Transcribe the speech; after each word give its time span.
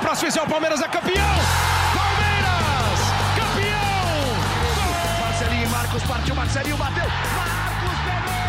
próximo 0.00 0.28
esse 0.28 0.38
é 0.38 0.42
o 0.42 0.46
Palmeiras 0.46 0.80
é 0.80 0.88
campeão! 0.88 1.36
Palmeiras! 1.94 3.00
Campeão! 3.36 5.20
Marcelinho 5.20 5.64
e 5.64 5.68
Marcos 5.68 6.02
partiu, 6.02 6.34
Marcelinho 6.34 6.76
bateu! 6.76 7.04
Marcos 7.04 7.98
pegou! 8.04 8.40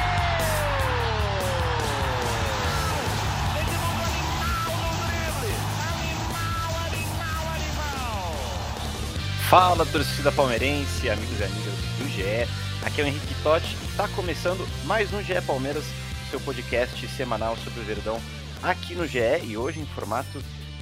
Fala 9.49 9.85
torcida 9.85 10.31
palmeirense, 10.31 11.09
amigos 11.09 11.39
e 11.39 11.43
amigas 11.43 11.73
do 11.97 12.07
GE. 12.07 12.47
Aqui 12.85 13.01
é 13.01 13.03
o 13.03 13.07
Henrique 13.07 13.35
Totti 13.43 13.77
e 13.81 13.85
está 13.85 14.07
começando 14.09 14.65
mais 14.85 15.11
um 15.13 15.21
GE 15.21 15.41
Palmeiras, 15.45 15.83
seu 16.29 16.39
podcast 16.39 17.05
semanal 17.09 17.57
sobre 17.57 17.81
o 17.81 17.83
Verdão 17.83 18.19
aqui 18.63 18.95
no 18.95 19.05
GE 19.05 19.19
e 19.43 19.57
hoje 19.57 19.79
em 19.79 19.85
formato 19.85 20.41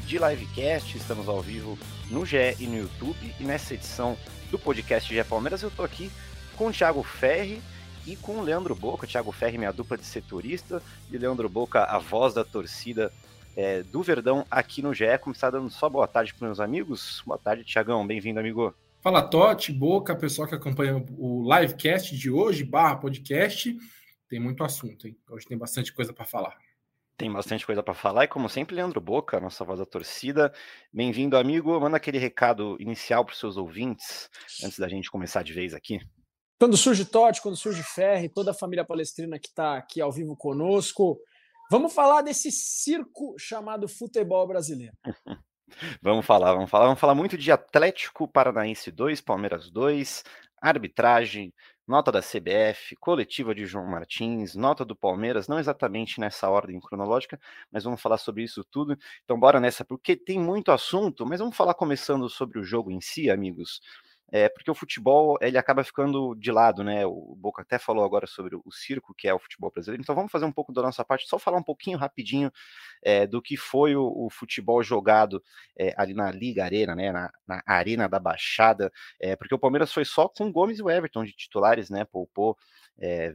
de 0.10 0.18
livecast. 0.18 0.98
Estamos 0.98 1.30
ao 1.30 1.40
vivo 1.40 1.78
no 2.10 2.26
GE 2.26 2.56
e 2.60 2.66
no 2.66 2.78
YouTube. 2.78 3.36
E 3.40 3.44
nessa 3.44 3.76
edição 3.76 4.18
do 4.50 4.58
podcast 4.58 5.14
GE 5.14 5.24
Palmeiras 5.24 5.62
eu 5.62 5.70
estou 5.70 5.86
aqui 5.86 6.10
com 6.58 6.70
o 6.70 6.72
Thiago 6.72 7.04
Ferri 7.04 7.62
e 8.08 8.16
com 8.16 8.38
o 8.38 8.42
Leandro 8.42 8.74
Boca. 8.74 9.06
Thiago 9.06 9.32
Ferri, 9.32 9.60
minha 9.60 9.72
dupla 9.72 9.96
de 9.96 10.04
setorista, 10.04 10.82
e 11.12 11.18
Leandro 11.18 11.48
Boca, 11.48 11.84
a 11.84 12.00
voz 12.00 12.34
da 12.34 12.44
torcida 12.44 13.14
é, 13.56 13.84
do 13.84 14.02
Verdão 14.02 14.44
aqui 14.50 14.82
no 14.82 14.96
GE. 14.96 15.16
Como 15.22 15.36
está 15.36 15.52
dando 15.52 15.70
só 15.70 15.88
boa 15.88 16.08
tarde 16.08 16.34
para 16.34 16.48
meus 16.48 16.60
amigos? 16.60 17.22
Boa 17.24 17.38
tarde, 17.38 17.64
Tiagão. 17.64 18.08
Bem-vindo, 18.08 18.40
amigo. 18.40 18.74
Fala, 19.02 19.22
Totti, 19.22 19.72
Boca, 19.72 20.16
pessoal 20.16 20.48
que 20.48 20.56
acompanha 20.56 21.06
o 21.20 21.44
livecast 21.44 22.18
de 22.18 22.32
hoje, 22.32 22.64
barra 22.64 22.96
podcast. 22.96 23.78
Tem 24.28 24.40
muito 24.40 24.64
assunto, 24.64 25.08
hein? 25.08 25.16
Hoje 25.30 25.46
tem 25.46 25.56
bastante 25.58 25.94
coisa 25.94 26.12
para 26.12 26.26
falar. 26.26 26.58
Tem 27.20 27.30
bastante 27.30 27.66
coisa 27.66 27.84
para 27.84 27.94
falar 27.94 28.24
e, 28.24 28.28
como 28.30 28.48
sempre, 28.48 28.74
Leandro 28.74 29.02
Boca, 29.02 29.42
nossa 29.42 29.66
voz 29.66 29.78
da 29.78 29.86
torcida. 29.86 30.54
Bem-vindo, 30.94 31.36
amigo. 31.36 31.78
Manda 31.78 31.98
aquele 31.98 32.18
recado 32.18 32.78
inicial 32.80 33.26
para 33.26 33.34
os 33.34 33.40
seus 33.40 33.58
ouvintes, 33.58 34.30
antes 34.64 34.80
da 34.80 34.88
gente 34.88 35.12
começar 35.12 35.44
de 35.44 35.52
vez 35.52 35.74
aqui. 35.74 36.00
Quando 36.58 36.78
surge 36.78 37.04
Totti, 37.04 37.42
quando 37.42 37.58
surge 37.58 37.84
Ferri, 37.84 38.30
toda 38.30 38.52
a 38.52 38.54
família 38.54 38.86
palestrina 38.86 39.38
que 39.38 39.50
está 39.50 39.78
aqui 39.78 40.00
ao 40.00 40.14
vivo 40.14 40.34
conosco, 40.38 41.20
Vamos 41.72 41.94
falar 41.94 42.24
desse 42.24 42.52
circo 42.52 43.36
chamado 43.38 43.88
futebol 43.88 44.48
brasileiro. 44.48 44.94
vamos 46.02 46.26
falar, 46.26 46.54
vamos 46.54 46.70
falar. 46.70 46.86
Vamos 46.86 47.00
falar 47.00 47.14
muito 47.14 47.38
de 47.38 47.52
Atlético 47.52 48.28
Paranaense 48.28 48.92
2, 48.92 49.22
Palmeiras 49.22 49.70
2, 49.70 50.24
arbitragem, 50.60 51.54
nota 51.90 52.12
da 52.12 52.22
CBF, 52.22 52.96
coletiva 52.98 53.54
de 53.56 53.66
João 53.66 53.86
Martins, 53.88 54.56
nota 54.56 54.86
do 54.86 54.96
Palmeiras, 54.96 55.48
não 55.48 55.60
exatamente 55.60 56.20
nessa 56.20 56.50
ordem 56.50 56.80
cronológica, 56.80 57.40
mas 57.72 57.84
vamos 57.84 58.02
falar 58.02 58.18
sobre 58.18 58.44
isso 58.44 58.64
tudo. 58.64 58.98
Então, 59.24 59.40
bora 59.40 59.60
nessa, 59.60 59.84
porque 59.84 60.16
tem 60.16 60.40
muito 60.40 60.72
assunto, 60.72 61.26
mas 61.26 61.40
vamos 61.40 61.58
falar 61.58 61.74
começando 61.74 62.30
sobre 62.30 62.60
o 62.60 62.64
jogo 62.64 62.92
em 62.92 63.02
si, 63.02 63.30
amigos 63.30 63.82
é, 64.32 64.48
porque 64.48 64.70
o 64.70 64.76
futebol 64.76 65.38
ele 65.42 65.58
acaba 65.58 65.84
ficando 65.84 66.36
de 66.36 66.52
lado, 66.52 66.84
né? 66.84 67.06
O 67.06 67.36
Boca 67.36 67.62
até 67.62 67.80
falou 67.80 68.04
agora 68.04 68.28
sobre 68.28 68.56
o 68.56 68.72
circo 68.72 69.14
que 69.18 69.28
é 69.28 69.34
o 69.34 69.40
futebol 69.40 69.72
brasileiro. 69.72 70.02
Então 70.02 70.16
vamos 70.16 70.32
fazer 70.32 70.46
um 70.46 70.52
pouco 70.52 70.72
da 70.72 70.82
nossa 70.82 71.04
parte, 71.04 71.28
só 71.28 71.40
falar 71.40 71.58
um 71.58 71.64
pouquinho 71.64 71.98
rapidinho 71.98 72.52
é, 73.04 73.26
do 73.26 73.42
que 73.42 73.58
foi 73.58 73.96
o, 73.96 74.04
o 74.06 74.30
futebol 74.30 74.84
jogado 74.84 75.44
é, 75.78 75.94
ali 75.98 76.14
na 76.14 76.32
Liga 76.32 76.64
Arena, 76.64 76.96
né? 76.96 77.12
Na, 77.12 77.32
na 77.48 77.64
Arena 77.66 78.08
da 78.08 78.20
Baixada, 78.20 78.92
porque 79.38 79.56
o 79.56 79.60
Palmeiras 79.60 79.92
foi 79.92 80.06
só 80.06 80.28
com 80.28 80.52
Gomes 80.52 80.80
e 80.80 80.84
o 80.84 80.90
Everton 80.90 81.24
de 81.24 81.34
titulares, 81.34 81.90
né? 81.90 82.06
Poupou 82.06 82.58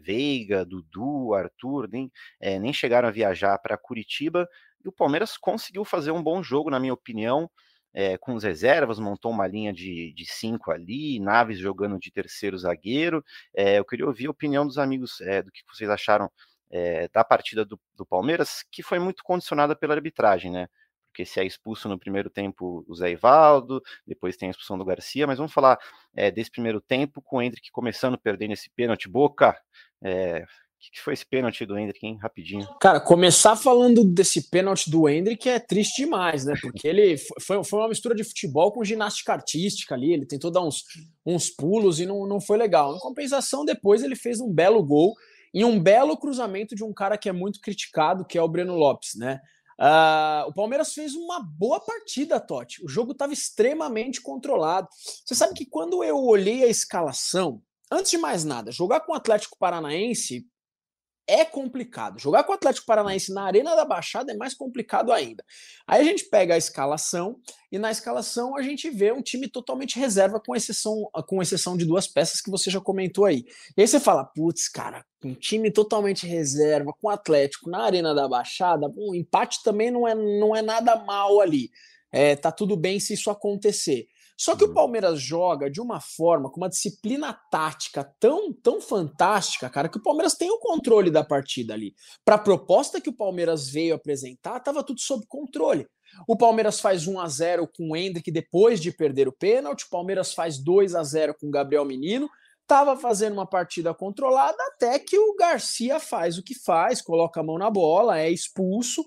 Veiga, 0.02 0.64
Dudu, 0.64 1.34
Arthur, 1.34 1.88
nem, 1.90 2.12
nem 2.60 2.72
chegaram 2.72 3.08
a 3.08 3.10
viajar 3.12 3.58
para 3.58 3.78
Curitiba. 3.78 4.48
E 4.84 4.88
o 4.88 4.92
Palmeiras 4.92 5.36
conseguiu 5.36 5.84
fazer 5.84 6.10
um 6.10 6.22
bom 6.22 6.42
jogo, 6.42 6.70
na 6.70 6.78
minha 6.78 6.92
opinião 6.92 7.50
é, 7.94 8.18
com 8.18 8.36
as 8.36 8.42
reservas, 8.42 8.98
montou 8.98 9.30
uma 9.30 9.46
linha 9.46 9.72
de, 9.72 10.12
de 10.12 10.26
cinco 10.26 10.72
ali, 10.72 11.20
Naves 11.20 11.58
jogando 11.58 11.98
de 11.98 12.10
terceiro 12.10 12.58
zagueiro. 12.58 13.24
É, 13.54 13.78
eu 13.78 13.84
queria 13.84 14.06
ouvir 14.06 14.26
a 14.26 14.30
opinião 14.32 14.66
dos 14.66 14.78
amigos 14.78 15.20
é, 15.20 15.42
do 15.42 15.52
que 15.52 15.62
vocês 15.66 15.88
acharam 15.88 16.30
da 17.12 17.22
partida 17.22 17.64
do, 17.64 17.78
do, 17.94 18.04
Palmeiras, 18.04 18.64
que 18.68 18.82
foi 18.82 18.98
muito 18.98 19.22
condicionada 19.22 19.76
pela 19.76 19.94
arbitragem, 19.94 20.50
né? 20.50 20.66
Porque 21.06 21.24
se 21.24 21.38
é 21.38 21.44
expulso 21.44 21.88
no 21.88 21.96
primeiro 21.96 22.28
tempo 22.28 22.84
o 22.88 22.94
Zé 22.96 23.12
Ivaldo, 23.12 23.80
depois 24.04 24.36
tem 24.36 24.48
a 24.48 24.50
expulsão 24.50 24.76
do 24.76 24.84
Garcia, 24.84 25.24
mas 25.24 25.38
vamos 25.38 25.52
falar 25.52 25.78
desse 26.34 26.50
primeiro 26.50 26.80
tempo 26.80 27.22
com 27.22 27.36
o 27.36 27.42
Hendrick 27.42 27.70
começando 27.70 28.18
perdendo 28.18 28.54
esse 28.54 28.68
pênalti. 28.70 29.08
Boca, 29.08 29.56
que, 30.92 31.00
foi 31.00 31.14
esse 31.14 31.24
pênalti 31.26 31.64
do 31.64 31.78
Hendrick, 31.78 32.06
hein? 32.06 32.18
Rapidinho. 32.20 32.66
Cara, 32.80 33.00
começar 33.00 33.56
falando 33.56 34.04
desse 34.04 34.50
pênalti 34.50 34.90
do 34.90 35.08
Hendrick 35.08 35.48
é 35.48 35.58
triste 35.58 36.02
demais, 36.02 36.44
né? 36.44 36.54
Porque 36.60 36.86
ele 36.86 37.16
foi, 37.40 37.62
foi 37.64 37.78
uma 37.78 37.88
mistura 37.88 38.14
de 38.14 38.24
futebol 38.24 38.72
com 38.72 38.84
ginástica 38.84 39.32
artística 39.32 39.94
ali. 39.94 40.12
Ele 40.12 40.26
tentou 40.26 40.50
dar 40.50 40.62
uns, 40.62 40.84
uns 41.24 41.50
pulos 41.50 42.00
e 42.00 42.06
não, 42.06 42.26
não 42.26 42.40
foi 42.40 42.56
legal. 42.56 42.94
Em 42.94 42.98
compensação, 42.98 43.64
depois 43.64 44.02
ele 44.02 44.16
fez 44.16 44.40
um 44.40 44.52
belo 44.52 44.82
gol 44.82 45.14
e 45.52 45.64
um 45.64 45.78
belo 45.78 46.16
cruzamento 46.16 46.74
de 46.74 46.82
um 46.82 46.92
cara 46.92 47.16
que 47.16 47.28
é 47.28 47.32
muito 47.32 47.60
criticado, 47.60 48.24
que 48.24 48.36
é 48.36 48.42
o 48.42 48.48
Breno 48.48 48.74
Lopes, 48.76 49.14
né? 49.14 49.40
Uh, 49.78 50.48
o 50.48 50.54
Palmeiras 50.54 50.92
fez 50.92 51.14
uma 51.14 51.40
boa 51.40 51.80
partida, 51.80 52.38
Totti. 52.38 52.84
O 52.84 52.88
jogo 52.88 53.12
estava 53.12 53.32
extremamente 53.32 54.20
controlado. 54.20 54.88
Você 55.24 55.34
sabe 55.34 55.54
que 55.54 55.66
quando 55.66 56.02
eu 56.04 56.16
olhei 56.16 56.64
a 56.64 56.68
escalação, 56.68 57.60
antes 57.90 58.10
de 58.10 58.18
mais 58.18 58.44
nada, 58.44 58.70
jogar 58.70 59.00
com 59.00 59.12
o 59.12 59.16
Atlético 59.16 59.58
Paranaense 59.58 60.46
é 61.26 61.44
complicado. 61.44 62.18
Jogar 62.18 62.44
com 62.44 62.52
o 62.52 62.54
Atlético 62.54 62.86
Paranaense 62.86 63.32
na 63.32 63.44
Arena 63.44 63.74
da 63.74 63.84
Baixada 63.84 64.32
é 64.32 64.36
mais 64.36 64.54
complicado 64.54 65.12
ainda. 65.12 65.44
Aí 65.86 66.00
a 66.00 66.04
gente 66.04 66.24
pega 66.26 66.54
a 66.54 66.58
escalação 66.58 67.38
e 67.72 67.78
na 67.78 67.90
escalação 67.90 68.56
a 68.56 68.62
gente 68.62 68.90
vê 68.90 69.12
um 69.12 69.22
time 69.22 69.48
totalmente 69.48 69.98
reserva, 69.98 70.40
com 70.40 70.54
exceção, 70.54 71.08
com 71.26 71.40
exceção 71.40 71.76
de 71.76 71.84
duas 71.84 72.06
peças 72.06 72.40
que 72.40 72.50
você 72.50 72.70
já 72.70 72.80
comentou 72.80 73.24
aí. 73.24 73.44
E 73.76 73.80
aí 73.80 73.88
você 73.88 73.98
fala, 73.98 74.24
putz, 74.24 74.68
cara, 74.68 75.04
um 75.24 75.34
time 75.34 75.70
totalmente 75.70 76.26
reserva, 76.26 76.92
com 76.92 77.08
o 77.08 77.10
Atlético 77.10 77.70
na 77.70 77.82
Arena 77.82 78.14
da 78.14 78.28
Baixada, 78.28 78.92
um 78.96 79.14
empate 79.14 79.62
também 79.62 79.90
não 79.90 80.06
é, 80.06 80.14
não 80.14 80.54
é 80.54 80.60
nada 80.60 80.96
mal 80.96 81.40
ali. 81.40 81.70
É, 82.12 82.36
tá 82.36 82.52
tudo 82.52 82.76
bem 82.76 83.00
se 83.00 83.14
isso 83.14 83.30
acontecer. 83.30 84.06
Só 84.36 84.56
que 84.56 84.64
o 84.64 84.68
uhum. 84.68 84.74
Palmeiras 84.74 85.20
joga 85.20 85.70
de 85.70 85.80
uma 85.80 86.00
forma, 86.00 86.50
com 86.50 86.60
uma 86.60 86.68
disciplina 86.68 87.32
tática 87.50 88.04
tão, 88.18 88.52
tão 88.52 88.80
fantástica, 88.80 89.70
cara, 89.70 89.88
que 89.88 89.98
o 89.98 90.02
Palmeiras 90.02 90.34
tem 90.34 90.50
o 90.50 90.58
controle 90.58 91.10
da 91.10 91.22
partida 91.22 91.74
ali. 91.74 91.94
Para 92.24 92.34
a 92.34 92.38
proposta 92.38 93.00
que 93.00 93.08
o 93.08 93.16
Palmeiras 93.16 93.68
veio 93.68 93.94
apresentar, 93.94 94.56
estava 94.56 94.82
tudo 94.82 95.00
sob 95.00 95.24
controle. 95.26 95.86
O 96.28 96.36
Palmeiras 96.36 96.80
faz 96.80 97.06
1 97.06 97.20
a 97.20 97.28
0 97.28 97.68
com 97.68 97.90
o 97.90 97.96
Hendrick 97.96 98.30
depois 98.30 98.80
de 98.80 98.92
perder 98.92 99.28
o 99.28 99.32
pênalti, 99.32 99.84
o 99.84 99.90
Palmeiras 99.90 100.32
faz 100.32 100.58
2 100.58 100.94
a 100.94 101.02
0 101.02 101.34
com 101.38 101.46
o 101.46 101.50
Gabriel 101.50 101.84
Menino, 101.84 102.28
estava 102.62 102.96
fazendo 102.96 103.34
uma 103.34 103.46
partida 103.46 103.92
controlada 103.92 104.56
até 104.74 104.98
que 104.98 105.18
o 105.18 105.34
Garcia 105.34 106.00
faz 106.00 106.38
o 106.38 106.42
que 106.42 106.54
faz, 106.54 107.02
coloca 107.02 107.40
a 107.40 107.42
mão 107.42 107.58
na 107.58 107.70
bola, 107.70 108.18
é 108.18 108.30
expulso 108.30 109.04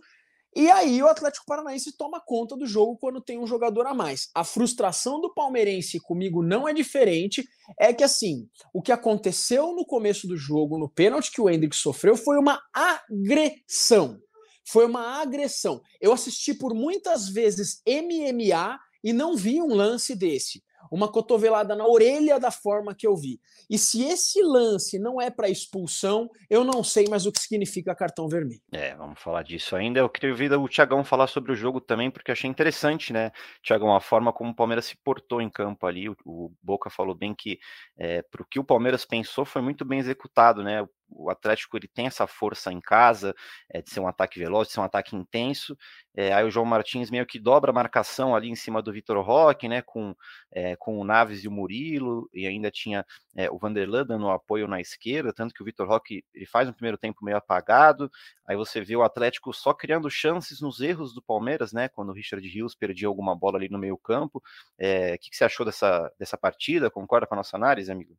e 0.60 0.72
aí 0.72 1.04
o 1.04 1.08
Atlético 1.08 1.46
Paranaense 1.46 1.96
toma 1.96 2.20
conta 2.20 2.58
do 2.58 2.66
jogo 2.66 2.98
quando 2.98 3.22
tem 3.22 3.38
um 3.38 3.46
jogador 3.46 3.86
a 3.86 3.94
mais. 3.94 4.28
A 4.34 4.44
frustração 4.44 5.22
do 5.22 5.32
palmeirense 5.32 6.00
comigo 6.00 6.42
não 6.42 6.68
é 6.68 6.74
diferente, 6.74 7.48
é 7.80 7.94
que 7.94 8.04
assim, 8.04 8.50
o 8.74 8.82
que 8.82 8.92
aconteceu 8.92 9.76
no 9.76 9.86
começo 9.86 10.28
do 10.28 10.36
jogo, 10.36 10.80
no 10.80 10.90
pênalti 10.90 11.32
que 11.32 11.40
o 11.40 11.48
Hendrick 11.48 11.76
sofreu, 11.76 12.18
foi 12.18 12.40
uma 12.40 12.60
agressão. 12.74 14.20
Foi 14.66 14.88
uma 14.88 15.22
agressão. 15.22 15.80
Eu 16.02 16.12
assisti 16.12 16.56
por 16.56 16.74
muitas 16.74 17.30
vezes 17.30 17.84
MMA 17.88 18.80
e 19.04 19.14
não 19.14 19.38
vi 19.38 19.62
um 19.62 19.76
lance 19.76 20.16
desse 20.16 20.64
uma 20.92 21.12
cotovelada 21.12 21.76
na 21.76 21.86
orelha 21.86 22.40
da 22.40 22.52
forma 22.52 22.96
que 22.96 23.06
eu 23.06 23.16
vi. 23.16 23.40
E 23.70 23.78
se 23.78 24.04
esse 24.04 24.42
lance 24.42 25.00
não 25.00 25.22
é 25.22 25.30
para 25.30 25.50
expulsão, 25.50 26.30
eu 26.50 26.64
não 26.64 26.84
sei 26.84 27.08
mais 27.08 27.26
o 27.26 27.32
que 27.32 27.40
significa 27.40 27.96
cartão 27.96 28.28
vermelho. 28.28 28.62
É, 28.72 28.96
vamos 28.96 29.20
falar 29.20 29.44
disso 29.44 29.76
ainda. 29.76 30.00
Eu 30.00 30.10
queria 30.10 30.32
ouvir 30.32 30.52
o 30.54 30.68
Thiagão 30.68 31.04
falar 31.04 31.28
sobre 31.28 31.52
o 31.52 31.56
jogo 31.56 31.82
também, 31.82 32.10
porque 32.10 32.32
achei 32.32 32.50
interessante, 32.50 33.12
né, 33.12 33.32
Thiagão, 33.64 33.96
a 33.96 34.02
forma 34.02 34.32
como 34.34 34.52
o 34.52 34.56
Palmeiras 34.56 34.86
se 34.86 34.98
portou 34.98 35.42
em 35.42 35.50
campo 35.50 35.86
ali. 35.86 36.10
O, 36.10 36.16
o 36.26 36.52
Boca 36.62 36.90
falou 36.90 37.16
bem 37.16 37.34
que 37.34 37.60
é, 37.98 38.22
para 38.22 38.42
o 38.42 38.46
que 38.46 38.60
o 38.60 38.64
Palmeiras 38.64 39.06
pensou 39.06 39.46
foi 39.46 39.62
muito 39.62 39.86
bem 39.86 40.00
executado, 40.00 40.64
né? 40.64 40.82
o 40.82 40.90
Atlético 41.30 41.78
ele 41.78 41.88
tem 41.88 42.08
essa 42.08 42.28
força 42.28 42.72
em 42.72 42.80
casa 42.80 43.34
é, 43.70 43.82
de 43.82 43.90
ser 43.90 44.00
um 44.00 44.08
ataque 44.08 44.40
veloz, 44.40 44.68
de 44.68 44.74
ser 44.74 44.80
um 44.80 44.84
ataque 44.84 45.16
intenso. 45.16 45.78
É, 46.16 46.34
aí 46.34 46.44
o 46.46 46.52
João 46.52 46.66
Martins 46.66 47.12
meio 47.12 47.26
que 47.26 47.40
dobra 47.40 47.72
a 47.72 47.74
marcação 47.74 48.36
ali 48.36 48.50
em 48.50 48.56
cima 48.56 48.82
do 48.82 48.92
Vitor 48.92 49.24
Roque, 49.24 49.68
né? 49.68 49.82
Com, 49.82 50.16
é, 50.52 50.76
com 50.76 50.98
o 51.00 51.04
Naves 51.04 51.44
e 51.44 51.48
o 51.48 51.52
Murilo, 51.52 52.30
e 52.34 52.48
ainda 52.48 52.72
tinha 52.72 53.06
o 53.52 53.60
Vanderlan 53.60 54.04
dando 54.04 54.30
apoio 54.30 54.68
na 54.68 54.82
esquerda, 54.82 55.32
tanto 55.32 55.54
que 55.54 55.62
o 55.62 55.66
Vitor 55.66 55.88
Roque 55.88 56.24
ele 56.34 56.46
faz 56.48 56.68
um 56.68 56.74
primeiro 56.74 56.98
tempo 56.98 57.24
meio 57.24 57.38
apagado. 57.38 58.10
Aí 58.48 58.56
você 58.56 58.82
vê 58.82 58.96
o 58.96 59.04
Atlético 59.04 59.54
só 59.54 59.74
criando 59.74 60.10
chances 60.10 60.60
nos 60.60 60.82
erros 60.82 61.14
do 61.14 61.22
Palmeiras, 61.22 61.72
né? 61.72 61.88
Quando 61.88 62.10
o 62.10 62.14
Richard 62.14 62.48
Rios 62.48 62.74
perdia 62.76 63.08
alguma 63.08 63.36
bola 63.36 63.58
ali 63.58 63.70
no 63.70 63.78
meio-campo. 63.78 64.40
O 64.40 65.18
que, 65.20 65.30
que 65.30 65.38
você 65.38 65.44
achou 65.46 65.66
dessa, 65.66 66.12
dessa 66.20 66.38
partida? 66.38 66.90
Concorda 66.90 67.28
com 67.28 67.36
a 67.36 67.38
nossa 67.38 67.56
análise, 67.58 67.92
amigo? 67.92 68.18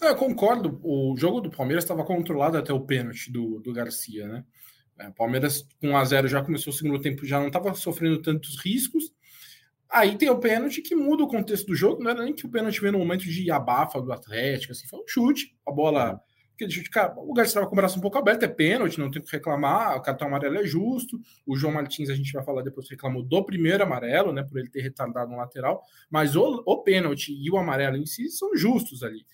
Não, 0.00 0.08
eu 0.08 0.16
concordo. 0.16 0.80
O 0.82 1.14
jogo 1.16 1.40
do 1.40 1.50
Palmeiras 1.50 1.84
estava 1.84 2.04
controlado 2.04 2.56
até 2.56 2.72
o 2.72 2.80
pênalti 2.80 3.30
do, 3.30 3.60
do 3.60 3.72
Garcia, 3.72 4.28
né? 4.28 4.44
É, 4.98 5.10
Palmeiras 5.10 5.66
com 5.80 5.90
1 5.90 5.96
a 5.96 6.04
0 6.04 6.28
já 6.28 6.42
começou 6.42 6.72
o 6.72 6.76
segundo 6.76 7.00
tempo, 7.00 7.24
já 7.24 7.38
não 7.38 7.46
estava 7.46 7.72
sofrendo 7.74 8.20
tantos 8.20 8.58
riscos. 8.58 9.12
Aí 9.88 10.18
tem 10.18 10.28
o 10.28 10.38
pênalti 10.38 10.82
que 10.82 10.94
muda 10.94 11.22
o 11.22 11.28
contexto 11.28 11.66
do 11.66 11.74
jogo. 11.74 12.02
Não 12.02 12.10
era 12.10 12.22
nem 12.22 12.34
que 12.34 12.44
o 12.44 12.50
pênalti 12.50 12.80
veio 12.80 12.92
no 12.92 12.98
momento 12.98 13.24
de 13.24 13.50
abafa 13.50 14.00
do 14.02 14.12
Atlético, 14.12 14.72
assim, 14.72 14.86
foi 14.86 15.00
um 15.00 15.06
chute, 15.06 15.56
a 15.66 15.72
bola. 15.72 16.20
Chute, 16.60 16.90
cara, 16.90 17.14
o 17.16 17.32
Garcia 17.32 17.50
estava 17.50 17.66
com 17.66 17.72
o 17.72 17.76
braço 17.76 17.98
um 17.98 18.02
pouco 18.02 18.18
aberto, 18.18 18.42
é 18.42 18.48
pênalti, 18.48 18.98
não 18.98 19.10
tem 19.10 19.22
o 19.22 19.24
que 19.24 19.30
reclamar. 19.30 19.96
O 19.96 20.02
cartão 20.02 20.26
amarelo 20.26 20.56
é 20.56 20.66
justo. 20.66 21.18
O 21.46 21.56
João 21.56 21.72
Martins, 21.72 22.10
a 22.10 22.14
gente 22.14 22.32
vai 22.32 22.44
falar 22.44 22.62
depois, 22.62 22.90
reclamou 22.90 23.22
do 23.22 23.44
primeiro 23.44 23.84
amarelo, 23.84 24.32
né, 24.32 24.42
por 24.42 24.58
ele 24.58 24.68
ter 24.68 24.80
retardado 24.80 25.30
no 25.30 25.36
lateral. 25.36 25.82
Mas 26.10 26.34
o, 26.34 26.62
o 26.66 26.82
pênalti 26.82 27.32
e 27.32 27.48
o 27.50 27.56
amarelo 27.56 27.96
em 27.96 28.04
si 28.04 28.28
são 28.28 28.56
justos 28.56 29.04
ali. 29.04 29.24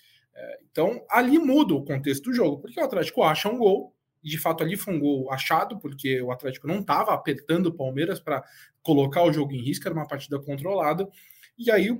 Então, 0.70 1.04
ali 1.10 1.38
muda 1.38 1.74
o 1.74 1.84
contexto 1.84 2.24
do 2.24 2.34
jogo, 2.34 2.60
porque 2.60 2.80
o 2.80 2.84
Atlético 2.84 3.22
acha 3.22 3.48
um 3.48 3.56
gol, 3.58 3.94
e 4.22 4.28
de 4.28 4.38
fato 4.38 4.62
ali 4.64 4.76
foi 4.76 4.94
um 4.94 5.00
gol 5.00 5.30
achado, 5.30 5.78
porque 5.78 6.20
o 6.22 6.32
Atlético 6.32 6.66
não 6.66 6.80
estava 6.80 7.12
apertando 7.14 7.66
o 7.66 7.74
Palmeiras 7.74 8.18
para 8.18 8.42
colocar 8.82 9.22
o 9.22 9.32
jogo 9.32 9.52
em 9.52 9.62
risco, 9.62 9.86
era 9.86 9.94
uma 9.94 10.08
partida 10.08 10.38
controlada. 10.38 11.08
E 11.56 11.70
aí, 11.70 11.96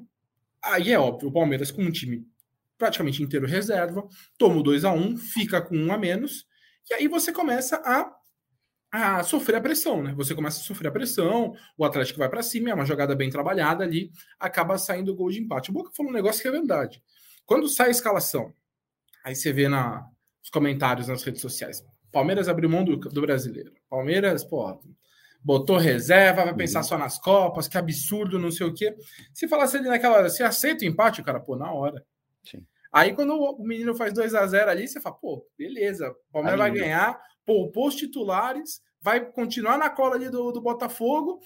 aí 0.62 0.92
é 0.92 0.98
óbvio, 0.98 1.28
o 1.28 1.32
Palmeiras 1.32 1.70
com 1.70 1.82
um 1.82 1.90
time 1.92 2.26
praticamente 2.76 3.22
inteiro 3.22 3.46
reserva, 3.46 4.06
toma 4.36 4.56
o 4.56 4.62
2 4.62 4.84
a 4.84 4.92
1 4.92 5.16
fica 5.16 5.62
com 5.62 5.76
um 5.76 5.92
a 5.92 5.98
menos, 5.98 6.46
e 6.90 6.94
aí 6.94 7.08
você 7.08 7.32
começa 7.32 7.76
a 7.76 8.12
a 8.96 9.24
sofrer 9.24 9.56
a 9.56 9.60
pressão, 9.60 10.04
né? 10.04 10.14
Você 10.14 10.36
começa 10.36 10.60
a 10.60 10.62
sofrer 10.62 10.86
a 10.86 10.92
pressão, 10.92 11.52
o 11.76 11.84
Atlético 11.84 12.20
vai 12.20 12.28
para 12.28 12.44
cima, 12.44 12.70
é 12.70 12.74
uma 12.74 12.84
jogada 12.86 13.16
bem 13.16 13.28
trabalhada 13.28 13.82
ali, 13.82 14.12
acaba 14.38 14.78
saindo 14.78 15.10
o 15.10 15.16
gol 15.16 15.30
de 15.30 15.40
empate. 15.40 15.70
O 15.70 15.72
Boca 15.72 15.90
falou 15.96 16.12
um 16.12 16.14
negócio 16.14 16.40
que 16.40 16.46
é 16.46 16.52
verdade. 16.52 17.02
Quando 17.46 17.68
sai 17.68 17.88
a 17.88 17.90
escalação, 17.90 18.52
aí 19.24 19.34
você 19.34 19.52
vê 19.52 19.68
na, 19.68 20.06
nos 20.40 20.50
comentários 20.50 21.08
nas 21.08 21.22
redes 21.22 21.40
sociais, 21.40 21.84
Palmeiras 22.10 22.48
abriu 22.48 22.70
mão 22.70 22.84
do, 22.84 22.96
do 22.96 23.20
brasileiro. 23.20 23.72
Palmeiras, 23.90 24.44
pô, 24.44 24.80
botou 25.42 25.76
reserva, 25.76 26.44
vai 26.44 26.54
pensar 26.54 26.78
uhum. 26.78 26.84
só 26.84 26.98
nas 26.98 27.18
Copas, 27.18 27.66
que 27.66 27.76
absurdo, 27.76 28.38
não 28.38 28.50
sei 28.50 28.66
o 28.66 28.72
quê. 28.72 28.96
Se 29.32 29.48
falasse 29.48 29.76
ali 29.76 29.88
naquela 29.88 30.18
hora, 30.18 30.30
você 30.30 30.44
aceita 30.44 30.84
o 30.84 30.88
empate, 30.88 31.22
cara, 31.22 31.40
pô, 31.40 31.56
na 31.56 31.72
hora. 31.72 32.04
Sim. 32.44 32.64
Aí 32.92 33.12
quando 33.12 33.34
o 33.34 33.64
menino 33.64 33.94
faz 33.94 34.14
2 34.14 34.34
a 34.34 34.46
0 34.46 34.70
ali, 34.70 34.86
você 34.86 35.00
fala, 35.00 35.16
pô, 35.16 35.44
beleza, 35.58 36.08
o 36.10 36.32
Palmeiras 36.32 36.60
vai 36.60 36.70
ganhar, 36.70 37.20
poupou 37.44 37.88
os 37.88 37.96
titulares, 37.96 38.80
vai 39.00 39.24
continuar 39.32 39.76
na 39.76 39.90
cola 39.90 40.14
ali 40.14 40.30
do, 40.30 40.52
do 40.52 40.62
Botafogo 40.62 41.40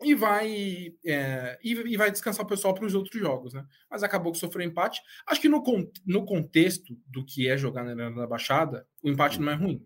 e 0.00 0.14
vai 0.14 0.94
é, 1.04 1.58
e, 1.62 1.72
e, 1.72 1.96
vai 1.96 2.10
descansar 2.10 2.44
o 2.44 2.48
pessoal 2.48 2.72
para 2.72 2.86
os 2.86 2.94
outros 2.94 3.20
jogos, 3.20 3.52
né? 3.52 3.64
Mas 3.90 4.02
acabou 4.02 4.32
que 4.32 4.38
sofreu 4.38 4.66
empate. 4.66 5.00
Acho 5.26 5.40
que 5.40 5.48
no, 5.48 5.62
no 6.06 6.24
contexto 6.24 6.96
do 7.06 7.24
que 7.24 7.48
é 7.48 7.56
jogar 7.56 7.82
na 7.82 7.90
Arena 7.90 8.14
da 8.14 8.26
Baixada, 8.26 8.86
o 9.02 9.08
empate 9.08 9.40
não 9.40 9.50
é 9.50 9.54
ruim. 9.54 9.84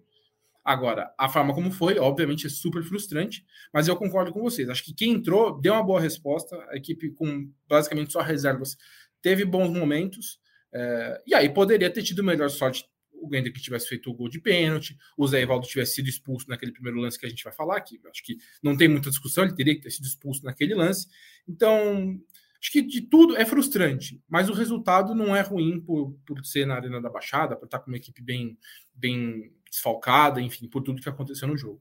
Agora, 0.64 1.12
a 1.18 1.28
forma 1.28 1.54
como 1.54 1.72
foi, 1.72 1.98
obviamente, 1.98 2.46
é 2.46 2.50
super 2.50 2.84
frustrante, 2.84 3.44
mas 3.72 3.88
eu 3.88 3.96
concordo 3.96 4.32
com 4.32 4.40
vocês. 4.40 4.68
Acho 4.68 4.84
que 4.84 4.94
quem 4.94 5.12
entrou 5.12 5.60
deu 5.60 5.72
uma 5.72 5.82
boa 5.82 6.00
resposta. 6.00 6.56
A 6.70 6.76
equipe 6.76 7.10
com 7.12 7.50
basicamente 7.66 8.12
só 8.12 8.20
reservas 8.20 8.76
teve 9.20 9.44
bons 9.44 9.70
momentos. 9.70 10.38
É, 10.74 11.22
e 11.26 11.34
aí 11.34 11.48
poderia 11.48 11.90
ter 11.90 12.02
tido 12.02 12.22
melhor 12.22 12.48
sorte 12.48 12.84
o 13.22 13.34
Hendrick 13.34 13.60
tivesse 13.60 13.88
feito 13.88 14.10
o 14.10 14.14
gol 14.14 14.28
de 14.28 14.40
pênalti, 14.40 14.96
o 15.16 15.26
Zé 15.26 15.40
Evaldo 15.40 15.66
tivesse 15.66 15.94
sido 15.94 16.08
expulso 16.08 16.48
naquele 16.48 16.72
primeiro 16.72 16.98
lance 16.98 17.18
que 17.18 17.26
a 17.26 17.28
gente 17.28 17.44
vai 17.44 17.52
falar 17.52 17.76
aqui. 17.76 18.00
Acho 18.10 18.22
que 18.22 18.36
não 18.62 18.76
tem 18.76 18.88
muita 18.88 19.10
discussão, 19.10 19.44
ele 19.44 19.54
teria 19.54 19.74
que 19.74 19.80
ter 19.80 19.90
sido 19.90 20.06
expulso 20.06 20.44
naquele 20.44 20.74
lance. 20.74 21.06
Então, 21.48 22.20
acho 22.60 22.72
que 22.72 22.82
de 22.82 23.02
tudo 23.02 23.36
é 23.36 23.44
frustrante, 23.44 24.22
mas 24.28 24.48
o 24.48 24.52
resultado 24.52 25.14
não 25.14 25.34
é 25.34 25.40
ruim 25.40 25.80
por, 25.80 26.12
por 26.26 26.44
ser 26.44 26.66
na 26.66 26.74
Arena 26.74 27.00
da 27.00 27.08
Baixada, 27.10 27.56
por 27.56 27.66
estar 27.66 27.78
com 27.78 27.90
uma 27.90 27.96
equipe 27.96 28.22
bem, 28.22 28.58
bem 28.94 29.52
desfalcada, 29.70 30.40
enfim, 30.40 30.68
por 30.68 30.82
tudo 30.82 31.00
que 31.00 31.08
aconteceu 31.08 31.48
no 31.48 31.56
jogo. 31.56 31.80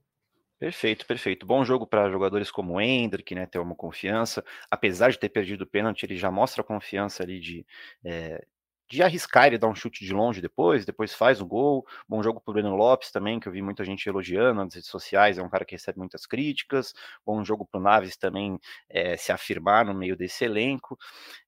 Perfeito, 0.61 1.07
perfeito. 1.07 1.43
Bom 1.43 1.65
jogo 1.65 1.87
para 1.87 2.11
jogadores 2.11 2.51
como 2.51 2.73
o 2.73 2.79
Hendrick, 2.79 3.33
né? 3.33 3.47
Ter 3.47 3.57
uma 3.57 3.73
confiança. 3.73 4.45
Apesar 4.69 5.09
de 5.09 5.17
ter 5.17 5.29
perdido 5.29 5.63
o 5.63 5.67
pênalti, 5.67 6.03
ele 6.03 6.15
já 6.15 6.29
mostra 6.29 6.61
a 6.61 6.63
confiança 6.63 7.23
ali 7.23 7.39
de, 7.39 7.65
é, 8.05 8.45
de 8.91 9.01
arriscar 9.01 9.47
ele 9.47 9.57
dar 9.57 9.69
um 9.69 9.75
chute 9.75 10.03
de 10.03 10.13
longe 10.13 10.41
depois, 10.41 10.85
depois 10.85 11.13
faz 11.13 11.39
o 11.39 11.45
gol. 11.45 11.85
Bom 12.09 12.21
jogo 12.21 12.41
pro 12.41 12.53
Breno 12.53 12.75
Lopes 12.75 13.09
também, 13.09 13.39
que 13.39 13.47
eu 13.47 13.51
vi 13.51 13.61
muita 13.61 13.85
gente 13.85 14.07
elogiando 14.07 14.65
nas 14.65 14.75
redes 14.75 14.89
sociais, 14.89 15.37
é 15.37 15.41
um 15.41 15.49
cara 15.49 15.63
que 15.63 15.75
recebe 15.75 15.97
muitas 15.97 16.25
críticas. 16.25 16.93
Bom 17.25 17.41
jogo 17.43 17.65
pro 17.65 17.79
Naves 17.79 18.17
também 18.17 18.59
é, 18.89 19.15
se 19.15 19.31
afirmar 19.31 19.85
no 19.85 19.93
meio 19.93 20.17
desse 20.17 20.43
elenco. 20.43 20.97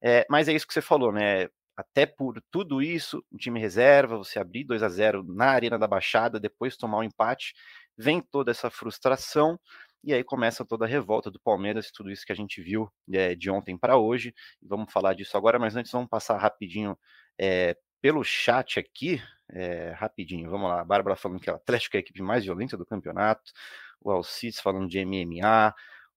É, 0.02 0.26
mas 0.30 0.48
é 0.48 0.54
isso 0.54 0.66
que 0.66 0.72
você 0.72 0.80
falou, 0.80 1.12
né? 1.12 1.48
Até 1.76 2.06
por 2.06 2.40
tudo 2.50 2.80
isso, 2.80 3.22
um 3.30 3.36
time 3.36 3.60
reserva, 3.60 4.16
você 4.16 4.38
abrir 4.38 4.64
2 4.64 4.82
a 4.82 4.88
0 4.88 5.22
na 5.24 5.46
Arena 5.46 5.78
da 5.78 5.88
Baixada, 5.88 6.40
depois 6.40 6.76
tomar 6.76 6.98
um 6.98 7.02
empate, 7.02 7.52
vem 7.98 8.22
toda 8.22 8.52
essa 8.52 8.70
frustração. 8.70 9.58
E 10.02 10.12
aí 10.14 10.22
começa 10.22 10.64
toda 10.64 10.84
a 10.84 10.88
revolta 10.88 11.30
do 11.30 11.40
Palmeiras, 11.40 11.90
tudo 11.90 12.10
isso 12.10 12.24
que 12.26 12.32
a 12.32 12.34
gente 12.36 12.60
viu 12.62 12.90
é, 13.12 13.34
de 13.34 13.50
ontem 13.50 13.76
para 13.76 13.96
hoje. 13.96 14.34
Vamos 14.62 14.92
falar 14.92 15.14
disso 15.14 15.36
agora, 15.36 15.58
mas 15.58 15.76
antes 15.76 15.90
vamos 15.90 16.08
passar 16.08 16.36
rapidinho 16.36 16.96
é, 17.38 17.76
pelo 18.00 18.24
chat 18.24 18.78
aqui, 18.78 19.20
é, 19.50 19.90
rapidinho, 19.92 20.50
vamos 20.50 20.68
lá. 20.68 20.80
A 20.80 20.84
Bárbara 20.84 21.16
falando 21.16 21.40
que 21.40 21.50
o 21.50 21.54
Atlético 21.54 21.96
é 21.96 21.98
a 21.98 22.00
equipe 22.00 22.22
mais 22.22 22.44
violenta 22.44 22.76
do 22.76 22.86
campeonato. 22.86 23.52
O 24.00 24.10
Alcides 24.10 24.60
falando 24.60 24.88
de 24.88 25.04
MMA 25.04 25.74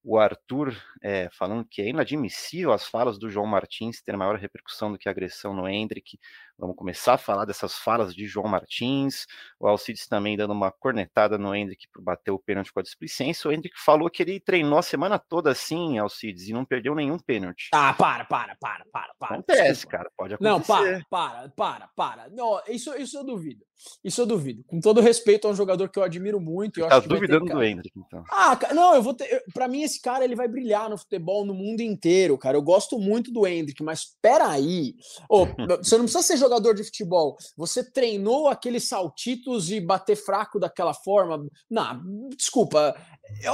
o 0.07 0.17
Arthur 0.17 0.73
é, 1.03 1.29
falando 1.31 1.65
que 1.65 1.81
é 1.81 1.89
inadmissível 1.89 2.71
as 2.71 2.87
falas 2.87 3.19
do 3.19 3.29
João 3.29 3.45
Martins 3.45 4.01
ter 4.01 4.15
maior 4.15 4.37
repercussão 4.37 4.89
do 4.89 4.97
que 4.97 5.09
a 5.09 5.11
agressão 5.11 5.53
no 5.53 5.67
Hendrick. 5.67 6.17
Vamos 6.59 6.75
começar 6.75 7.13
a 7.13 7.17
falar 7.19 7.45
dessas 7.45 7.75
falas 7.75 8.15
de 8.15 8.25
João 8.25 8.47
Martins. 8.47 9.27
O 9.59 9.67
Alcides 9.67 10.07
também 10.07 10.35
dando 10.35 10.53
uma 10.53 10.71
cornetada 10.71 11.37
no 11.37 11.53
Hendrick 11.53 11.87
por 11.93 12.01
bater 12.01 12.31
o 12.31 12.39
pênalti 12.39 12.73
com 12.73 12.79
a 12.79 12.83
displicência. 12.83 13.47
O 13.47 13.53
Hendrick 13.53 13.79
falou 13.79 14.09
que 14.09 14.23
ele 14.23 14.39
treinou 14.39 14.79
a 14.79 14.81
semana 14.81 15.19
toda 15.19 15.51
assim, 15.51 15.99
Alcides, 15.99 16.49
e 16.49 16.53
não 16.53 16.65
perdeu 16.65 16.95
nenhum 16.95 17.19
pênalti. 17.19 17.69
Ah, 17.73 17.93
para, 17.93 18.25
para, 18.25 18.55
para, 18.55 18.83
para, 18.91 19.13
para. 19.19 19.35
Acontece, 19.35 19.63
Desculpa. 19.63 19.97
cara, 19.97 20.11
pode 20.17 20.33
acontecer. 20.33 20.51
Não, 20.51 20.61
para, 20.61 21.05
para, 21.09 21.49
para, 21.49 21.87
para. 21.95 22.29
Não, 22.29 22.59
isso, 22.67 22.91
isso 22.95 23.17
eu 23.17 23.23
duvido. 23.23 23.63
Isso 24.03 24.21
eu 24.21 24.25
duvido. 24.25 24.63
Com 24.65 24.79
todo 24.79 25.01
respeito 25.01 25.47
a 25.47 25.51
um 25.51 25.55
jogador 25.55 25.89
que 25.89 25.99
eu 25.99 26.03
admiro 26.03 26.39
muito. 26.39 26.79
Eu 26.79 26.87
tá 26.87 26.99
duvidando 26.99 27.45
ter... 27.45 27.53
do 27.53 27.63
Hendrick, 27.63 27.99
então. 27.99 28.23
Ah, 28.31 28.57
não, 28.73 28.95
eu 28.95 29.03
vou 29.03 29.13
ter. 29.13 29.43
Para 29.53 29.67
mim, 29.67 29.83
esse 29.83 30.01
cara 30.01 30.23
ele 30.23 30.35
vai 30.35 30.47
brilhar 30.47 30.89
no 30.89 30.97
futebol 30.97 31.45
no 31.45 31.53
mundo 31.53 31.81
inteiro, 31.81 32.37
cara. 32.37 32.57
Eu 32.57 32.61
gosto 32.61 32.97
muito 32.97 33.31
do 33.31 33.45
Hendrick, 33.45 33.83
mas 33.83 34.15
peraí. 34.21 34.95
Oh, 35.29 35.45
você 35.83 35.95
não 35.95 36.05
precisa 36.05 36.23
ser 36.23 36.37
jogador 36.47 36.73
de 36.73 36.83
futebol. 36.83 37.37
Você 37.55 37.83
treinou 37.83 38.47
aqueles 38.47 38.87
saltitos 38.87 39.71
e 39.71 39.79
bater 39.79 40.15
fraco 40.15 40.59
daquela 40.59 40.93
forma. 40.93 41.45
Não, 41.69 42.29
desculpa. 42.35 42.95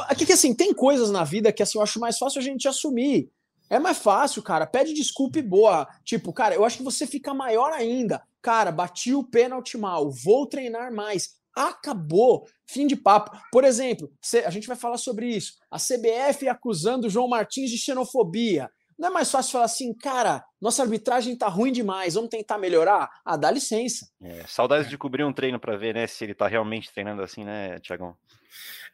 Aqui 0.07 0.25
que 0.25 0.33
assim, 0.33 0.53
tem 0.53 0.73
coisas 0.73 1.09
na 1.11 1.23
vida 1.23 1.51
que 1.51 1.63
assim, 1.63 1.77
eu 1.77 1.83
acho 1.83 1.99
mais 1.99 2.17
fácil 2.17 2.39
a 2.39 2.43
gente 2.43 2.67
assumir. 2.67 3.29
É 3.69 3.79
mais 3.79 3.97
fácil, 3.97 4.43
cara. 4.43 4.67
Pede 4.67 4.93
desculpa 4.93 5.39
e 5.39 5.41
boa. 5.41 5.87
Tipo, 6.03 6.31
cara, 6.31 6.53
eu 6.53 6.63
acho 6.63 6.77
que 6.77 6.83
você 6.83 7.07
fica 7.07 7.33
maior 7.33 7.71
ainda. 7.73 8.21
Cara, 8.41 8.71
bati 8.71 9.13
o 9.15 9.23
pênalti 9.23 9.77
mal, 9.77 10.11
vou 10.11 10.45
treinar 10.45 10.93
mais. 10.93 11.31
Acabou. 11.55 12.45
Fim 12.67 12.85
de 12.87 12.95
papo. 12.95 13.37
Por 13.51 13.63
exemplo, 13.63 14.11
a 14.45 14.49
gente 14.49 14.67
vai 14.67 14.75
falar 14.75 14.97
sobre 14.97 15.27
isso. 15.27 15.53
A 15.71 15.77
CBF 15.77 16.47
acusando 16.47 17.07
o 17.07 17.09
João 17.09 17.27
Martins 17.27 17.69
de 17.69 17.77
xenofobia. 17.77 18.69
Não 18.97 19.09
é 19.09 19.11
mais 19.11 19.31
fácil 19.31 19.53
falar 19.53 19.65
assim, 19.65 19.93
cara, 19.93 20.43
nossa 20.61 20.83
arbitragem 20.83 21.37
tá 21.37 21.47
ruim 21.47 21.71
demais, 21.71 22.13
vamos 22.13 22.29
tentar 22.29 22.57
melhorar? 22.57 23.09
Ah, 23.25 23.37
dá 23.37 23.51
licença. 23.51 24.07
É, 24.21 24.45
saudades 24.47 24.89
de 24.89 24.97
cobrir 24.97 25.23
um 25.23 25.33
treino 25.33 25.59
para 25.59 25.77
ver, 25.77 25.93
né, 25.93 26.07
se 26.07 26.23
ele 26.23 26.33
tá 26.33 26.47
realmente 26.47 26.91
treinando 26.91 27.21
assim, 27.21 27.43
né, 27.43 27.79
Tiagão? 27.79 28.15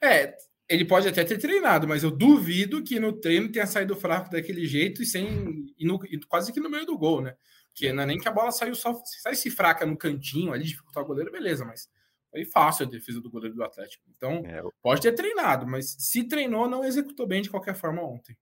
É, 0.02 0.36
ele 0.70 0.86
pode 0.86 1.08
até 1.08 1.24
ter 1.24 1.40
treinado, 1.40 1.88
mas 1.88 2.04
eu 2.04 2.12
duvido 2.12 2.84
que 2.84 3.00
no 3.00 3.14
treino 3.14 3.52
tenha 3.52 3.66
saído 3.66 3.96
fraco 3.96 4.30
daquele 4.30 4.66
jeito 4.68 5.02
e 5.02 5.06
sem 5.06 5.74
e 5.78 5.86
no, 5.86 6.00
e 6.06 6.20
quase 6.20 6.54
que 6.54 6.60
no 6.60 6.70
meio 6.70 6.86
do 6.86 6.98
gol, 6.98 7.22
né? 7.22 7.36
Porque 7.74 7.92
não 7.92 8.04
é 8.04 8.06
nem 8.06 8.18
que 8.18 8.28
a 8.28 8.32
bola 8.32 8.52
saiu 8.52 8.76
só. 8.76 8.94
Se 8.94 9.22
saísse 9.22 9.50
fraca 9.50 9.86
no 9.86 9.98
cantinho 9.98 10.54
ali, 10.54 10.66
dificultar 10.66 11.04
o 11.04 11.08
goleiro, 11.08 11.32
beleza, 11.32 11.66
mas 11.66 11.90
foi 12.30 12.46
fácil 12.46 12.86
a 12.86 12.90
defesa 12.90 13.20
do 13.20 13.30
goleiro 13.30 13.56
do 13.56 13.64
Atlético. 13.64 14.04
Então, 14.16 14.44
é, 14.46 14.62
pode 14.82 15.02
ter 15.02 15.14
treinado, 15.14 15.66
mas 15.66 15.96
se 15.98 16.24
treinou, 16.24 16.70
não 16.70 16.84
executou 16.84 17.26
bem 17.26 17.42
de 17.42 17.50
qualquer 17.50 17.76
forma 17.76 18.04
ontem. 18.04 18.38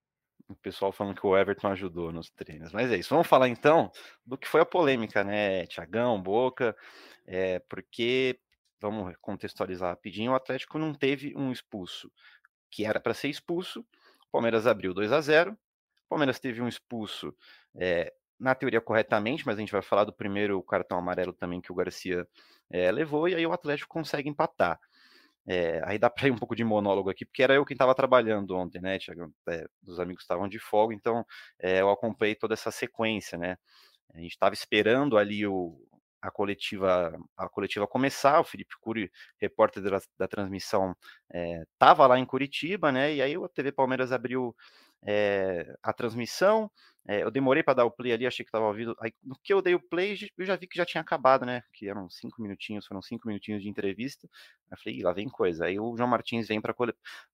O 0.47 0.55
pessoal 0.55 0.91
falando 0.91 1.15
que 1.19 1.25
o 1.25 1.37
Everton 1.37 1.67
ajudou 1.67 2.11
nos 2.11 2.29
treinos. 2.29 2.71
Mas 2.71 2.91
é 2.91 2.97
isso. 2.97 3.09
Vamos 3.09 3.27
falar 3.27 3.49
então 3.49 3.91
do 4.25 4.37
que 4.37 4.47
foi 4.47 4.61
a 4.61 4.65
polêmica, 4.65 5.23
né? 5.23 5.65
Tiagão, 5.67 6.21
Boca, 6.21 6.75
é, 7.25 7.59
porque, 7.59 8.39
vamos 8.79 9.13
contextualizar 9.19 9.89
rapidinho, 9.89 10.31
o 10.31 10.35
Atlético 10.35 10.79
não 10.79 10.93
teve 10.93 11.33
um 11.35 11.51
expulso 11.51 12.11
que 12.71 12.85
era 12.85 12.99
para 12.99 13.13
ser 13.13 13.29
expulso. 13.29 13.81
O 13.81 14.31
Palmeiras 14.31 14.67
abriu 14.67 14.93
2 14.93 15.11
a 15.11 15.21
0 15.21 15.51
o 15.51 16.09
Palmeiras 16.09 16.39
teve 16.39 16.61
um 16.61 16.69
expulso 16.69 17.35
é, 17.75 18.13
na 18.39 18.55
teoria 18.55 18.79
corretamente, 18.79 19.45
mas 19.45 19.57
a 19.57 19.59
gente 19.59 19.71
vai 19.71 19.81
falar 19.81 20.05
do 20.05 20.13
primeiro 20.13 20.61
cartão 20.63 20.97
amarelo 20.97 21.33
também 21.33 21.59
que 21.59 21.71
o 21.71 21.75
Garcia 21.75 22.25
é, 22.69 22.89
levou, 22.91 23.27
e 23.27 23.35
aí 23.35 23.45
o 23.45 23.51
Atlético 23.51 23.93
consegue 23.93 24.29
empatar. 24.29 24.79
É, 25.47 25.81
aí 25.85 25.97
dá 25.97 26.09
para 26.09 26.27
ir 26.27 26.31
um 26.31 26.37
pouco 26.37 26.55
de 26.55 26.63
monólogo 26.63 27.09
aqui, 27.09 27.25
porque 27.25 27.41
era 27.41 27.53
eu 27.55 27.65
quem 27.65 27.75
estava 27.75 27.95
trabalhando 27.95 28.55
ontem, 28.55 28.81
né? 28.81 28.97
É, 29.49 29.65
os 29.85 29.99
amigos 29.99 30.23
estavam 30.23 30.47
de 30.47 30.59
folga, 30.59 30.93
então 30.93 31.25
eu 31.59 31.89
acompanhei 31.89 32.35
toda 32.35 32.53
essa 32.53 32.69
sequência, 32.71 33.37
né? 33.37 33.57
A 34.13 34.19
gente 34.19 34.31
estava 34.31 34.53
esperando 34.53 35.17
ali 35.17 35.45
o, 35.47 35.77
a 36.21 36.31
coletiva 36.31 37.17
a 37.37 37.49
coletiva 37.49 37.87
começar, 37.87 38.39
o 38.39 38.43
Felipe 38.43 38.75
Cury, 38.81 39.11
repórter 39.39 39.83
da, 39.83 40.01
da 40.17 40.27
transmissão, 40.27 40.95
estava 41.73 42.07
lá 42.07 42.19
em 42.19 42.25
Curitiba, 42.25 42.91
né? 42.91 43.13
E 43.15 43.21
aí 43.21 43.35
a 43.35 43.49
TV 43.49 43.71
Palmeiras 43.71 44.11
abriu 44.11 44.55
é, 45.03 45.75
a 45.83 45.93
transmissão. 45.93 46.71
É, 47.09 47.23
eu 47.23 47.31
demorei 47.31 47.63
para 47.63 47.75
dar 47.75 47.85
o 47.85 47.91
play 47.91 48.11
ali, 48.11 48.27
achei 48.27 48.43
que 48.43 48.49
estava 48.49 48.65
ouvindo. 48.65 48.93
Aí, 48.99 49.13
no 49.23 49.35
que 49.41 49.53
eu 49.53 49.61
dei 49.61 49.73
o 49.73 49.79
play, 49.79 50.17
eu 50.37 50.45
já 50.45 50.57
vi 50.57 50.67
que 50.67 50.77
já 50.77 50.85
tinha 50.85 51.01
acabado, 51.01 51.45
né? 51.45 51.63
Que 51.73 51.87
eram 51.89 52.09
cinco 52.09 52.41
minutinhos, 52.41 52.85
foram 52.85 53.01
cinco 53.01 53.27
minutinhos 53.27 53.61
de 53.63 53.69
entrevista. 53.69 54.27
Aí 54.69 54.77
falei, 54.83 55.01
lá 55.01 55.13
vem 55.13 55.29
coisa. 55.29 55.65
Aí 55.65 55.79
o 55.79 55.95
João 55.95 56.09
Martins 56.09 56.47
vem 56.49 56.59
para 56.59 56.75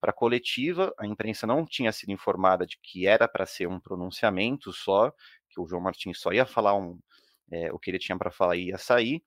a 0.04 0.14
coletiva, 0.14 0.94
a 1.00 1.08
imprensa 1.08 1.48
não 1.48 1.66
tinha 1.66 1.92
sido 1.92 2.12
informada 2.12 2.68
de 2.68 2.78
que 2.82 3.08
era 3.08 3.28
para 3.28 3.46
ser 3.48 3.68
um 3.68 3.80
pronunciamento 3.80 4.72
só, 4.72 5.12
que 5.50 5.60
o 5.60 5.68
João 5.68 5.82
Martins 5.82 6.20
só 6.20 6.32
ia 6.32 6.46
falar 6.46 6.76
um, 6.76 7.00
é, 7.52 7.72
o 7.74 7.80
que 7.80 7.90
ele 7.90 8.00
tinha 8.00 8.18
para 8.18 8.32
falar 8.32 8.56
e 8.56 8.68
ia 8.68 8.78
sair. 8.78 9.24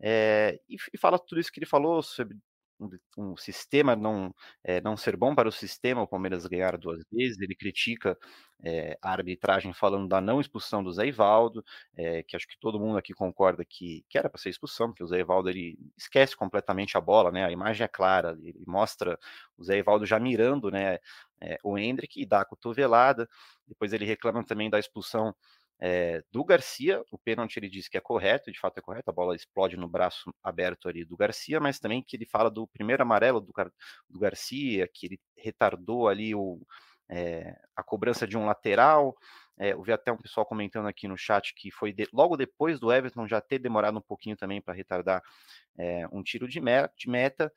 É, 0.00 0.58
e, 0.68 0.76
e, 0.92 0.98
fala 0.98 1.18
tudo 1.18 1.40
isso 1.40 1.52
que 1.52 1.60
ele 1.60 1.66
falou 1.66 2.02
sobre 2.02 2.36
um, 2.82 3.32
um 3.32 3.36
sistema 3.36 3.94
não, 3.96 4.34
é, 4.64 4.80
não 4.80 4.96
ser 4.96 5.16
bom 5.16 5.34
para 5.34 5.48
o 5.48 5.52
sistema, 5.52 6.02
o 6.02 6.06
Palmeiras 6.06 6.46
ganhar 6.46 6.76
duas 6.76 7.02
vezes, 7.10 7.40
ele 7.40 7.54
critica 7.54 8.18
é, 8.64 8.96
a 9.02 9.10
arbitragem 9.12 9.72
falando 9.72 10.08
da 10.08 10.20
não 10.20 10.40
expulsão 10.40 10.82
do 10.82 10.92
Zé 10.92 11.06
Ivaldo, 11.06 11.64
é, 11.96 12.22
que 12.22 12.36
acho 12.36 12.46
que 12.46 12.58
todo 12.58 12.78
mundo 12.80 12.98
aqui 12.98 13.12
concorda 13.12 13.64
que, 13.64 14.04
que 14.08 14.18
era 14.18 14.28
para 14.28 14.40
ser 14.40 14.50
expulsão, 14.50 14.88
porque 14.88 15.04
o 15.04 15.06
Zé 15.06 15.20
Ivaldo 15.20 15.48
ele 15.50 15.78
esquece 15.96 16.36
completamente 16.36 16.96
a 16.96 17.00
bola, 17.00 17.30
né, 17.30 17.44
a 17.44 17.50
imagem 17.52 17.84
é 17.84 17.88
clara, 17.88 18.36
ele 18.42 18.64
mostra 18.66 19.18
o 19.56 19.64
Zé 19.64 19.78
Ivaldo 19.78 20.06
já 20.06 20.18
mirando 20.18 20.70
né, 20.70 20.98
o 21.62 21.76
Hendrick 21.76 22.20
e 22.20 22.26
dá 22.26 22.40
a 22.42 22.44
cotovelada, 22.44 23.28
depois 23.66 23.92
ele 23.92 24.04
reclama 24.04 24.44
também 24.44 24.70
da 24.70 24.78
expulsão 24.78 25.34
é, 25.80 26.22
do 26.30 26.44
Garcia, 26.44 27.02
o 27.10 27.18
pênalti 27.18 27.56
ele 27.56 27.68
diz 27.68 27.88
que 27.88 27.96
é 27.96 28.00
correto, 28.00 28.52
de 28.52 28.58
fato 28.58 28.78
é 28.78 28.80
correto, 28.80 29.10
a 29.10 29.12
bola 29.12 29.34
explode 29.34 29.76
no 29.76 29.88
braço 29.88 30.32
aberto 30.42 30.88
ali 30.88 31.04
do 31.04 31.16
Garcia, 31.16 31.58
mas 31.58 31.78
também 31.80 32.02
que 32.02 32.16
ele 32.16 32.26
fala 32.26 32.50
do 32.50 32.66
primeiro 32.68 33.02
amarelo 33.02 33.40
do, 33.40 33.52
do 34.08 34.18
Garcia, 34.18 34.88
que 34.92 35.06
ele 35.06 35.20
retardou 35.36 36.08
ali 36.08 36.34
o, 36.34 36.60
é, 37.08 37.56
a 37.74 37.82
cobrança 37.82 38.26
de 38.26 38.36
um 38.36 38.46
lateral. 38.46 39.16
É, 39.58 39.72
eu 39.72 39.82
vi 39.82 39.92
até 39.92 40.12
um 40.12 40.16
pessoal 40.16 40.46
comentando 40.46 40.86
aqui 40.86 41.08
no 41.08 41.16
chat 41.16 41.52
que 41.54 41.70
foi 41.70 41.92
de, 41.92 42.08
logo 42.12 42.36
depois 42.36 42.78
do 42.78 42.92
Everton 42.92 43.26
já 43.26 43.40
ter 43.40 43.58
demorado 43.58 43.98
um 43.98 44.02
pouquinho 44.02 44.36
também 44.36 44.60
para 44.62 44.74
retardar 44.74 45.22
um 46.12 46.22
tiro 46.22 46.46
de, 46.46 46.60
de 46.96 47.10
meta. 47.10 47.52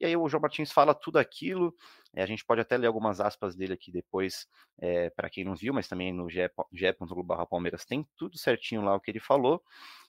E 0.00 0.06
aí 0.06 0.16
o 0.16 0.28
João 0.28 0.40
Martins 0.40 0.72
fala 0.72 0.94
tudo 0.94 1.18
aquilo. 1.18 1.74
É, 2.14 2.22
a 2.22 2.26
gente 2.26 2.44
pode 2.44 2.60
até 2.60 2.76
ler 2.76 2.86
algumas 2.86 3.20
aspas 3.20 3.54
dele 3.54 3.74
aqui 3.74 3.92
depois, 3.92 4.46
é, 4.80 5.06
eh, 5.06 5.10
para 5.10 5.30
quem 5.30 5.44
não 5.44 5.54
viu, 5.54 5.72
mas 5.72 5.86
também 5.88 6.12
no 6.12 6.28
ge.globo 6.28 7.46
Palmeiras 7.46 7.84
tem 7.84 8.06
tudo 8.16 8.36
certinho 8.36 8.82
lá 8.82 8.94
o 8.94 9.00
que 9.00 9.10
ele 9.10 9.20
falou. 9.20 9.62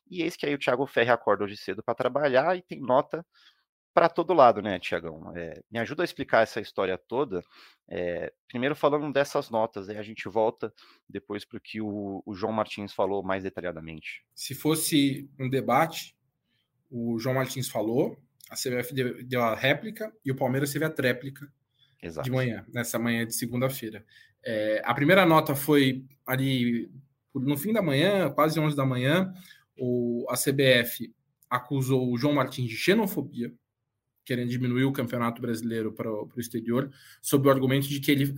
E 0.09 0.21
eis 0.23 0.35
que 0.35 0.45
aí 0.45 0.53
o 0.53 0.59
Thiago 0.59 0.85
Ferri 0.87 1.09
acorda 1.09 1.43
hoje 1.43 1.57
cedo 1.57 1.83
para 1.83 1.95
trabalhar 1.95 2.57
e 2.57 2.61
tem 2.61 2.81
nota 2.81 3.25
para 3.93 4.09
todo 4.09 4.33
lado, 4.33 4.61
né, 4.61 4.79
Tiagão? 4.79 5.33
É, 5.35 5.61
me 5.69 5.79
ajuda 5.79 6.03
a 6.03 6.05
explicar 6.05 6.43
essa 6.43 6.61
história 6.61 6.97
toda. 6.97 7.43
É, 7.87 8.31
primeiro 8.47 8.75
falando 8.75 9.11
dessas 9.11 9.49
notas, 9.49 9.89
aí 9.89 9.97
a 9.97 10.03
gente 10.03 10.27
volta 10.29 10.73
depois 11.07 11.45
para 11.45 11.57
o 11.57 11.61
que 11.61 11.81
o, 11.81 12.23
João 12.33 12.53
Martins 12.53 12.93
falou 12.93 13.21
mais 13.21 13.43
detalhadamente. 13.43 14.25
Se 14.33 14.55
fosse 14.55 15.29
um 15.37 15.49
debate, 15.49 16.15
o 16.89 17.19
João 17.19 17.35
Martins 17.35 17.69
falou, 17.69 18.17
a 18.49 18.55
CBF 18.55 18.93
deu 19.23 19.43
a 19.43 19.55
réplica 19.55 20.13
e 20.25 20.31
o 20.31 20.35
Palmeiras 20.35 20.71
teve 20.71 20.85
a 20.85 20.89
tréplica 20.89 21.51
Exato. 22.01 22.25
de 22.25 22.31
manhã, 22.31 22.65
nessa 22.73 22.97
manhã 22.97 23.25
de 23.25 23.35
segunda-feira. 23.35 24.03
É, 24.43 24.81
a 24.83 24.93
primeira 24.93 25.25
nota 25.25 25.55
foi 25.55 26.03
ali 26.25 26.91
no 27.33 27.57
fim 27.57 27.71
da 27.71 27.81
manhã, 27.81 28.29
quase 28.29 28.59
11 28.59 28.75
da 28.75 28.85
manhã, 28.85 29.33
o, 29.77 30.25
a 30.29 30.35
CBF 30.35 31.13
acusou 31.49 32.11
o 32.11 32.17
João 32.17 32.33
Martins 32.33 32.69
de 32.69 32.75
xenofobia, 32.75 33.53
querendo 34.23 34.49
diminuir 34.49 34.85
o 34.85 34.91
campeonato 34.91 35.41
brasileiro 35.41 35.91
para 35.91 36.11
o 36.11 36.29
exterior, 36.37 36.91
sob 37.21 37.47
o 37.47 37.51
argumento 37.51 37.87
de 37.87 37.99
que 37.99 38.11
ele, 38.11 38.33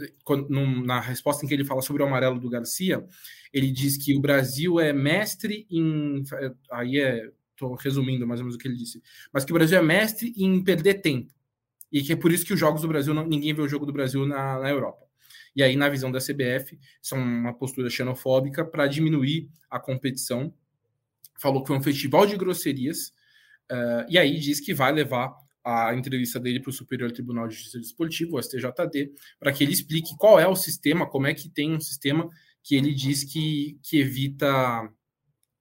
na 0.86 1.00
resposta 1.00 1.46
em 1.46 1.48
que 1.48 1.54
ele 1.54 1.66
fala 1.66 1.82
sobre 1.82 2.02
o 2.02 2.06
amarelo 2.06 2.40
do 2.40 2.50
Garcia, 2.50 3.06
ele 3.52 3.72
diz 3.72 3.98
que 3.98 4.16
o 4.16 4.22
Brasil 4.22 4.80
é 4.80 4.94
mestre 4.94 5.68
em. 5.70 6.24
Aí 6.72 7.00
é 7.00 7.30
estou 7.52 7.76
resumindo 7.76 8.26
mais 8.26 8.40
ou 8.40 8.46
menos 8.46 8.56
o 8.56 8.58
que 8.60 8.68
ele 8.68 8.76
disse, 8.76 9.02
mas 9.32 9.46
que 9.46 9.52
o 9.52 9.54
Brasil 9.54 9.78
é 9.78 9.82
mestre 9.82 10.34
em 10.36 10.64
perder 10.64 10.96
tempo. 10.96 11.32
E 11.94 12.02
que 12.02 12.12
é 12.12 12.16
por 12.16 12.32
isso 12.32 12.44
que 12.44 12.54
os 12.54 12.60
jogos 12.60 12.82
do 12.82 12.88
Brasil, 12.88 13.14
não, 13.14 13.24
ninguém 13.26 13.54
vê 13.54 13.62
o 13.62 13.68
jogo 13.68 13.86
do 13.86 13.94
Brasil 13.94 14.26
na, 14.26 14.60
na 14.60 14.70
Europa. 14.70 15.06
E 15.56 15.62
aí, 15.62 15.76
na 15.76 15.88
visão 15.88 16.12
da 16.12 16.18
CBF, 16.18 16.80
são 17.00 17.20
uma 17.20 17.54
postura 17.54 17.88
xenofóbica 17.88 18.66
para 18.66 18.88
diminuir 18.88 19.48
a 19.70 19.80
competição. 19.80 20.52
Falou 21.40 21.62
que 21.62 21.68
foi 21.68 21.78
um 21.78 21.84
festival 21.84 22.26
de 22.26 22.36
grosserias, 22.36 23.10
uh, 23.72 24.10
e 24.10 24.18
aí 24.18 24.40
diz 24.40 24.60
que 24.60 24.74
vai 24.74 24.92
levar 24.92 25.32
a 25.64 25.94
entrevista 25.94 26.40
dele 26.40 26.60
para 26.60 26.72
o 26.72 26.74
Superior 26.74 27.12
Tribunal 27.12 27.48
de 27.48 27.54
Justiça 27.54 27.80
Desportivo, 27.80 28.38
o 28.38 28.42
STJD, 28.42 29.14
para 29.40 29.54
que 29.54 29.64
ele 29.64 29.72
explique 29.72 30.18
qual 30.18 30.40
é 30.40 30.48
o 30.48 30.56
sistema, 30.56 31.08
como 31.08 31.28
é 31.28 31.34
que 31.34 31.48
tem 31.48 31.72
um 31.72 31.80
sistema 31.80 32.28
que 32.64 32.76
ele 32.76 32.94
diz 32.94 33.24
que, 33.24 33.78
que 33.84 34.00
evita 34.00 34.90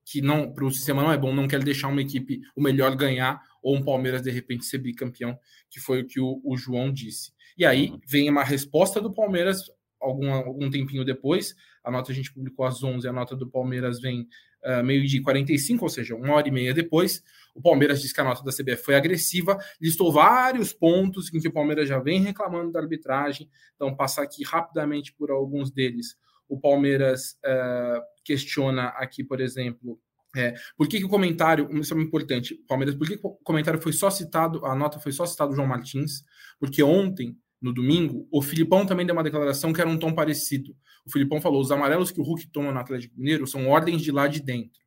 que 0.05 0.21
não 0.21 0.53
para 0.53 0.65
o 0.65 0.71
sistema 0.71 1.03
não 1.03 1.13
é 1.13 1.19
bom, 1.19 1.35
não 1.35 1.49
quer 1.49 1.63
deixar 1.63 1.89
uma 1.89 2.03
equipe 2.03 2.41
o 2.57 2.63
melhor 2.63 2.95
ganhar 2.97 3.41
ou 3.63 3.77
um 3.77 3.83
Palmeiras 3.83 4.23
de 4.23 4.31
repente 4.31 4.65
ser 4.65 4.79
bicampeão, 4.79 5.39
que 5.71 5.79
foi 5.81 6.03
o 6.03 6.07
que 6.07 6.21
o, 6.21 6.41
o 6.45 6.57
João 6.57 6.93
disse. 6.93 7.33
E 7.57 7.65
aí 7.65 7.91
uhum. 7.91 8.01
vem 8.07 8.31
uma 8.31 8.43
resposta 8.43 9.01
do 9.01 9.13
Palmeiras 9.13 9.71
algum, 10.01 10.33
algum 10.33 10.69
tempinho 10.69 11.05
depois. 11.05 11.55
A 11.85 11.91
nota 11.91 12.13
a 12.13 12.15
gente 12.15 12.33
publicou 12.33 12.67
às 12.67 12.83
11, 12.83 13.07
a 13.09 13.13
nota 13.13 13.37
do 13.37 13.49
Palmeiras 13.49 14.01
vem 14.01 14.27
uh, 14.65 14.83
meio-dia 14.85 15.23
45, 15.23 15.85
ou 15.85 15.89
seja, 15.89 16.15
uma 16.15 16.35
hora 16.35 16.49
e 16.49 16.51
meia 16.51 16.75
depois. 16.75 17.23
O 17.55 17.61
Palmeiras 17.61 18.01
diz 18.01 18.13
que 18.13 18.21
a 18.21 18.25
nota 18.25 18.43
da 18.43 18.51
CBF 18.51 18.85
foi 18.85 18.95
agressiva, 18.95 19.59
listou 19.81 20.13
vários 20.13 20.73
pontos 20.73 21.33
em 21.33 21.41
que 21.41 21.49
o 21.49 21.53
Palmeiras 21.53 21.89
já 21.89 21.99
vem 21.99 22.21
reclamando 22.21 22.73
da 22.73 22.81
arbitragem. 22.81 23.49
Então, 23.75 23.95
passar 23.95 24.23
aqui 24.23 24.43
rapidamente 24.43 25.13
por 25.13 25.31
alguns 25.31 25.71
deles. 25.71 26.17
O 26.49 26.59
Palmeiras 26.59 27.37
uh, 27.45 28.03
questiona 28.25 28.89
aqui, 28.89 29.25
por 29.25 29.41
exemplo, 29.41 30.01
é, 30.35 30.55
por 30.77 30.89
que, 30.89 30.99
que, 30.99 31.05
o 31.05 31.09
comentário, 31.09 31.69
isso 31.79 31.95
é 31.95 32.01
importante, 32.01 32.55
Palmeiras, 32.67 32.95
por 32.95 33.07
que, 33.07 33.19
que, 33.19 33.27
o 33.27 33.31
comentário 33.45 33.81
foi 33.81 33.93
só 33.93 34.11
citado, 34.11 34.65
a 34.65 34.75
nota 34.75 34.99
foi 34.99 35.13
só 35.13 35.27
citado 35.27 35.55
João 35.55 35.67
Martins? 35.67 36.25
Porque 36.59 36.83
ontem, 36.83 37.37
no 37.61 37.73
domingo, 37.73 38.27
o 38.31 38.41
Filipão 38.41 38.87
também 38.87 39.05
deu 39.05 39.15
uma 39.15 39.23
declaração 39.23 39.73
que 39.73 39.81
era 39.81 39.91
um 39.91 39.99
tom 39.99 40.13
parecido. 40.15 40.75
O 41.05 41.11
Filipão 41.11 41.41
falou: 41.41 41.61
os 41.61 41.71
amarelos 41.71 42.11
que 42.11 42.21
o 42.21 42.25
Hulk 42.25 42.49
toma 42.49 42.73
no 42.73 42.79
Atlético 42.79 43.17
Mineiro 43.17 43.47
são 43.47 43.69
ordens 43.69 44.03
de 44.03 44.11
lá 44.11 44.27
de 44.27 44.41
dentro. 44.41 44.81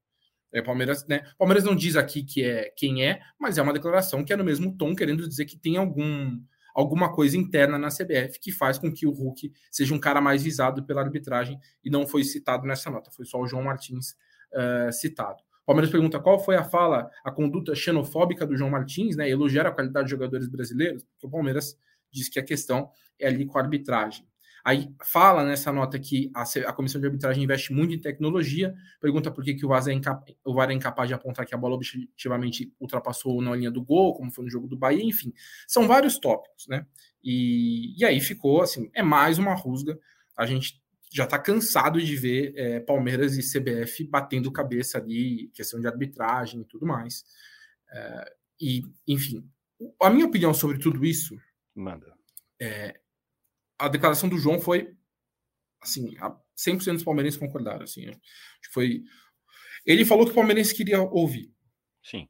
É, 0.52 0.62
Palmeiras, 0.62 1.06
né? 1.08 1.22
Palmeiras 1.38 1.64
não 1.64 1.76
diz 1.76 1.96
aqui 1.96 2.24
que 2.24 2.44
é 2.44 2.72
quem 2.76 3.06
é, 3.06 3.20
mas 3.40 3.58
é 3.58 3.62
uma 3.62 3.74
declaração 3.74 4.24
que 4.24 4.34
é 4.34 4.38
no 4.38 4.44
mesmo 4.44 4.76
tom, 4.76 4.96
querendo 4.96 5.28
dizer 5.28 5.46
que 5.46 5.58
tem 5.58 5.78
algum 5.78 6.40
alguma 6.76 7.12
coisa 7.12 7.38
interna 7.38 7.80
na 7.80 7.88
CBF 7.88 8.40
que 8.40 8.52
faz 8.52 8.78
com 8.78 8.92
que 8.92 9.08
o 9.08 9.12
Hulk 9.12 9.52
seja 9.72 9.96
um 9.96 10.00
cara 10.00 10.20
mais 10.20 10.44
visado 10.44 10.84
pela 10.84 11.02
arbitragem 11.02 11.58
e 11.84 11.90
não 11.90 12.06
foi 12.06 12.24
citado 12.24 12.68
nessa 12.68 12.90
nota, 12.92 13.10
foi 13.10 13.26
só 13.26 13.40
o 13.40 13.48
João 13.48 13.64
Martins 13.64 14.12
uh, 14.52 14.92
citado. 14.92 15.42
Palmeiras 15.66 15.90
pergunta 15.90 16.20
qual 16.20 16.38
foi 16.38 16.56
a 16.56 16.64
fala, 16.64 17.10
a 17.24 17.32
conduta 17.32 17.74
xenofóbica 17.74 18.46
do 18.46 18.56
João 18.56 18.70
Martins, 18.70 19.16
né? 19.16 19.28
Elogiar 19.28 19.66
a 19.66 19.72
qualidade 19.72 20.06
de 20.06 20.12
jogadores 20.12 20.48
brasileiros, 20.48 21.04
porque 21.04 21.26
o 21.26 21.30
Palmeiras 21.30 21.76
diz 22.12 22.30
que 22.30 22.38
a 22.38 22.44
questão 22.44 22.92
é 23.20 23.28
ali 23.28 23.48
com 23.48 23.58
a 23.58 23.62
arbitragem. 23.62 24.28
Aí 24.66 24.92
fala 25.04 25.44
nessa 25.44 25.72
nota 25.72 26.00
que 26.00 26.32
a, 26.34 26.42
a, 26.42 26.74
comissão 26.74 27.00
de 27.00 27.06
arbitragem 27.06 27.44
investe 27.44 27.72
muito 27.72 27.94
em 27.94 28.00
tecnologia, 28.00 28.74
pergunta 29.00 29.30
por 29.30 29.44
que, 29.44 29.54
que 29.54 29.64
o, 29.64 29.70
VAR 29.70 29.88
é 29.88 29.94
incapaz, 29.94 30.36
o 30.44 30.56
VAR 30.56 30.72
é 30.72 30.74
incapaz 30.74 31.08
de 31.08 31.14
apontar 31.14 31.46
que 31.46 31.54
a 31.54 31.58
bola 31.58 31.76
objetivamente 31.76 32.74
ultrapassou 32.80 33.40
na 33.44 33.56
linha 33.56 33.70
do 33.70 33.84
gol, 33.84 34.16
como 34.16 34.32
foi 34.32 34.44
no 34.46 34.50
jogo 34.50 34.68
do 34.68 34.76
Bahia, 34.76 35.04
enfim. 35.04 35.32
São 35.68 35.88
vários 35.88 36.18
tópicos, 36.18 36.68
né? 36.68 36.84
E, 37.24 37.94
e 37.96 38.04
aí 38.04 38.20
ficou 38.20 38.64
assim, 38.64 38.90
é 38.96 39.04
mais 39.04 39.38
uma 39.38 39.54
rusga. 39.54 40.00
A 40.36 40.48
gente 40.48 40.82
já 41.14 41.26
está 41.26 41.38
cansado 41.38 42.02
de 42.02 42.16
ver 42.16 42.52
é, 42.56 42.80
Palmeiras 42.80 43.38
e 43.38 43.44
CBF 43.44 44.04
batendo 44.06 44.52
cabeça 44.52 44.98
ali, 44.98 45.48
questão 45.54 45.80
de 45.80 45.86
arbitragem 45.86 46.62
e 46.62 46.66
tudo 46.66 46.88
mais. 46.88 47.24
É, 47.92 48.34
e, 48.60 48.82
enfim, 49.08 49.48
a 50.02 50.10
minha 50.10 50.26
opinião 50.26 50.56
sobre 50.56 50.80
tudo 50.80 51.06
isso. 51.06 51.38
Manda. 51.76 52.12
É, 52.60 53.00
a 53.78 53.88
declaração 53.88 54.30
do 54.30 54.38
João 54.38 54.60
foi 54.60 54.94
assim, 55.82 56.16
100% 56.58 56.94
dos 56.94 57.04
palmeirenses 57.04 57.40
concordaram, 57.40 57.84
assim, 57.84 58.06
foi 58.74 59.04
ele 59.86 60.04
falou 60.04 60.26
que 60.26 60.32
o 60.32 60.36
palmeirense 60.36 60.74
queria 60.74 61.00
ouvir. 61.00 61.52
Sim. 62.04 62.28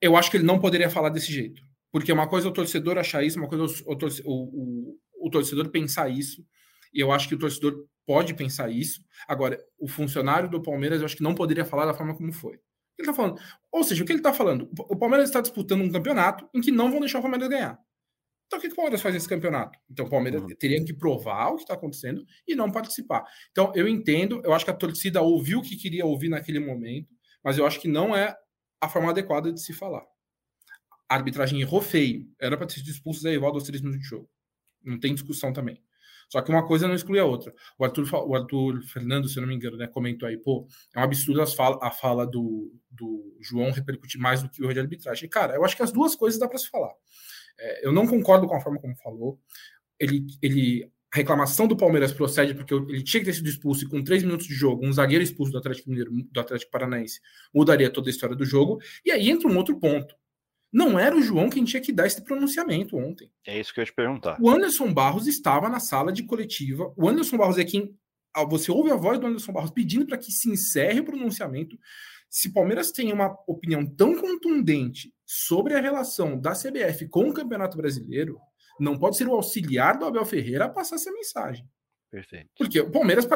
Eu 0.00 0.16
acho 0.16 0.30
que 0.30 0.38
ele 0.38 0.44
não 0.44 0.58
poderia 0.58 0.88
falar 0.88 1.10
desse 1.10 1.30
jeito, 1.30 1.62
porque 1.92 2.12
uma 2.12 2.26
coisa 2.26 2.48
é 2.48 2.50
o 2.50 2.52
torcedor 2.52 2.96
achar 2.96 3.22
isso, 3.22 3.38
uma 3.38 3.48
coisa 3.48 3.64
é 3.64 3.92
o, 3.92 3.96
torcedor, 3.96 4.32
o, 4.32 4.94
o, 5.20 5.26
o 5.26 5.30
torcedor 5.30 5.68
pensar 5.68 6.08
isso, 6.08 6.44
e 6.92 7.00
eu 7.00 7.12
acho 7.12 7.28
que 7.28 7.34
o 7.34 7.38
torcedor 7.38 7.74
pode 8.06 8.34
pensar 8.34 8.70
isso. 8.70 9.02
Agora, 9.28 9.58
o 9.78 9.88
funcionário 9.88 10.48
do 10.48 10.62
Palmeiras, 10.62 11.00
eu 11.00 11.06
acho 11.06 11.16
que 11.16 11.22
não 11.22 11.34
poderia 11.34 11.64
falar 11.64 11.86
da 11.86 11.94
forma 11.94 12.16
como 12.16 12.32
foi. 12.32 12.58
Ele 12.98 13.06
tá 13.06 13.14
falando, 13.14 13.40
ou 13.72 13.82
seja, 13.82 14.02
o 14.02 14.06
que 14.06 14.12
ele 14.12 14.20
está 14.20 14.32
falando? 14.32 14.70
O 14.78 14.96
Palmeiras 14.96 15.28
está 15.28 15.40
disputando 15.40 15.82
um 15.82 15.90
campeonato 15.90 16.48
em 16.54 16.60
que 16.60 16.70
não 16.70 16.90
vão 16.90 17.00
deixar 17.00 17.18
o 17.18 17.22
Palmeiras 17.22 17.48
ganhar. 17.48 17.78
Então, 18.54 18.58
o 18.58 18.60
que, 18.60 18.68
o 18.68 18.76
Palmeiras 18.76 19.02
faz 19.02 19.14
nesse 19.14 19.28
campeonato? 19.28 19.78
Então, 19.90 20.06
o 20.06 20.10
Palmeiras 20.10 20.42
uhum. 20.42 20.48
teria 20.56 20.82
que 20.84 20.92
provar 20.92 21.50
o 21.50 21.56
que 21.56 21.62
está 21.62 21.74
acontecendo 21.74 22.24
e 22.46 22.54
não 22.54 22.70
participar. 22.70 23.24
Então, 23.50 23.72
eu 23.74 23.88
entendo, 23.88 24.40
eu 24.44 24.52
acho 24.52 24.64
que 24.64 24.70
a 24.70 24.74
torcida 24.74 25.20
ouviu 25.20 25.58
o 25.58 25.62
que 25.62 25.76
queria 25.76 26.06
ouvir 26.06 26.28
naquele 26.28 26.60
momento, 26.60 27.08
mas 27.42 27.58
eu 27.58 27.66
acho 27.66 27.80
que 27.80 27.88
não 27.88 28.14
é 28.14 28.36
a 28.80 28.88
forma 28.88 29.10
adequada 29.10 29.52
de 29.52 29.60
se 29.60 29.72
falar. 29.72 30.04
A 31.08 31.16
arbitragem 31.16 31.60
errou 31.60 31.80
feio. 31.80 32.28
Era 32.40 32.56
para 32.56 32.66
ter 32.66 32.74
sido 32.74 32.90
expulso 32.90 33.22
da 33.22 33.32
Evaldo 33.32 33.58
aos 33.58 33.64
três 33.64 33.82
minutos 33.82 34.02
de 34.02 34.08
jogo. 34.08 34.28
Não 34.82 34.98
tem 34.98 35.14
discussão 35.14 35.52
também. 35.52 35.82
Só 36.28 36.40
que 36.40 36.50
uma 36.50 36.66
coisa 36.66 36.88
não 36.88 36.94
exclui 36.94 37.18
a 37.18 37.24
outra. 37.24 37.52
O 37.78 37.84
Arthur, 37.84 38.08
o 38.12 38.34
Arthur 38.34 38.82
Fernando, 38.84 39.28
se 39.28 39.36
eu 39.36 39.42
não 39.42 39.48
me 39.48 39.54
engano, 39.54 39.76
né, 39.76 39.86
comentou 39.86 40.28
aí, 40.28 40.36
pô, 40.38 40.66
é 40.94 41.00
um 41.00 41.02
absurdo 41.02 41.42
a 41.42 41.46
fala, 41.46 41.78
a 41.82 41.90
fala 41.90 42.26
do, 42.26 42.72
do 42.90 43.36
João 43.40 43.70
repercutir 43.70 44.20
mais 44.20 44.42
do 44.42 44.48
que 44.48 44.60
o 44.62 44.64
erro 44.64 44.74
de 44.74 44.80
arbitragem. 44.80 45.28
Cara, 45.28 45.54
eu 45.54 45.64
acho 45.64 45.76
que 45.76 45.82
as 45.82 45.92
duas 45.92 46.14
coisas 46.14 46.38
dá 46.38 46.48
para 46.48 46.58
se 46.58 46.68
falar. 46.68 46.92
É, 47.58 47.86
eu 47.86 47.92
não 47.92 48.06
concordo 48.06 48.46
com 48.46 48.56
a 48.56 48.60
forma 48.60 48.80
como 48.80 48.96
falou. 48.96 49.38
Ele, 49.98 50.26
ele, 50.42 50.90
a 51.12 51.16
reclamação 51.16 51.66
do 51.66 51.76
Palmeiras 51.76 52.12
procede 52.12 52.54
porque 52.54 52.74
ele 52.74 53.02
tinha 53.02 53.20
que 53.20 53.26
ter 53.26 53.34
sido 53.34 53.48
expulso 53.48 53.84
e 53.84 53.88
com 53.88 54.02
três 54.02 54.22
minutos 54.22 54.46
de 54.46 54.54
jogo, 54.54 54.84
um 54.84 54.92
zagueiro 54.92 55.22
expulso 55.22 55.52
do 55.52 55.58
Atlético 55.58 55.90
Mineiro, 55.90 56.10
do 56.12 56.40
Atlético 56.40 56.70
Paranaense, 56.70 57.20
mudaria 57.54 57.90
toda 57.90 58.08
a 58.08 58.12
história 58.12 58.36
do 58.36 58.44
jogo. 58.44 58.80
E 59.04 59.10
aí 59.10 59.30
entra 59.30 59.48
um 59.48 59.56
outro 59.56 59.78
ponto. 59.78 60.14
Não 60.74 60.98
era 60.98 61.16
o 61.16 61.22
João 61.22 61.48
quem 61.48 61.64
tinha 61.64 61.80
que 61.80 61.92
dar 61.92 62.04
esse 62.04 62.20
pronunciamento 62.20 62.96
ontem. 62.96 63.30
É 63.46 63.60
isso 63.60 63.72
que 63.72 63.78
eu 63.78 63.82
ia 63.82 63.86
te 63.86 63.94
perguntar. 63.94 64.36
O 64.40 64.50
Anderson 64.50 64.92
Barros 64.92 65.28
estava 65.28 65.68
na 65.68 65.78
sala 65.78 66.12
de 66.12 66.24
coletiva. 66.24 66.92
O 66.96 67.08
Anderson 67.08 67.36
Barros 67.36 67.58
é 67.58 67.64
quem. 67.64 67.96
Você 68.48 68.72
ouve 68.72 68.90
a 68.90 68.96
voz 68.96 69.20
do 69.20 69.26
Anderson 69.28 69.52
Barros 69.52 69.70
pedindo 69.70 70.04
para 70.04 70.18
que 70.18 70.32
se 70.32 70.50
encerre 70.50 70.98
o 70.98 71.04
pronunciamento. 71.04 71.78
Se 72.28 72.48
o 72.48 72.52
Palmeiras 72.52 72.90
tem 72.90 73.12
uma 73.12 73.36
opinião 73.46 73.86
tão 73.86 74.16
contundente 74.16 75.12
sobre 75.24 75.74
a 75.74 75.80
relação 75.80 76.38
da 76.38 76.52
CBF 76.52 77.08
com 77.08 77.28
o 77.28 77.34
Campeonato 77.34 77.76
Brasileiro, 77.76 78.38
não 78.78 78.98
pode 78.98 79.16
ser 79.16 79.28
o 79.28 79.34
auxiliar 79.34 79.98
do 79.98 80.04
Abel 80.04 80.24
Ferreira 80.24 80.64
a 80.64 80.68
passar 80.68 80.96
essa 80.96 81.12
mensagem. 81.12 81.68
Perfeito. 82.10 82.50
Porque 82.56 82.80
o 82.80 82.90
Palmeiras, 82.90 83.26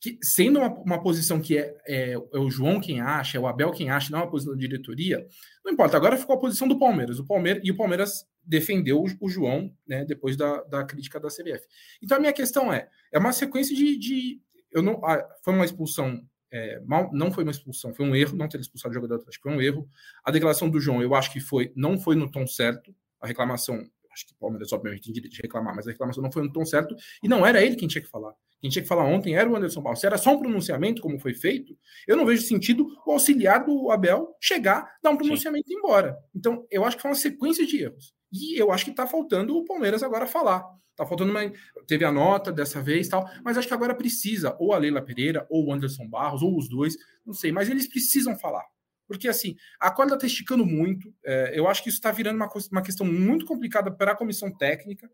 que, 0.00 0.18
sendo 0.20 0.58
uma, 0.58 0.68
uma 0.80 1.02
posição 1.02 1.40
que 1.40 1.56
é, 1.56 1.74
é, 1.86 2.12
é, 2.12 2.38
o 2.38 2.50
João 2.50 2.80
quem 2.80 3.00
acha, 3.00 3.38
é 3.38 3.40
o 3.40 3.46
Abel 3.46 3.70
quem 3.70 3.88
acha, 3.88 4.10
não 4.10 4.18
é 4.18 4.22
uma 4.22 4.30
posição 4.30 4.52
da 4.52 4.60
diretoria, 4.60 5.26
não 5.64 5.72
importa. 5.72 5.96
Agora 5.96 6.18
ficou 6.18 6.36
a 6.36 6.38
posição 6.38 6.68
do 6.68 6.78
Palmeiras. 6.78 7.18
O 7.18 7.26
Palmeiras 7.26 7.62
e 7.64 7.70
o 7.70 7.76
Palmeiras 7.76 8.26
defendeu 8.42 9.00
o, 9.02 9.06
o 9.20 9.30
João 9.30 9.74
né, 9.86 10.04
depois 10.04 10.36
da, 10.36 10.62
da 10.64 10.84
crítica 10.84 11.18
da 11.18 11.28
CBF. 11.28 11.66
Então 12.02 12.18
a 12.18 12.20
minha 12.20 12.32
questão 12.32 12.70
é: 12.72 12.88
é 13.10 13.18
uma 13.18 13.32
sequência 13.32 13.74
de. 13.74 13.98
de 13.98 14.40
eu 14.70 14.82
não, 14.82 15.00
ah, 15.04 15.26
foi 15.42 15.54
uma 15.54 15.64
expulsão. 15.64 16.20
É, 16.56 16.78
mal, 16.86 17.10
não 17.12 17.32
foi 17.32 17.42
uma 17.42 17.50
expulsão, 17.50 17.92
foi 17.92 18.06
um 18.06 18.14
erro 18.14 18.36
não 18.36 18.46
ter 18.46 18.60
expulsado 18.60 18.92
o 18.92 18.94
jogador 18.94 19.16
Atlético, 19.16 19.42
foi 19.42 19.56
um 19.56 19.60
erro. 19.60 19.88
A 20.24 20.30
declaração 20.30 20.70
do 20.70 20.78
João, 20.78 21.02
eu 21.02 21.12
acho 21.12 21.32
que 21.32 21.40
foi, 21.40 21.72
não 21.74 21.98
foi 21.98 22.14
no 22.14 22.30
tom 22.30 22.46
certo. 22.46 22.94
A 23.20 23.26
reclamação, 23.26 23.74
acho 24.12 24.24
que 24.24 24.32
o 24.34 24.36
Palmeiras 24.36 24.72
obviamente 24.72 25.02
tem 25.02 25.12
direito 25.12 25.34
de 25.34 25.42
reclamar, 25.42 25.74
mas 25.74 25.88
a 25.88 25.90
reclamação 25.90 26.22
não 26.22 26.30
foi 26.30 26.44
no 26.44 26.52
tom 26.52 26.64
certo 26.64 26.94
e 27.20 27.26
não 27.26 27.44
era 27.44 27.60
ele 27.60 27.74
quem 27.74 27.88
tinha 27.88 28.00
que 28.00 28.08
falar. 28.08 28.32
Quem 28.60 28.70
tinha 28.70 28.82
que 28.82 28.88
falar 28.88 29.04
ontem 29.04 29.34
era 29.34 29.50
o 29.50 29.56
Anderson 29.56 29.82
Barros. 29.82 29.98
Se 29.98 30.06
era 30.06 30.16
só 30.16 30.32
um 30.32 30.38
pronunciamento, 30.38 31.02
como 31.02 31.18
foi 31.18 31.34
feito, 31.34 31.76
eu 32.06 32.16
não 32.16 32.24
vejo 32.24 32.42
sentido 32.42 32.86
o 33.04 33.10
auxiliar 33.10 33.64
do 33.64 33.90
Abel 33.90 34.36
chegar, 34.40 34.88
dar 35.02 35.10
um 35.10 35.16
pronunciamento 35.16 35.68
e 35.68 35.74
ir 35.74 35.78
embora. 35.78 36.16
Então, 36.32 36.64
eu 36.70 36.84
acho 36.84 36.96
que 36.96 37.02
foi 37.02 37.10
uma 37.10 37.16
sequência 37.16 37.66
de 37.66 37.82
erros. 37.82 38.14
E 38.34 38.60
eu 38.60 38.72
acho 38.72 38.84
que 38.84 38.90
está 38.90 39.06
faltando 39.06 39.56
o 39.56 39.64
Palmeiras 39.64 40.02
agora 40.02 40.26
falar. 40.26 40.64
Tá 40.96 41.06
faltando 41.06 41.30
uma. 41.30 41.40
Teve 41.86 42.04
a 42.04 42.10
nota 42.10 42.52
dessa 42.52 42.82
vez 42.82 43.08
tal, 43.08 43.24
mas 43.44 43.56
acho 43.56 43.68
que 43.68 43.74
agora 43.74 43.94
precisa, 43.94 44.56
ou 44.58 44.72
a 44.72 44.78
Leila 44.78 45.00
Pereira, 45.00 45.46
ou 45.48 45.66
o 45.66 45.72
Anderson 45.72 46.08
Barros, 46.08 46.42
ou 46.42 46.58
os 46.58 46.68
dois, 46.68 46.96
não 47.24 47.32
sei, 47.32 47.52
mas 47.52 47.70
eles 47.70 47.86
precisam 47.86 48.36
falar. 48.36 48.64
Porque 49.06 49.28
assim, 49.28 49.54
a 49.78 49.90
corda 49.90 50.14
está 50.14 50.26
esticando 50.26 50.66
muito. 50.66 51.14
É, 51.24 51.52
eu 51.56 51.68
acho 51.68 51.80
que 51.82 51.88
isso 51.88 51.98
está 51.98 52.10
virando 52.10 52.36
uma, 52.36 52.48
uma 52.72 52.82
questão 52.82 53.06
muito 53.06 53.46
complicada 53.46 53.90
para 53.92 54.12
a 54.12 54.16
comissão 54.16 54.52
técnica. 54.52 55.08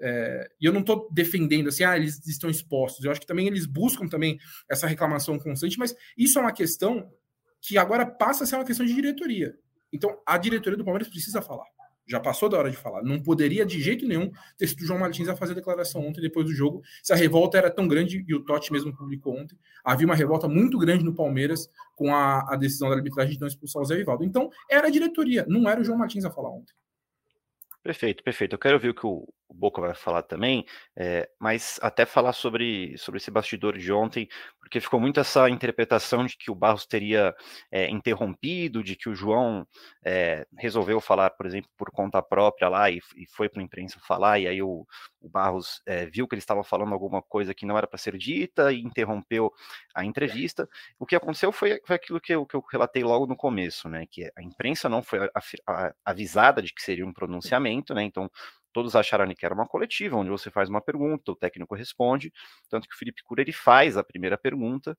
É, 0.00 0.48
e 0.60 0.64
eu 0.64 0.72
não 0.72 0.80
estou 0.80 1.08
defendendo 1.12 1.68
assim, 1.68 1.84
ah, 1.84 1.96
eles 1.96 2.26
estão 2.26 2.48
expostos. 2.48 3.04
Eu 3.04 3.10
acho 3.10 3.20
que 3.20 3.26
também 3.26 3.46
eles 3.46 3.66
buscam 3.66 4.08
também 4.08 4.38
essa 4.70 4.86
reclamação 4.86 5.38
constante, 5.38 5.78
mas 5.78 5.94
isso 6.16 6.38
é 6.38 6.42
uma 6.42 6.52
questão 6.52 7.10
que 7.60 7.76
agora 7.76 8.06
passa 8.06 8.44
a 8.44 8.46
ser 8.46 8.56
uma 8.56 8.64
questão 8.64 8.86
de 8.86 8.94
diretoria. 8.94 9.54
Então, 9.92 10.20
a 10.26 10.36
diretoria 10.36 10.76
do 10.76 10.84
Palmeiras 10.84 11.08
precisa 11.08 11.40
falar. 11.40 11.66
Já 12.06 12.20
passou 12.20 12.48
da 12.48 12.58
hora 12.58 12.70
de 12.70 12.76
falar. 12.76 13.02
Não 13.02 13.20
poderia 13.20 13.64
de 13.64 13.80
jeito 13.80 14.06
nenhum 14.06 14.30
ter 14.56 14.66
sido 14.66 14.82
o 14.82 14.86
João 14.86 14.98
Martins 14.98 15.28
a 15.28 15.36
fazer 15.36 15.52
a 15.52 15.56
declaração 15.56 16.06
ontem, 16.06 16.20
depois 16.20 16.46
do 16.46 16.52
jogo. 16.52 16.82
Se 17.02 17.12
a 17.12 17.16
revolta 17.16 17.56
era 17.56 17.70
tão 17.70 17.88
grande, 17.88 18.24
e 18.26 18.34
o 18.34 18.40
Totti 18.40 18.72
mesmo 18.72 18.94
publicou 18.94 19.36
ontem, 19.36 19.58
havia 19.84 20.06
uma 20.06 20.14
revolta 20.14 20.46
muito 20.46 20.78
grande 20.78 21.04
no 21.04 21.14
Palmeiras 21.14 21.70
com 21.96 22.14
a, 22.14 22.52
a 22.52 22.56
decisão 22.56 22.88
da 22.88 22.96
arbitragem 22.96 23.34
de 23.34 23.40
não 23.40 23.48
expulsar 23.48 23.82
o 23.82 23.84
Zé 23.84 23.96
Rivaldo. 23.96 24.24
Então, 24.24 24.50
era 24.70 24.88
a 24.88 24.90
diretoria, 24.90 25.46
não 25.48 25.68
era 25.68 25.80
o 25.80 25.84
João 25.84 25.98
Martins 25.98 26.24
a 26.24 26.30
falar 26.30 26.50
ontem. 26.50 26.74
Perfeito, 27.82 28.22
perfeito. 28.24 28.54
Eu 28.54 28.58
quero 28.58 28.74
ouvir 28.74 28.88
o 28.88 28.94
que 28.94 29.06
o 29.06 29.28
Boca 29.52 29.80
vai 29.80 29.94
falar 29.94 30.22
também, 30.22 30.64
é, 30.96 31.28
mas 31.38 31.78
até 31.82 32.06
falar 32.06 32.32
sobre, 32.32 32.96
sobre 32.96 33.18
esse 33.18 33.30
bastidor 33.30 33.76
de 33.76 33.92
ontem, 33.92 34.28
porque 34.58 34.80
ficou 34.80 34.98
muito 34.98 35.20
essa 35.20 35.48
interpretação 35.50 36.24
de 36.24 36.36
que 36.36 36.50
o 36.50 36.54
Barros 36.54 36.86
teria 36.86 37.34
é, 37.70 37.88
interrompido, 37.90 38.82
de 38.82 38.96
que 38.96 39.08
o 39.08 39.14
João 39.14 39.66
é, 40.04 40.46
resolveu 40.58 41.00
falar, 41.00 41.30
por 41.30 41.46
exemplo, 41.46 41.70
por 41.76 41.90
conta 41.90 42.22
própria 42.22 42.68
lá 42.68 42.90
e, 42.90 43.00
e 43.16 43.26
foi 43.26 43.48
para 43.48 43.60
a 43.60 43.64
imprensa 43.64 43.98
falar, 44.00 44.38
e 44.38 44.46
aí 44.48 44.62
o, 44.62 44.86
o 45.20 45.28
Barros 45.28 45.82
viu 46.12 46.26
que 46.26 46.34
ele 46.34 46.40
estava 46.40 46.64
falando 46.64 46.92
alguma 46.92 47.22
coisa 47.22 47.54
que 47.54 47.66
não 47.66 47.76
era 47.76 47.86
para 47.86 47.98
ser 47.98 48.16
dita 48.16 48.72
e 48.72 48.80
interrompeu 48.80 49.52
a 49.94 50.04
entrevista. 50.04 50.68
O 50.98 51.06
que 51.06 51.16
aconteceu 51.16 51.52
foi, 51.52 51.80
foi 51.84 51.96
aquilo 51.96 52.20
que 52.20 52.34
eu, 52.34 52.46
que 52.46 52.54
eu 52.54 52.64
relatei 52.70 53.02
logo 53.02 53.26
no 53.26 53.36
começo, 53.36 53.88
né? 53.88 54.06
Que 54.10 54.30
a 54.36 54.42
imprensa 54.42 54.88
não 54.88 55.02
foi 55.02 55.30
avisada 56.04 56.62
de 56.62 56.72
que 56.72 56.82
seria 56.82 57.06
um 57.06 57.12
pronunciamento, 57.12 57.94
né? 57.94 58.02
Então 58.02 58.30
todos 58.74 58.96
acharam 58.96 59.32
que 59.32 59.46
era 59.46 59.54
uma 59.54 59.66
coletiva, 59.66 60.16
onde 60.16 60.28
você 60.28 60.50
faz 60.50 60.68
uma 60.68 60.80
pergunta, 60.80 61.30
o 61.30 61.36
técnico 61.36 61.74
responde, 61.76 62.32
tanto 62.68 62.88
que 62.88 62.94
o 62.94 62.98
Felipe 62.98 63.22
Cura 63.22 63.40
ele 63.40 63.52
faz 63.52 63.96
a 63.96 64.02
primeira 64.02 64.36
pergunta, 64.36 64.98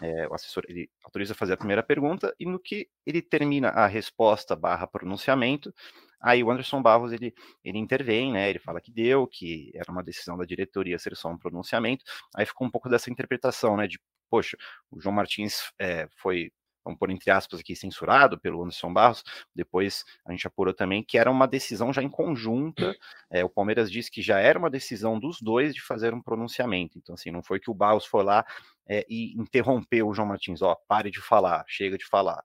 é, 0.00 0.28
o 0.28 0.34
assessor 0.34 0.62
ele 0.68 0.88
autoriza 1.04 1.32
a 1.32 1.36
fazer 1.36 1.54
a 1.54 1.56
primeira 1.56 1.82
pergunta, 1.82 2.32
e 2.38 2.46
no 2.46 2.58
que 2.58 2.88
ele 3.04 3.20
termina 3.20 3.68
a 3.70 3.86
resposta 3.88 4.54
barra 4.54 4.86
pronunciamento, 4.86 5.74
aí 6.20 6.42
o 6.42 6.50
Anderson 6.50 6.80
Barros 6.80 7.12
ele, 7.12 7.34
ele 7.64 7.78
intervém, 7.78 8.32
né, 8.32 8.48
ele 8.48 8.60
fala 8.60 8.80
que 8.80 8.92
deu, 8.92 9.26
que 9.26 9.72
era 9.74 9.90
uma 9.90 10.04
decisão 10.04 10.38
da 10.38 10.44
diretoria 10.44 10.98
ser 10.98 11.16
só 11.16 11.28
um 11.28 11.36
pronunciamento, 11.36 12.04
aí 12.34 12.46
ficou 12.46 12.64
um 12.66 12.70
pouco 12.70 12.88
dessa 12.88 13.10
interpretação, 13.10 13.76
né, 13.76 13.88
de, 13.88 13.98
poxa, 14.30 14.56
o 14.88 15.00
João 15.00 15.14
Martins 15.14 15.72
é, 15.80 16.08
foi 16.16 16.52
vamos 16.86 16.98
pôr 16.98 17.10
entre 17.10 17.30
aspas 17.30 17.60
aqui, 17.60 17.74
censurado 17.74 18.38
pelo 18.38 18.62
Anderson 18.62 18.92
Barros, 18.92 19.24
depois 19.54 20.04
a 20.24 20.30
gente 20.30 20.46
apurou 20.46 20.72
também 20.72 21.02
que 21.02 21.18
era 21.18 21.30
uma 21.30 21.46
decisão 21.46 21.92
já 21.92 22.02
em 22.02 22.08
conjunta, 22.08 22.96
é, 23.30 23.44
o 23.44 23.48
Palmeiras 23.48 23.90
disse 23.90 24.10
que 24.10 24.22
já 24.22 24.38
era 24.38 24.58
uma 24.58 24.70
decisão 24.70 25.18
dos 25.18 25.40
dois 25.40 25.74
de 25.74 25.82
fazer 25.82 26.14
um 26.14 26.22
pronunciamento, 26.22 26.96
então 26.98 27.14
assim, 27.14 27.30
não 27.30 27.42
foi 27.42 27.58
que 27.58 27.70
o 27.70 27.74
Barros 27.74 28.06
foi 28.06 28.22
lá 28.22 28.44
é, 28.88 29.04
e 29.08 29.34
interrompeu 29.38 30.08
o 30.08 30.14
João 30.14 30.28
Martins, 30.28 30.62
ó, 30.62 30.76
pare 30.88 31.10
de 31.10 31.20
falar, 31.20 31.64
chega 31.66 31.98
de 31.98 32.06
falar, 32.06 32.42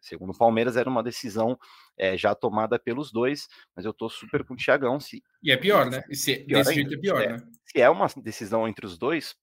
segundo 0.00 0.32
o 0.32 0.38
Palmeiras, 0.38 0.76
era 0.76 0.88
uma 0.88 1.02
decisão 1.02 1.58
é, 1.96 2.16
já 2.16 2.34
tomada 2.34 2.78
pelos 2.78 3.10
dois, 3.12 3.48
mas 3.74 3.84
eu 3.84 3.92
tô 3.92 4.08
super 4.08 4.44
com 4.44 4.54
o 4.54 4.56
Tiagão. 4.56 5.00
Se, 5.00 5.22
e 5.42 5.50
é 5.50 5.56
pior, 5.56 5.90
né? 5.90 6.02
Se, 6.12 6.36
pior 6.44 6.58
desse 6.58 6.74
jeito 6.74 6.94
é 6.94 6.98
pior, 6.98 7.22
é, 7.22 7.28
né? 7.32 7.36
Se 7.64 7.80
é 7.80 7.88
uma 7.88 8.06
decisão 8.16 8.68
entre 8.68 8.86
os 8.86 8.98
dois, 8.98 9.34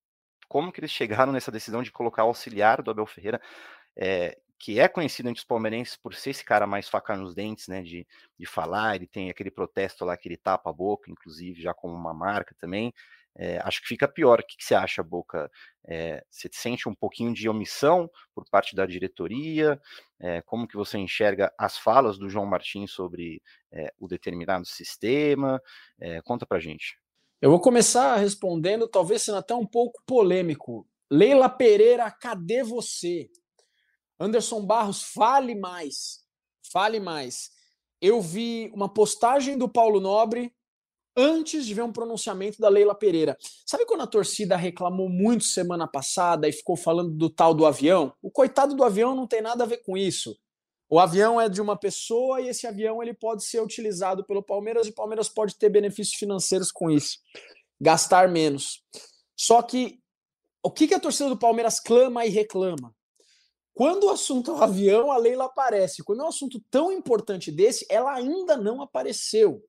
como 0.47 0.71
que 0.71 0.81
eles 0.81 0.91
chegaram 0.91 1.31
nessa 1.31 1.51
decisão 1.51 1.81
de 1.81 1.91
colocar 1.91 2.25
o 2.25 2.27
auxiliar 2.27 2.81
do 2.81 2.91
Abel 2.91 3.05
Ferreira 3.05 3.41
é, 3.95 4.37
que 4.59 4.79
é 4.79 4.87
conhecido 4.87 5.29
entre 5.29 5.39
os 5.39 5.45
palmeirenses 5.45 5.97
por 5.97 6.13
ser 6.13 6.31
esse 6.31 6.45
cara 6.45 6.67
mais 6.67 6.87
faca 6.87 7.15
nos 7.15 7.33
dentes, 7.33 7.67
né, 7.67 7.81
de, 7.81 8.05
de 8.37 8.45
falar, 8.45 8.95
ele 8.95 9.07
tem 9.07 9.29
aquele 9.29 9.49
protesto 9.49 10.05
lá 10.05 10.15
que 10.15 10.27
ele 10.27 10.37
tapa 10.37 10.69
a 10.69 10.73
boca, 10.73 11.09
inclusive, 11.09 11.61
já 11.61 11.73
como 11.73 11.95
uma 11.95 12.13
marca 12.13 12.55
também, 12.59 12.93
é, 13.35 13.59
acho 13.63 13.81
que 13.81 13.87
fica 13.87 14.07
pior. 14.07 14.39
O 14.39 14.45
que, 14.45 14.57
que 14.57 14.63
você 14.63 14.75
acha, 14.75 15.01
Boca? 15.01 15.49
É, 15.85 16.23
você 16.29 16.49
sente 16.51 16.87
um 16.87 16.93
pouquinho 16.93 17.33
de 17.33 17.47
omissão 17.47 18.09
por 18.35 18.45
parte 18.49 18.75
da 18.75 18.85
diretoria? 18.85 19.79
É, 20.19 20.41
como 20.41 20.67
que 20.67 20.75
você 20.75 20.97
enxerga 20.97 21.51
as 21.57 21.77
falas 21.77 22.17
do 22.17 22.29
João 22.29 22.45
Martins 22.45 22.91
sobre 22.91 23.41
o 23.99 24.07
determinado 24.07 24.65
sistema? 24.65 25.61
conta 26.25 26.45
pra 26.45 26.59
gente. 26.59 26.97
Eu 27.41 27.49
vou 27.49 27.59
começar 27.59 28.17
respondendo, 28.17 28.87
talvez 28.87 29.23
sendo 29.23 29.37
até 29.37 29.55
um 29.55 29.65
pouco 29.65 30.03
polêmico. 30.05 30.85
Leila 31.09 31.49
Pereira, 31.49 32.11
cadê 32.11 32.63
você? 32.63 33.29
Anderson 34.21 34.61
Barros, 34.63 35.01
fale 35.01 35.55
mais. 35.55 36.19
Fale 36.71 36.99
mais. 36.99 37.49
Eu 37.99 38.21
vi 38.21 38.71
uma 38.73 38.87
postagem 38.87 39.57
do 39.57 39.67
Paulo 39.67 39.99
Nobre 39.99 40.53
antes 41.17 41.65
de 41.65 41.73
ver 41.73 41.81
um 41.81 41.91
pronunciamento 41.91 42.61
da 42.61 42.69
Leila 42.69 42.93
Pereira. 42.93 43.35
Sabe 43.65 43.85
quando 43.85 44.01
a 44.01 44.07
torcida 44.07 44.55
reclamou 44.55 45.09
muito 45.09 45.43
semana 45.43 45.87
passada 45.87 46.47
e 46.47 46.53
ficou 46.53 46.77
falando 46.77 47.11
do 47.11 47.29
tal 47.29 47.53
do 47.53 47.65
avião? 47.65 48.13
O 48.21 48.29
coitado 48.29 48.75
do 48.75 48.83
avião 48.83 49.15
não 49.15 49.25
tem 49.25 49.41
nada 49.41 49.63
a 49.63 49.67
ver 49.67 49.77
com 49.77 49.97
isso. 49.97 50.37
O 50.87 50.99
avião 50.99 51.41
é 51.41 51.49
de 51.49 51.59
uma 51.59 51.75
pessoa 51.75 52.41
e 52.41 52.49
esse 52.49 52.67
avião 52.67 53.01
ele 53.01 53.13
pode 53.13 53.43
ser 53.43 53.61
utilizado 53.61 54.23
pelo 54.23 54.43
Palmeiras 54.43 54.85
e 54.85 54.91
o 54.91 54.95
Palmeiras 54.95 55.29
pode 55.29 55.55
ter 55.55 55.69
benefícios 55.69 56.15
financeiros 56.15 56.71
com 56.71 56.91
isso, 56.91 57.17
gastar 57.79 58.29
menos. 58.29 58.83
Só 59.35 59.61
que 59.61 59.99
o 60.63 60.69
que, 60.69 60.87
que 60.87 60.93
a 60.93 60.99
torcida 60.99 61.29
do 61.29 61.37
Palmeiras 61.37 61.79
clama 61.79 62.25
e 62.25 62.29
reclama? 62.29 62.93
Quando 63.73 64.05
o 64.05 64.09
assunto 64.09 64.51
é 64.51 64.53
o 64.53 64.63
avião, 64.63 65.11
a 65.11 65.17
Leila 65.17 65.45
aparece. 65.45 66.03
Quando 66.03 66.21
é 66.21 66.25
um 66.25 66.29
assunto 66.29 66.61
tão 66.69 66.91
importante 66.91 67.51
desse, 67.51 67.85
ela 67.89 68.13
ainda 68.13 68.57
não 68.57 68.81
apareceu. 68.81 69.63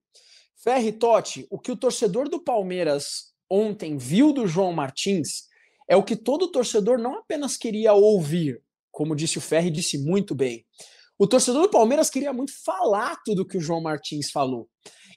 Ferri 0.62 0.92
Totti, 0.92 1.46
o 1.50 1.58
que 1.58 1.72
o 1.72 1.76
torcedor 1.76 2.28
do 2.28 2.42
Palmeiras 2.42 3.32
ontem 3.50 3.96
viu 3.96 4.32
do 4.32 4.46
João 4.46 4.72
Martins 4.72 5.48
é 5.88 5.96
o 5.96 6.02
que 6.02 6.16
todo 6.16 6.50
torcedor 6.50 6.98
não 6.98 7.18
apenas 7.18 7.56
queria 7.56 7.92
ouvir, 7.92 8.62
como 8.90 9.16
disse 9.16 9.38
o 9.38 9.40
Ferri, 9.40 9.70
disse 9.70 9.98
muito 9.98 10.34
bem. 10.34 10.64
O 11.18 11.26
torcedor 11.26 11.62
do 11.62 11.70
Palmeiras 11.70 12.10
queria 12.10 12.32
muito 12.32 12.52
falar 12.64 13.20
tudo 13.24 13.46
que 13.46 13.56
o 13.56 13.60
João 13.60 13.80
Martins 13.80 14.30
falou. 14.30 14.68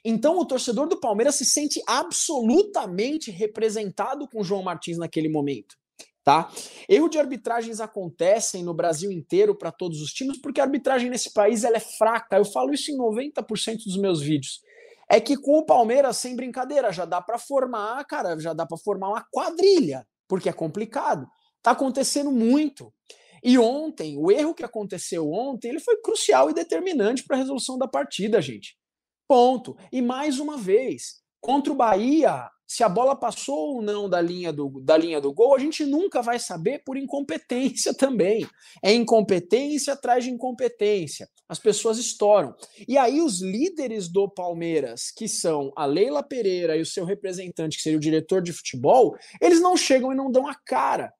Então 0.04 0.38
o 0.38 0.46
torcedor 0.46 0.88
do 0.88 1.00
Palmeiras 1.00 1.34
se 1.34 1.44
sente 1.44 1.82
absolutamente 1.86 3.30
representado 3.30 4.28
com 4.28 4.40
o 4.40 4.44
João 4.44 4.62
Martins 4.62 4.98
naquele 4.98 5.28
momento. 5.28 5.76
Tá? 6.26 6.50
Erro 6.88 7.08
de 7.08 7.20
arbitragens 7.20 7.78
acontecem 7.78 8.64
no 8.64 8.74
Brasil 8.74 9.12
inteiro 9.12 9.54
para 9.54 9.70
todos 9.70 10.02
os 10.02 10.10
times, 10.12 10.40
porque 10.40 10.60
a 10.60 10.64
arbitragem 10.64 11.08
nesse 11.08 11.32
país 11.32 11.62
ela 11.62 11.76
é 11.76 11.80
fraca. 11.80 12.36
Eu 12.36 12.44
falo 12.44 12.74
isso 12.74 12.90
em 12.90 12.98
90% 12.98 13.84
dos 13.84 13.96
meus 13.96 14.20
vídeos. 14.20 14.60
É 15.08 15.20
que 15.20 15.36
com 15.36 15.56
o 15.56 15.64
Palmeiras, 15.64 16.16
sem 16.16 16.34
brincadeira, 16.34 16.92
já 16.92 17.04
dá 17.04 17.22
para 17.22 17.38
formar, 17.38 18.04
cara, 18.06 18.36
já 18.40 18.52
dá 18.52 18.66
para 18.66 18.76
formar 18.76 19.10
uma 19.10 19.24
quadrilha, 19.30 20.04
porque 20.26 20.48
é 20.48 20.52
complicado. 20.52 21.28
Tá 21.62 21.70
acontecendo 21.70 22.32
muito. 22.32 22.92
E 23.40 23.56
ontem, 23.56 24.18
o 24.18 24.28
erro 24.28 24.52
que 24.52 24.64
aconteceu 24.64 25.30
ontem, 25.30 25.68
ele 25.68 25.78
foi 25.78 25.96
crucial 25.98 26.50
e 26.50 26.54
determinante 26.54 27.22
para 27.22 27.36
a 27.36 27.38
resolução 27.38 27.78
da 27.78 27.86
partida, 27.86 28.42
gente. 28.42 28.76
Ponto. 29.28 29.76
E 29.92 30.02
mais 30.02 30.40
uma 30.40 30.56
vez, 30.56 31.22
contra 31.46 31.72
o 31.72 31.76
Bahia, 31.76 32.50
se 32.66 32.82
a 32.82 32.88
bola 32.88 33.14
passou 33.14 33.76
ou 33.76 33.80
não 33.82 34.10
da 34.10 34.20
linha 34.20 34.52
do, 34.52 34.80
da 34.80 34.96
linha 34.96 35.20
do 35.20 35.32
gol, 35.32 35.54
a 35.54 35.60
gente 35.60 35.86
nunca 35.86 36.20
vai 36.20 36.40
saber 36.40 36.82
por 36.84 36.96
incompetência 36.96 37.94
também. 37.94 38.44
É 38.82 38.92
incompetência 38.92 39.92
atrás 39.92 40.24
de 40.24 40.30
incompetência. 40.30 41.28
As 41.48 41.60
pessoas 41.60 41.98
estouram. 41.98 42.52
E 42.88 42.98
aí, 42.98 43.20
os 43.20 43.40
líderes 43.40 44.08
do 44.08 44.28
Palmeiras, 44.28 45.12
que 45.12 45.28
são 45.28 45.72
a 45.76 45.86
Leila 45.86 46.20
Pereira 46.20 46.76
e 46.76 46.80
o 46.80 46.86
seu 46.86 47.04
representante, 47.04 47.76
que 47.76 47.82
seria 47.84 47.96
o 47.96 48.00
diretor 48.00 48.42
de 48.42 48.52
futebol, 48.52 49.16
eles 49.40 49.60
não 49.60 49.76
chegam 49.76 50.12
e 50.12 50.16
não 50.16 50.32
dão 50.32 50.48
a 50.48 50.54
cara. 50.66 51.14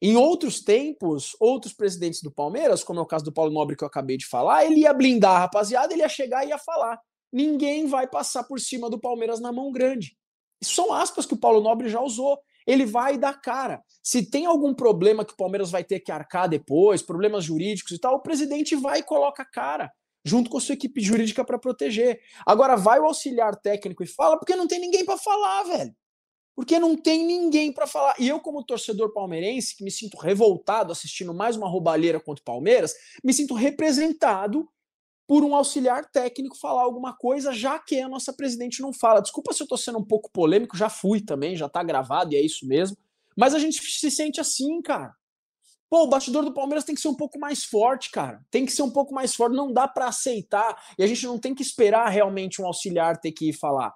Em 0.00 0.14
outros 0.14 0.60
tempos, 0.60 1.34
outros 1.40 1.72
presidentes 1.72 2.22
do 2.22 2.30
Palmeiras, 2.30 2.84
como 2.84 3.00
é 3.00 3.02
o 3.02 3.06
caso 3.06 3.24
do 3.24 3.32
Paulo 3.32 3.52
Nobre 3.52 3.76
que 3.76 3.82
eu 3.82 3.88
acabei 3.88 4.16
de 4.16 4.26
falar, 4.26 4.64
ele 4.64 4.82
ia 4.82 4.94
blindar 4.94 5.32
a 5.32 5.38
rapaziada, 5.40 5.92
ele 5.92 6.02
ia 6.02 6.08
chegar 6.08 6.44
e 6.44 6.50
ia 6.50 6.58
falar. 6.58 7.00
Ninguém 7.32 7.86
vai 7.86 8.06
passar 8.06 8.44
por 8.44 8.60
cima 8.60 8.90
do 8.90 9.00
Palmeiras 9.00 9.40
na 9.40 9.50
mão 9.50 9.72
grande. 9.72 10.16
Isso 10.60 10.74
são 10.74 10.92
aspas 10.92 11.24
que 11.24 11.34
o 11.34 11.38
Paulo 11.38 11.60
Nobre 11.60 11.88
já 11.88 12.00
usou. 12.00 12.38
Ele 12.66 12.86
vai 12.86 13.18
dar 13.18 13.40
cara. 13.40 13.82
Se 14.02 14.30
tem 14.30 14.46
algum 14.46 14.74
problema 14.74 15.24
que 15.24 15.32
o 15.32 15.36
Palmeiras 15.36 15.70
vai 15.70 15.82
ter 15.82 16.00
que 16.00 16.12
arcar 16.12 16.48
depois, 16.48 17.02
problemas 17.02 17.44
jurídicos 17.44 17.92
e 17.92 17.98
tal, 17.98 18.16
o 18.16 18.22
presidente 18.22 18.76
vai 18.76 19.00
e 19.00 19.02
coloca 19.02 19.42
a 19.42 19.46
cara, 19.46 19.90
junto 20.24 20.48
com 20.48 20.58
a 20.58 20.60
sua 20.60 20.74
equipe 20.74 21.00
jurídica 21.00 21.44
para 21.44 21.58
proteger. 21.58 22.20
Agora 22.46 22.76
vai 22.76 23.00
o 23.00 23.04
auxiliar 23.04 23.56
técnico 23.56 24.04
e 24.04 24.06
fala, 24.06 24.38
porque 24.38 24.54
não 24.54 24.68
tem 24.68 24.78
ninguém 24.78 25.04
para 25.04 25.18
falar, 25.18 25.64
velho. 25.64 25.96
Porque 26.54 26.78
não 26.78 26.96
tem 26.96 27.24
ninguém 27.24 27.72
para 27.72 27.86
falar. 27.86 28.14
E 28.18 28.28
eu, 28.28 28.38
como 28.38 28.62
torcedor 28.62 29.12
palmeirense, 29.12 29.74
que 29.74 29.82
me 29.82 29.90
sinto 29.90 30.18
revoltado 30.18 30.92
assistindo 30.92 31.32
mais 31.32 31.56
uma 31.56 31.68
roubalheira 31.68 32.20
contra 32.20 32.42
o 32.42 32.44
Palmeiras, 32.44 32.94
me 33.24 33.32
sinto 33.32 33.54
representado 33.54 34.68
por 35.26 35.44
um 35.44 35.54
auxiliar 35.54 36.10
técnico 36.10 36.58
falar 36.58 36.82
alguma 36.82 37.16
coisa, 37.16 37.52
já 37.52 37.78
que 37.78 38.00
a 38.00 38.08
nossa 38.08 38.32
presidente 38.32 38.82
não 38.82 38.92
fala. 38.92 39.20
Desculpa 39.20 39.52
se 39.52 39.62
eu 39.62 39.64
estou 39.64 39.78
sendo 39.78 39.98
um 39.98 40.04
pouco 40.04 40.30
polêmico, 40.30 40.76
já 40.76 40.88
fui 40.88 41.20
também, 41.20 41.56
já 41.56 41.66
está 41.66 41.82
gravado 41.82 42.32
e 42.32 42.36
é 42.36 42.42
isso 42.42 42.66
mesmo. 42.66 42.96
Mas 43.36 43.54
a 43.54 43.58
gente 43.58 43.82
se 43.82 44.10
sente 44.10 44.40
assim, 44.40 44.82
cara. 44.82 45.14
Pô, 45.88 46.04
o 46.04 46.06
bastidor 46.06 46.44
do 46.44 46.54
Palmeiras 46.54 46.84
tem 46.84 46.94
que 46.94 47.00
ser 47.00 47.08
um 47.08 47.14
pouco 47.14 47.38
mais 47.38 47.64
forte, 47.64 48.10
cara. 48.10 48.42
Tem 48.50 48.64
que 48.64 48.72
ser 48.72 48.82
um 48.82 48.90
pouco 48.90 49.14
mais 49.14 49.34
forte. 49.34 49.54
Não 49.54 49.72
dá 49.72 49.86
para 49.86 50.06
aceitar. 50.06 50.74
E 50.98 51.02
a 51.02 51.06
gente 51.06 51.26
não 51.26 51.38
tem 51.38 51.54
que 51.54 51.62
esperar 51.62 52.08
realmente 52.08 52.62
um 52.62 52.66
auxiliar 52.66 53.20
ter 53.20 53.32
que 53.32 53.50
ir 53.50 53.52
falar. 53.52 53.94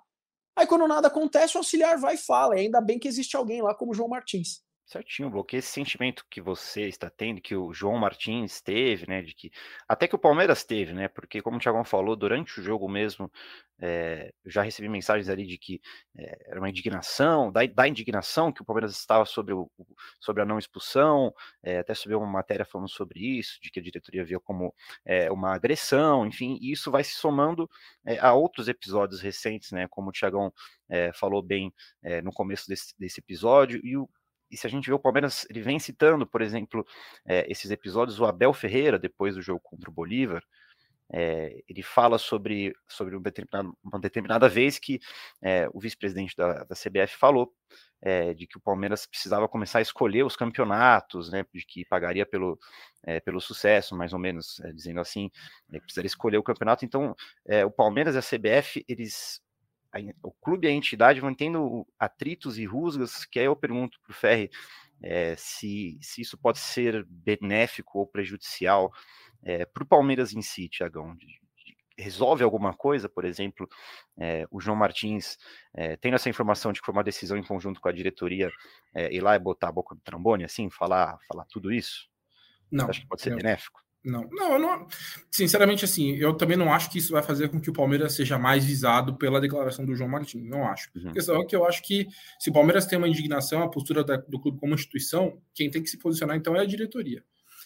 Aí 0.55 0.67
quando 0.67 0.87
nada 0.87 1.09
acontece, 1.09 1.57
o 1.57 1.59
auxiliar 1.59 1.99
vai 1.99 2.15
e 2.15 2.19
fala. 2.19 2.57
E 2.57 2.61
ainda 2.61 2.81
bem 2.81 2.99
que 2.99 3.09
existe 3.09 3.35
alguém 3.35 3.63
lá 3.63 3.75
como 3.75 3.95
João 3.95 4.11
Martins. 4.11 4.63
Certinho, 4.87 5.33
porque 5.33 5.57
esse 5.57 5.69
sentimento 5.69 6.25
que 6.31 6.41
você 6.41 6.83
está 6.87 7.11
tendo, 7.11 7.41
que 7.41 7.57
o 7.57 7.73
João 7.75 7.99
Martins 7.99 8.61
teve, 8.61 9.05
né, 9.09 9.21
de 9.21 9.35
que 9.35 9.51
até 9.89 10.07
que 10.07 10.15
o 10.15 10.19
Palmeiras 10.19 10.63
teve, 10.63 10.93
né, 10.93 11.09
porque 11.09 11.43
como 11.43 11.57
o 11.57 11.61
Thiagão 11.61 11.85
falou, 11.85 12.15
durante 12.15 12.61
o 12.61 12.63
jogo 12.63 12.89
mesmo, 12.89 13.29
é, 13.81 14.33
eu 14.45 14.51
já 14.51 14.63
recebi 14.63 14.89
mensagens 14.89 15.29
ali 15.29 15.45
de 15.45 15.59
que 15.59 15.81
é, 16.17 16.51
era 16.51 16.61
uma 16.61 16.71
indignação, 16.71 17.51
da, 17.51 17.67
da, 17.67 17.89
indignação 17.89 18.53
que 18.53 18.63
o 18.63 18.65
Palmeiras 18.65 18.93
estava 18.93 19.25
sobre, 19.25 19.53
o, 19.55 19.69
sobre 20.21 20.45
a 20.45 20.47
não 20.47 20.57
expulsão, 20.57 21.35
é, 21.65 21.81
até 21.81 21.93
subiu 21.93 22.21
uma 22.21 22.31
matéria 22.31 22.65
falando 22.65 22.89
sobre 22.89 23.19
isso, 23.19 23.59
de 23.61 23.73
que 23.73 23.81
a 23.81 23.83
diretoria 23.83 24.25
via 24.25 24.39
como 24.39 24.73
uma 25.33 25.53
agressão, 25.53 26.25
enfim, 26.25 26.59
e 26.61 26.71
isso 26.71 26.93
vai 26.93 27.03
se 27.03 27.15
somando 27.15 27.69
a 28.21 28.33
outros 28.35 28.69
episódios 28.69 29.21
recentes, 29.21 29.73
né, 29.73 29.89
como 29.89 30.11
o 30.11 30.13
Thiagão 30.13 30.53
falou 31.15 31.43
bem 31.43 31.73
no 32.23 32.33
começo 32.33 32.69
desse, 32.69 32.95
desse 32.99 33.21
episódio, 33.21 33.81
e 33.83 33.97
o 33.97 34.09
e 34.51 34.57
se 34.57 34.67
a 34.67 34.71
gente 34.71 34.87
vê 34.87 34.93
o 34.95 34.99
Palmeiras, 34.99 35.47
ele 35.51 35.61
vem 35.61 35.79
citando, 35.79 36.27
por 36.27 36.43
exemplo, 36.43 36.87
é, 37.27 37.51
esses 37.51 37.71
episódios, 37.71 38.21
o 38.21 38.27
Abel 38.27 38.53
Ferreira, 38.53 38.99
depois 38.99 39.35
do 39.35 39.43
jogo 39.43 39.61
contra 39.61 39.91
o 39.91 39.93
Bolívar, 39.93 40.43
é, 41.13 41.63
ele 41.69 41.83
fala 41.83 42.19
sobre, 42.19 42.75
sobre 42.89 43.19
determinada, 43.21 43.71
uma 43.83 44.01
determinada 44.01 44.49
vez 44.49 44.79
que 44.79 45.01
é, 45.41 45.69
o 45.73 45.81
vice-presidente 45.81 46.37
da, 46.37 46.65
da, 46.65 46.75
CBF 46.75 47.17
falou 47.17 47.53
de 48.37 48.47
que 48.47 48.57
o 48.57 48.61
Palmeiras 48.61 49.05
precisava 49.05 49.49
começar 49.49 49.81
a 49.81 49.83
escolher 49.83 50.23
os 50.23 50.37
campeonatos, 50.37 51.29
né, 51.29 51.45
de 51.53 51.67
que 51.67 51.85
pagaria 51.85 52.25
pelo, 52.25 52.57
pelo 53.25 53.41
sucesso, 53.41 53.97
mais 53.97 54.13
ou 54.13 54.19
menos, 54.19 54.61
dizendo 54.75 55.01
assim, 55.01 55.29
precisaria 55.81 56.07
escolher 56.07 56.37
o 56.37 56.43
campeonato. 56.43 56.85
Então, 56.85 57.17
o 57.65 57.71
Palmeiras 57.71 58.15
e 58.15 58.19
a 58.19 58.23
CBF, 58.23 58.85
eles 58.87 59.41
o 60.23 60.33
clube 60.33 60.67
e 60.67 60.71
a 60.71 60.73
entidade 60.73 61.21
vão 61.21 61.35
tendo 61.35 61.87
atritos 61.99 62.59
e 62.59 62.65
rusgas, 62.65 63.25
que 63.25 63.39
aí 63.39 63.47
eu 63.47 63.57
pergunto 63.57 63.99
para 64.01 64.11
o 64.11 64.15
Ferri 64.15 64.51
é, 65.03 65.35
se, 65.37 65.99
se 66.01 66.23
isso 66.23 66.39
pode 66.39 66.59
ser 66.59 67.05
benéfico 67.05 67.99
ou 67.99 68.07
prejudicial 68.07 68.93
é, 69.43 69.65
para 69.65 69.83
o 69.83 69.87
Palmeiras 69.87 70.33
em 70.33 70.43
si, 70.43 70.69
Tiagão. 70.69 71.17
Resolve 71.99 72.45
alguma 72.45 72.75
coisa, 72.75 73.09
por 73.09 73.25
exemplo, 73.25 73.67
é, 74.19 74.47
o 74.51 74.61
João 74.61 74.77
Martins, 74.77 75.39
tendo 76.03 76.15
essa 76.15 76.29
informação 76.29 76.71
de 76.71 76.81
que 76.81 76.85
foi 76.85 76.93
uma 76.93 77.03
decisão 77.03 77.39
em 77.39 77.43
conjunto 77.43 77.81
com 77.81 77.89
a 77.89 77.93
diretoria, 77.93 78.51
ir 79.11 79.23
lá 79.23 79.35
e 79.35 79.39
botar 79.39 79.69
a 79.69 79.73
boca 79.73 79.95
no 79.95 80.01
trambone, 80.03 80.45
assim, 80.45 80.69
falar, 80.69 81.17
falar 81.27 81.47
tudo 81.47 81.73
isso? 81.73 82.07
Não. 82.71 82.91
Acho 82.91 83.01
que 83.01 83.07
pode 83.07 83.23
ser 83.23 83.35
benéfico? 83.35 83.86
Não, 84.07 84.29
não, 84.31 84.59
não, 84.59 84.87
sinceramente, 85.31 85.85
assim, 85.85 86.15
eu 86.15 86.33
também 86.35 86.57
não 86.57 86.73
acho 86.73 86.91
que 86.91 86.99
isso 86.99 87.13
vai 87.13 87.23
fazer 87.23 87.49
com 87.49 87.61
que 87.61 87.69
o 87.69 87.73
Palmeiras 87.73 88.15
seja 88.15 88.39
mais 88.39 88.65
visado 88.65 89.17
pela 89.17 89.41
declaração 89.41 89.85
do 89.85 89.97
João 89.97 90.09
Martins. 90.09 90.49
Não 90.49 90.65
acho. 90.65 90.89
Uhum. 90.95 91.11
A 91.11 91.13
questão 91.13 91.43
é 91.43 91.45
que 91.45 91.57
eu 91.57 91.67
acho 91.67 91.83
que 91.83 92.07
se 92.39 92.51
o 92.51 92.53
Palmeiras 92.53 92.87
tem 92.87 92.97
uma 92.97 93.09
indignação, 93.09 93.63
a 93.63 93.69
postura 93.69 94.05
da, 94.05 94.17
do 94.17 94.41
clube 94.41 94.59
como 94.59 94.75
instituição, 94.75 95.41
quem 95.53 95.69
tem 95.71 95.83
que 95.83 95.91
se 95.91 95.99
posicionar 95.99 96.37
então 96.37 96.55
é 96.55 96.61
a 96.61 96.65
diretoria. 96.65 97.23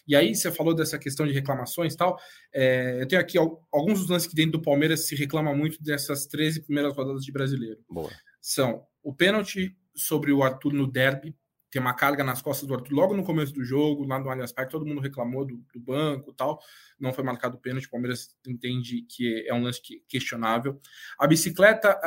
E 0.08 0.16
aí 0.16 0.34
você 0.34 0.50
falou 0.50 0.74
dessa 0.74 0.98
questão 0.98 1.26
de 1.26 1.32
reclamações 1.32 1.94
e 1.94 1.96
tal. 1.96 2.18
É, 2.52 3.00
eu 3.00 3.06
tenho 3.06 3.20
aqui 3.20 3.38
alguns 3.38 4.00
dos 4.00 4.08
lances 4.08 4.28
que 4.28 4.34
dentro 4.34 4.52
do 4.52 4.62
Palmeiras 4.62 5.06
se 5.06 5.14
reclama 5.14 5.54
muito 5.54 5.82
dessas 5.82 6.26
13 6.26 6.62
primeiras 6.62 6.96
rodadas 6.96 7.24
de 7.24 7.30
brasileiro. 7.30 7.78
Boa. 7.88 8.10
São 8.40 8.82
o 9.02 9.14
pênalti 9.14 9.76
sobre 9.94 10.32
o 10.32 10.42
Arthur 10.42 10.72
no 10.72 10.86
derby, 10.86 11.36
tem 11.70 11.80
uma 11.80 11.94
carga 11.94 12.24
nas 12.24 12.42
costas 12.42 12.66
do 12.66 12.74
Arthur 12.74 12.94
logo 12.94 13.16
no 13.16 13.22
começo 13.22 13.52
do 13.52 13.64
jogo, 13.64 14.04
lá 14.04 14.18
no 14.18 14.28
Allianz 14.28 14.52
Parque, 14.52 14.72
todo 14.72 14.84
mundo 14.84 15.00
reclamou 15.00 15.44
do, 15.44 15.56
do 15.72 15.80
banco 15.80 16.32
tal, 16.32 16.60
não 16.98 17.12
foi 17.12 17.22
marcado 17.22 17.56
o 17.56 17.60
pênalti, 17.60 17.86
o 17.86 17.90
Palmeiras 17.90 18.36
entende 18.46 19.02
que 19.02 19.46
é 19.46 19.54
um 19.54 19.62
lance 19.62 19.80
questionável. 20.08 20.80
A 21.18 21.26
bicicleta 21.26 21.98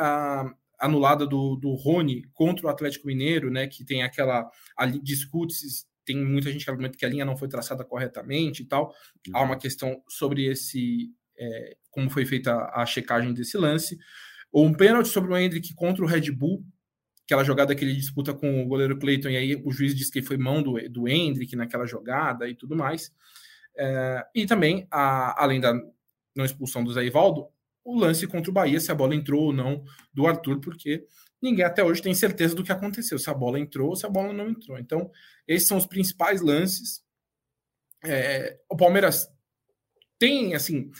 anulada 0.78 1.26
do, 1.26 1.56
do 1.56 1.72
Rony 1.74 2.24
contra 2.32 2.66
o 2.66 2.68
Atlético 2.68 3.06
Mineiro, 3.06 3.50
né, 3.50 3.66
que 3.66 3.84
tem 3.84 4.02
aquela, 4.02 4.50
ali 4.76 5.00
discute 5.00 5.54
tem 6.04 6.22
muita 6.22 6.52
gente 6.52 6.64
que 6.64 6.70
argumenta 6.70 6.98
que 6.98 7.06
a 7.06 7.08
linha 7.08 7.24
não 7.24 7.36
foi 7.36 7.48
traçada 7.48 7.82
corretamente 7.82 8.62
e 8.62 8.66
tal, 8.66 8.94
há 9.32 9.42
uma 9.42 9.56
questão 9.56 10.02
sobre 10.06 10.44
esse, 10.44 11.10
é, 11.38 11.76
como 11.90 12.10
foi 12.10 12.26
feita 12.26 12.70
a 12.74 12.84
checagem 12.84 13.32
desse 13.32 13.56
lance, 13.56 13.98
ou 14.52 14.66
um 14.66 14.74
pênalti 14.74 15.08
sobre 15.08 15.32
o 15.32 15.36
Hendrick 15.36 15.74
contra 15.74 16.04
o 16.04 16.06
Red 16.06 16.30
Bull, 16.30 16.64
aquela 17.24 17.42
jogada 17.42 17.74
que 17.74 17.84
ele 17.84 17.94
disputa 17.94 18.34
com 18.34 18.62
o 18.62 18.66
goleiro 18.66 18.98
Cleiton, 18.98 19.30
e 19.30 19.36
aí 19.36 19.62
o 19.64 19.72
juiz 19.72 19.94
diz 19.94 20.10
que 20.10 20.22
foi 20.22 20.36
mão 20.36 20.62
do, 20.62 20.76
do 20.90 21.08
Hendrick 21.08 21.56
naquela 21.56 21.86
jogada 21.86 22.48
e 22.48 22.54
tudo 22.54 22.76
mais. 22.76 23.12
É, 23.76 24.26
e 24.34 24.46
também, 24.46 24.86
a, 24.90 25.42
além 25.42 25.60
da 25.60 25.74
não 26.34 26.44
expulsão 26.44 26.84
do 26.84 26.92
Zé 26.92 27.04
Ivaldo, 27.04 27.48
o 27.84 27.98
lance 27.98 28.26
contra 28.26 28.50
o 28.50 28.54
Bahia, 28.54 28.80
se 28.80 28.90
a 28.90 28.94
bola 28.94 29.14
entrou 29.14 29.44
ou 29.44 29.52
não 29.52 29.84
do 30.12 30.26
Arthur, 30.26 30.60
porque 30.60 31.06
ninguém 31.40 31.64
até 31.64 31.84
hoje 31.84 32.02
tem 32.02 32.14
certeza 32.14 32.54
do 32.54 32.64
que 32.64 32.72
aconteceu, 32.72 33.18
se 33.18 33.28
a 33.28 33.34
bola 33.34 33.58
entrou 33.58 33.90
ou 33.90 33.96
se 33.96 34.06
a 34.06 34.08
bola 34.08 34.32
não 34.32 34.48
entrou. 34.48 34.78
Então, 34.78 35.10
esses 35.46 35.68
são 35.68 35.76
os 35.76 35.86
principais 35.86 36.40
lances. 36.40 37.02
É, 38.04 38.58
o 38.70 38.76
Palmeiras 38.76 39.28
tem, 40.18 40.54
assim, 40.54 40.90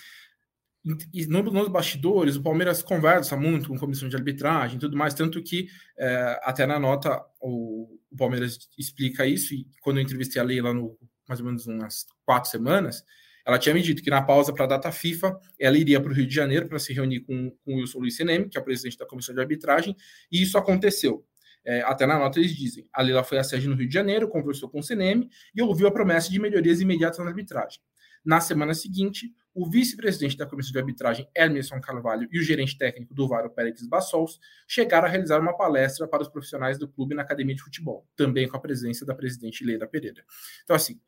e 1.12 1.27
nos 1.27 1.68
bastidores, 1.68 2.37
o 2.37 2.42
Palmeiras 2.42 2.83
conversa 2.83 3.37
muito 3.37 3.68
com 3.68 3.79
comissão 3.79 4.09
de 4.09 4.16
arbitragem 4.16 4.77
e 4.77 4.81
tudo 4.81 4.97
mais, 4.97 5.14
tanto 5.14 5.42
que 5.42 5.68
é, 5.97 6.40
até 6.42 6.66
na 6.66 6.79
nota 6.79 7.25
o, 7.40 7.99
o, 8.11 8.16
Palmeiras 8.16 8.59
explica 8.79 9.27
isso, 9.27 9.55
e 9.55 9.66
quando 9.81 9.97
eu 9.97 10.03
entrevistei 10.03 10.40
a 10.40 10.44
Leila 10.44 10.75
no 10.75 10.99
mais 11.27 11.40
ou 11.40 11.47
menos 11.47 11.66
umas 11.66 12.07
quatro 12.27 12.51
semanas, 12.51 13.03
ela 13.47 13.59
tinha 13.59 13.75
me 13.75 13.81
dito 13.81 14.03
que 14.03 14.11
na 14.11 14.20
pausa 14.20 14.53
para 14.53 14.64
a 14.64 14.68
data 14.68 14.92
FIFA, 14.92 15.38
ela 15.59 15.77
iria 15.79 15.99
para 16.01 16.11
o 16.11 16.14
Rio 16.14 16.27
de 16.27 16.35
Janeiro 16.35 16.68
para 16.68 16.79
se 16.79 16.92
reunir 16.92 17.20
com, 17.20 17.51
com 17.64 17.75
o 17.75 17.77
Wilson 17.77 17.99
Luiz 17.99 18.16
Seneme, 18.16 18.49
que 18.49 18.59
é 18.59 18.61
o 18.61 18.64
presidente 18.64 18.99
da 18.99 19.07
comissão 19.07 19.35
de 19.35 19.40
arbitragem, 19.40 19.97
e 20.31 20.42
isso 20.42 20.59
aconteceu. 20.59 21.25
É, 21.64 21.81
até 21.83 22.07
na 22.07 22.18
nota 22.18 22.38
eles 22.38 22.55
dizem, 22.55 22.87
a 22.92 23.01
Leila 23.01 23.25
foi 23.25 23.38
à 23.38 23.44
sede 23.44 23.66
no 23.66 23.75
Rio 23.75 23.88
de 23.88 23.94
Janeiro, 23.94 24.29
conversou 24.29 24.68
com 24.68 24.81
o 24.81 24.83
Seneme 24.83 25.31
e 25.55 25.62
ouviu 25.62 25.87
a 25.87 25.90
promessa 25.90 26.31
de 26.31 26.38
melhorias 26.38 26.81
imediatas 26.83 27.18
na 27.20 27.27
arbitragem. 27.27 27.81
Na 28.23 28.40
semana 28.40 28.75
seguinte, 28.75 29.33
o 29.55 29.71
vice-presidente 29.71 30.37
da 30.37 30.47
comissão 30.47 30.73
de 30.73 30.79
arbitragem, 30.79 31.29
Emerson 31.35 31.81
Carvalho, 31.81 32.29
e 32.33 32.40
o 32.40 32.43
gerente 32.43 32.77
técnico 32.77 33.14
do 33.14 33.29
VAR, 33.29 33.49
Pérez 33.51 33.87
Bassols, 33.87 34.40
chegaram 34.67 35.07
a 35.07 35.11
realizar 35.11 35.40
uma 35.40 35.57
palestra 35.57 36.09
para 36.09 36.23
os 36.23 36.29
profissionais 36.29 36.77
do 36.77 36.88
clube 36.88 37.14
na 37.14 37.23
academia 37.23 37.55
de 37.55 37.62
futebol, 37.62 38.05
também 38.17 38.49
com 38.49 38.57
a 38.57 38.61
presença 38.61 39.07
da 39.07 39.14
presidente 39.14 39.64
Leila 39.64 39.87
Pereira. 39.87 40.25
Então, 40.64 40.75
assim, 40.75 41.01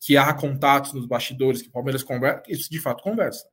que 0.00 0.16
há 0.16 0.34
contatos 0.34 0.92
nos 0.92 1.06
bastidores, 1.06 1.62
que 1.62 1.68
o 1.68 1.70
Palmeiras 1.72 2.02
conversa, 2.02 2.42
isso 2.48 2.68
de 2.68 2.80
fato 2.80 3.04
conversa. 3.04 3.48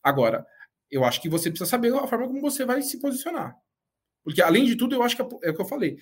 Agora, 0.00 0.46
eu 0.88 1.04
acho 1.04 1.20
que 1.20 1.28
você 1.28 1.50
precisa 1.50 1.68
saber 1.68 1.92
a 1.92 2.06
forma 2.06 2.28
como 2.28 2.40
você 2.40 2.64
vai 2.64 2.82
se 2.82 3.00
posicionar. 3.00 3.56
Porque, 4.22 4.40
além 4.40 4.64
de 4.64 4.76
tudo, 4.76 4.94
eu 4.94 5.02
acho 5.02 5.16
que 5.16 5.22
é, 5.22 5.26
é 5.42 5.50
o 5.50 5.54
que 5.54 5.60
eu 5.60 5.66
falei. 5.66 5.98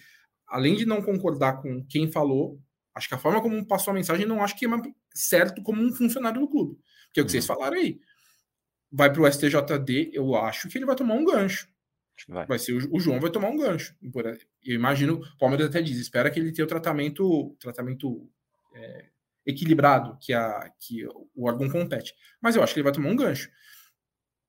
Além 0.46 0.76
de 0.76 0.84
não 0.84 1.00
concordar 1.00 1.62
com 1.62 1.82
quem 1.86 2.12
falou, 2.12 2.60
acho 2.94 3.08
que 3.08 3.14
a 3.14 3.18
forma 3.18 3.40
como 3.40 3.64
passou 3.66 3.92
a 3.92 3.94
mensagem 3.94 4.26
não 4.26 4.42
acho 4.42 4.54
que 4.54 4.66
é 4.66 4.68
certo 5.14 5.62
como 5.62 5.80
um 5.80 5.92
funcionário 5.94 6.40
do 6.40 6.48
clube. 6.48 6.78
Que 7.12 7.20
é 7.20 7.22
o 7.22 7.26
que 7.26 7.32
vocês 7.32 7.48
uhum. 7.48 7.54
falaram 7.54 7.76
aí. 7.76 8.00
Vai 8.92 9.12
para 9.12 9.22
o 9.22 9.30
STJD, 9.30 10.10
eu 10.12 10.34
acho 10.34 10.68
que 10.68 10.78
ele 10.78 10.86
vai 10.86 10.96
tomar 10.96 11.14
um 11.14 11.24
gancho. 11.24 11.68
Vai. 12.28 12.46
vai. 12.46 12.58
ser 12.58 12.72
o, 12.72 12.96
o, 12.96 13.00
João 13.00 13.20
vai 13.20 13.30
tomar 13.30 13.48
um 13.48 13.56
gancho. 13.56 13.96
Eu 14.64 14.74
imagino, 14.74 15.20
o 15.20 15.38
Palmeiras 15.38 15.68
até 15.68 15.80
diz, 15.80 15.98
espera 15.98 16.30
que 16.30 16.38
ele 16.38 16.52
tenha 16.52 16.64
o 16.64 16.68
tratamento, 16.68 17.56
tratamento 17.58 18.28
é, 18.74 19.06
equilibrado 19.46 20.18
que, 20.20 20.32
a, 20.32 20.70
que 20.78 21.06
o 21.34 21.46
órgão 21.46 21.68
compete. 21.68 22.14
Mas 22.40 22.56
eu 22.56 22.62
acho 22.62 22.74
que 22.74 22.80
ele 22.80 22.84
vai 22.84 22.92
tomar 22.92 23.10
um 23.10 23.16
gancho. 23.16 23.50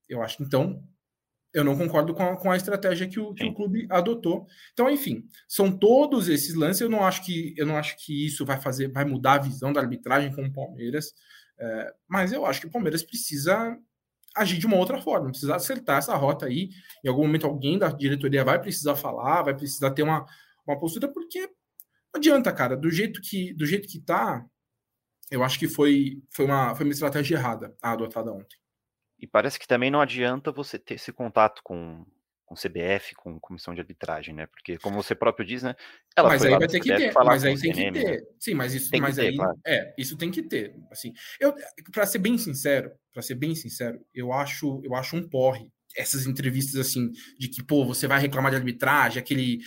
Eu 0.09 0.21
acho 0.21 0.37
que 0.37 0.43
então 0.43 0.83
eu 1.53 1.63
não 1.63 1.77
concordo 1.77 2.13
com 2.13 2.23
a, 2.23 2.37
com 2.37 2.51
a 2.51 2.55
estratégia 2.55 3.07
que 3.07 3.19
o, 3.19 3.33
que 3.33 3.43
o, 3.43 3.53
clube 3.53 3.85
adotou. 3.89 4.47
Então, 4.73 4.89
enfim, 4.89 5.27
são 5.47 5.71
todos 5.71 6.29
esses 6.29 6.55
lances. 6.55 6.81
Eu 6.81 6.89
não 6.89 7.03
acho 7.03 7.25
que 7.25 7.53
eu 7.57 7.65
não 7.65 7.77
acho 7.77 7.95
que 7.97 8.25
isso 8.25 8.45
vai 8.45 8.59
fazer, 8.59 8.89
vai 8.89 9.03
mudar 9.03 9.33
a 9.33 9.39
visão 9.39 9.73
da 9.73 9.81
arbitragem 9.81 10.33
com 10.33 10.43
o 10.43 10.53
Palmeiras. 10.53 11.13
É, 11.61 11.93
mas 12.07 12.33
eu 12.33 12.43
acho 12.43 12.59
que 12.59 12.67
o 12.67 12.71
Palmeiras 12.71 13.03
precisa 13.03 13.77
agir 14.35 14.57
de 14.57 14.65
uma 14.65 14.77
outra 14.77 14.99
forma, 14.99 15.29
precisa 15.29 15.55
acertar 15.55 15.99
essa 15.99 16.15
rota 16.15 16.47
aí. 16.47 16.69
Em 17.03 17.07
algum 17.07 17.21
momento, 17.21 17.45
alguém 17.45 17.77
da 17.77 17.89
diretoria 17.89 18.43
vai 18.43 18.59
precisar 18.59 18.95
falar, 18.95 19.43
vai 19.43 19.55
precisar 19.55 19.91
ter 19.91 20.01
uma, 20.01 20.25
uma 20.65 20.79
postura, 20.79 21.07
porque 21.07 21.41
não 21.41 22.17
adianta, 22.17 22.51
cara. 22.51 22.75
Do 22.75 22.89
jeito 22.89 23.21
que 23.21 23.53
do 23.53 23.65
jeito 23.65 23.87
que 23.87 23.99
tá, 23.99 24.43
eu 25.29 25.43
acho 25.43 25.59
que 25.59 25.67
foi, 25.67 26.21
foi, 26.31 26.45
uma, 26.45 26.73
foi 26.73 26.85
uma 26.85 26.93
estratégia 26.93 27.35
errada 27.35 27.75
a 27.81 27.91
adotada 27.91 28.33
ontem. 28.33 28.57
E 29.19 29.27
parece 29.27 29.59
que 29.59 29.67
também 29.67 29.91
não 29.91 30.01
adianta 30.01 30.51
você 30.51 30.79
ter 30.79 30.95
esse 30.95 31.13
contato 31.13 31.61
com, 31.63 32.03
com 32.51 32.55
CBF, 32.55 33.15
com 33.15 33.39
comissão 33.39 33.73
de 33.73 33.79
arbitragem, 33.79 34.35
né? 34.35 34.45
Porque, 34.45 34.77
como 34.77 35.01
você 35.01 35.15
próprio 35.15 35.45
diz, 35.45 35.63
né? 35.63 35.73
Ela 36.15 36.27
mas 36.27 36.43
aí 36.43 36.51
vai 36.51 36.67
ter 36.67 36.81
que 36.81 36.93
ter, 36.93 37.13
mas 37.13 37.45
aí 37.45 37.57
tem 37.57 37.71
que 37.71 37.91
ter. 37.93 38.19
Né? 38.21 38.27
Sim, 38.37 38.53
mas 38.55 38.73
isso, 38.73 38.91
tem 38.91 38.99
mas 38.99 39.17
aí, 39.17 39.35
claro. 39.37 39.57
é, 39.65 39.93
isso 39.97 40.17
tem 40.17 40.29
que 40.29 40.43
ter. 40.43 40.75
Assim, 40.91 41.13
eu, 41.39 41.55
para 41.93 42.05
ser 42.05 42.19
bem 42.19 42.37
sincero, 42.37 42.91
para 43.13 43.21
ser 43.21 43.35
bem 43.35 43.55
sincero, 43.55 44.05
eu 44.13 44.33
acho, 44.33 44.81
eu 44.83 44.93
acho 44.95 45.15
um 45.15 45.27
porre 45.27 45.71
essas 45.95 46.25
entrevistas 46.25 46.75
assim 46.75 47.11
de 47.37 47.47
que 47.47 47.63
pô, 47.63 47.85
você 47.85 48.07
vai 48.07 48.19
reclamar 48.19 48.51
de 48.51 48.57
arbitragem, 48.57 49.21
aquele 49.21 49.59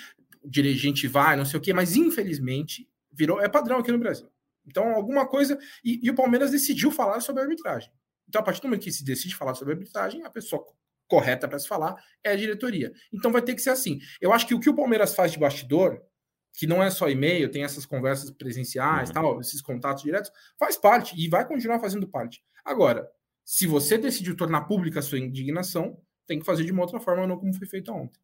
dirigente 0.45 1.09
vai, 1.09 1.37
não 1.37 1.45
sei 1.47 1.59
o 1.59 1.63
quê, 1.63 1.73
mas 1.73 1.97
infelizmente 1.97 2.87
virou 3.11 3.41
é 3.41 3.49
padrão 3.49 3.79
aqui 3.79 3.93
no 3.93 3.99
Brasil. 3.99 4.29
Então, 4.67 4.95
alguma 4.95 5.27
coisa. 5.27 5.59
E, 5.83 6.01
e 6.03 6.11
o 6.11 6.15
Palmeiras 6.15 6.51
decidiu 6.51 6.91
falar 6.91 7.21
sobre 7.21 7.41
a 7.41 7.45
arbitragem. 7.45 7.91
Então, 8.29 8.41
a 8.41 8.45
partir 8.45 8.61
do 8.61 8.69
momento 8.69 8.83
que 8.83 8.93
se 8.93 9.05
decide 9.05 9.37
falar 9.37 9.55
sobre 9.55 9.73
a 9.73 9.77
arbitragem, 9.77 10.23
a 10.25 10.31
pessoa 10.31 10.65
correta 11.15 11.47
para 11.47 11.61
se 11.61 11.69
falar 11.69 11.95
é 12.25 12.33
a 12.33 12.37
diretoria. 12.37 12.93
Então 13.13 13.31
vai 13.31 13.41
ter 13.41 13.55
que 13.55 13.63
ser 13.63 13.71
assim. 13.71 14.01
Eu 14.21 14.33
acho 14.33 14.49
que 14.49 14.55
o 14.55 14.59
que 14.59 14.69
o 14.69 14.75
Palmeiras 14.75 15.15
faz 15.15 15.31
de 15.31 15.39
bastidor, 15.39 16.03
que 16.53 16.67
não 16.67 16.83
é 16.83 16.91
só 16.91 17.09
e-mail, 17.09 17.49
tem 17.49 17.63
essas 17.63 17.87
conversas 17.87 18.33
presenciais, 18.33 19.11
uhum. 19.11 19.15
tal, 19.15 19.41
esses 19.41 19.63
contatos 19.63 20.03
diretos, 20.03 20.33
faz 20.59 20.77
parte 20.77 21.15
e 21.17 21.29
vai 21.29 21.47
continuar 21.47 21.79
fazendo 21.79 22.09
parte. 22.09 22.43
Agora, 22.65 23.09
se 23.45 23.65
você 23.65 23.97
decidiu 23.97 24.37
tornar 24.37 24.63
pública 24.63 24.99
a 24.99 25.03
sua 25.03 25.21
indignação, 25.21 25.97
tem 26.27 26.41
que 26.41 26.45
fazer 26.45 26.65
de 26.65 26.73
uma 26.73 26.83
outra 26.83 26.99
forma, 26.99 27.27
não 27.27 27.39
como 27.39 27.55
foi 27.55 27.69
feito 27.69 27.93
ontem. 27.93 28.21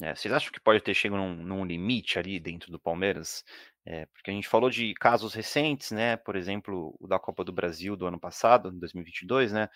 É, 0.00 0.14
vocês 0.14 0.32
acham 0.32 0.52
que 0.52 0.60
pode 0.60 0.80
ter 0.80 0.94
chegado 0.94 1.18
num, 1.18 1.36
num 1.36 1.64
limite 1.64 2.18
ali 2.18 2.38
dentro 2.38 2.70
do 2.70 2.78
Palmeiras? 2.78 3.44
É, 3.84 4.06
porque 4.06 4.30
a 4.30 4.34
gente 4.34 4.48
falou 4.48 4.70
de 4.70 4.94
casos 4.94 5.34
recentes, 5.34 5.90
né? 5.90 6.16
Por 6.16 6.36
exemplo, 6.36 6.96
o 7.00 7.06
da 7.06 7.18
Copa 7.18 7.44
do 7.44 7.52
Brasil 7.52 7.96
do 7.96 8.06
ano 8.06 8.18
passado, 8.18 8.70
2022, 8.70 9.52
né? 9.52 9.68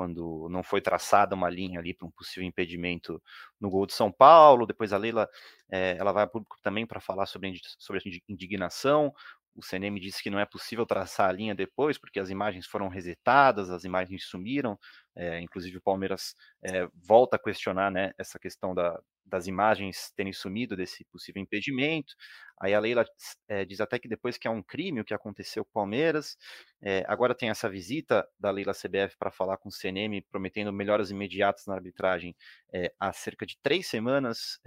Quando 0.00 0.48
não 0.48 0.62
foi 0.62 0.80
traçada 0.80 1.34
uma 1.34 1.50
linha 1.50 1.78
ali 1.78 1.92
para 1.92 2.08
um 2.08 2.10
possível 2.10 2.48
impedimento 2.48 3.22
no 3.60 3.68
gol 3.68 3.84
de 3.84 3.92
São 3.92 4.10
Paulo. 4.10 4.66
Depois 4.66 4.94
a 4.94 4.96
Leila, 4.96 5.28
é, 5.70 5.94
ela 5.98 6.10
vai 6.10 6.24
a 6.24 6.26
público 6.26 6.56
também 6.62 6.86
para 6.86 7.00
falar 7.00 7.26
sobre, 7.26 7.52
sobre 7.78 8.00
a 8.00 8.32
indignação. 8.32 9.12
O 9.54 9.62
CNM 9.62 10.00
disse 10.00 10.22
que 10.22 10.30
não 10.30 10.40
é 10.40 10.46
possível 10.46 10.86
traçar 10.86 11.28
a 11.28 11.32
linha 11.32 11.54
depois, 11.54 11.98
porque 11.98 12.18
as 12.18 12.30
imagens 12.30 12.66
foram 12.66 12.88
resetadas, 12.88 13.68
as 13.68 13.84
imagens 13.84 14.24
sumiram. 14.24 14.78
É, 15.14 15.38
inclusive 15.38 15.76
o 15.76 15.82
Palmeiras 15.82 16.34
é, 16.64 16.88
volta 16.94 17.36
a 17.36 17.38
questionar 17.38 17.90
né, 17.90 18.12
essa 18.16 18.38
questão 18.38 18.74
da, 18.74 18.98
das 19.30 19.46
imagens 19.46 20.12
terem 20.16 20.32
sumido 20.32 20.76
desse 20.76 21.04
possível 21.06 21.40
impedimento. 21.42 22.14
Aí 22.60 22.74
a 22.74 22.80
Leila 22.80 23.04
é, 23.48 23.64
diz 23.64 23.80
até 23.80 23.98
que 23.98 24.08
depois 24.08 24.36
que 24.36 24.46
é 24.46 24.50
um 24.50 24.62
crime 24.62 25.00
o 25.00 25.04
que 25.04 25.14
aconteceu 25.14 25.64
com 25.64 25.70
o 25.70 25.72
Palmeiras. 25.72 26.36
É, 26.82 27.04
agora 27.06 27.34
tem 27.34 27.48
essa 27.48 27.68
visita 27.68 28.28
da 28.38 28.50
Leila 28.50 28.72
CBF 28.74 29.16
para 29.18 29.30
falar 29.30 29.56
com 29.56 29.68
o 29.68 29.72
CNM, 29.72 30.20
prometendo 30.30 30.72
melhoras 30.72 31.10
imediatas 31.10 31.66
na 31.66 31.74
arbitragem 31.74 32.36
é, 32.72 32.92
há 33.00 33.12
cerca 33.12 33.46
de 33.46 33.56
três 33.62 33.86
semanas. 33.86 34.60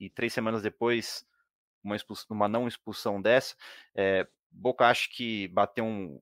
e 0.00 0.08
três 0.10 0.32
semanas 0.32 0.62
depois, 0.62 1.24
uma, 1.82 1.96
uma 2.30 2.48
não 2.48 2.68
expulsão 2.68 3.20
dessa. 3.20 3.56
Boca 4.50 4.86
acho 4.86 5.10
que 5.10 5.48
bateu 5.48 5.84
um, 5.84 6.20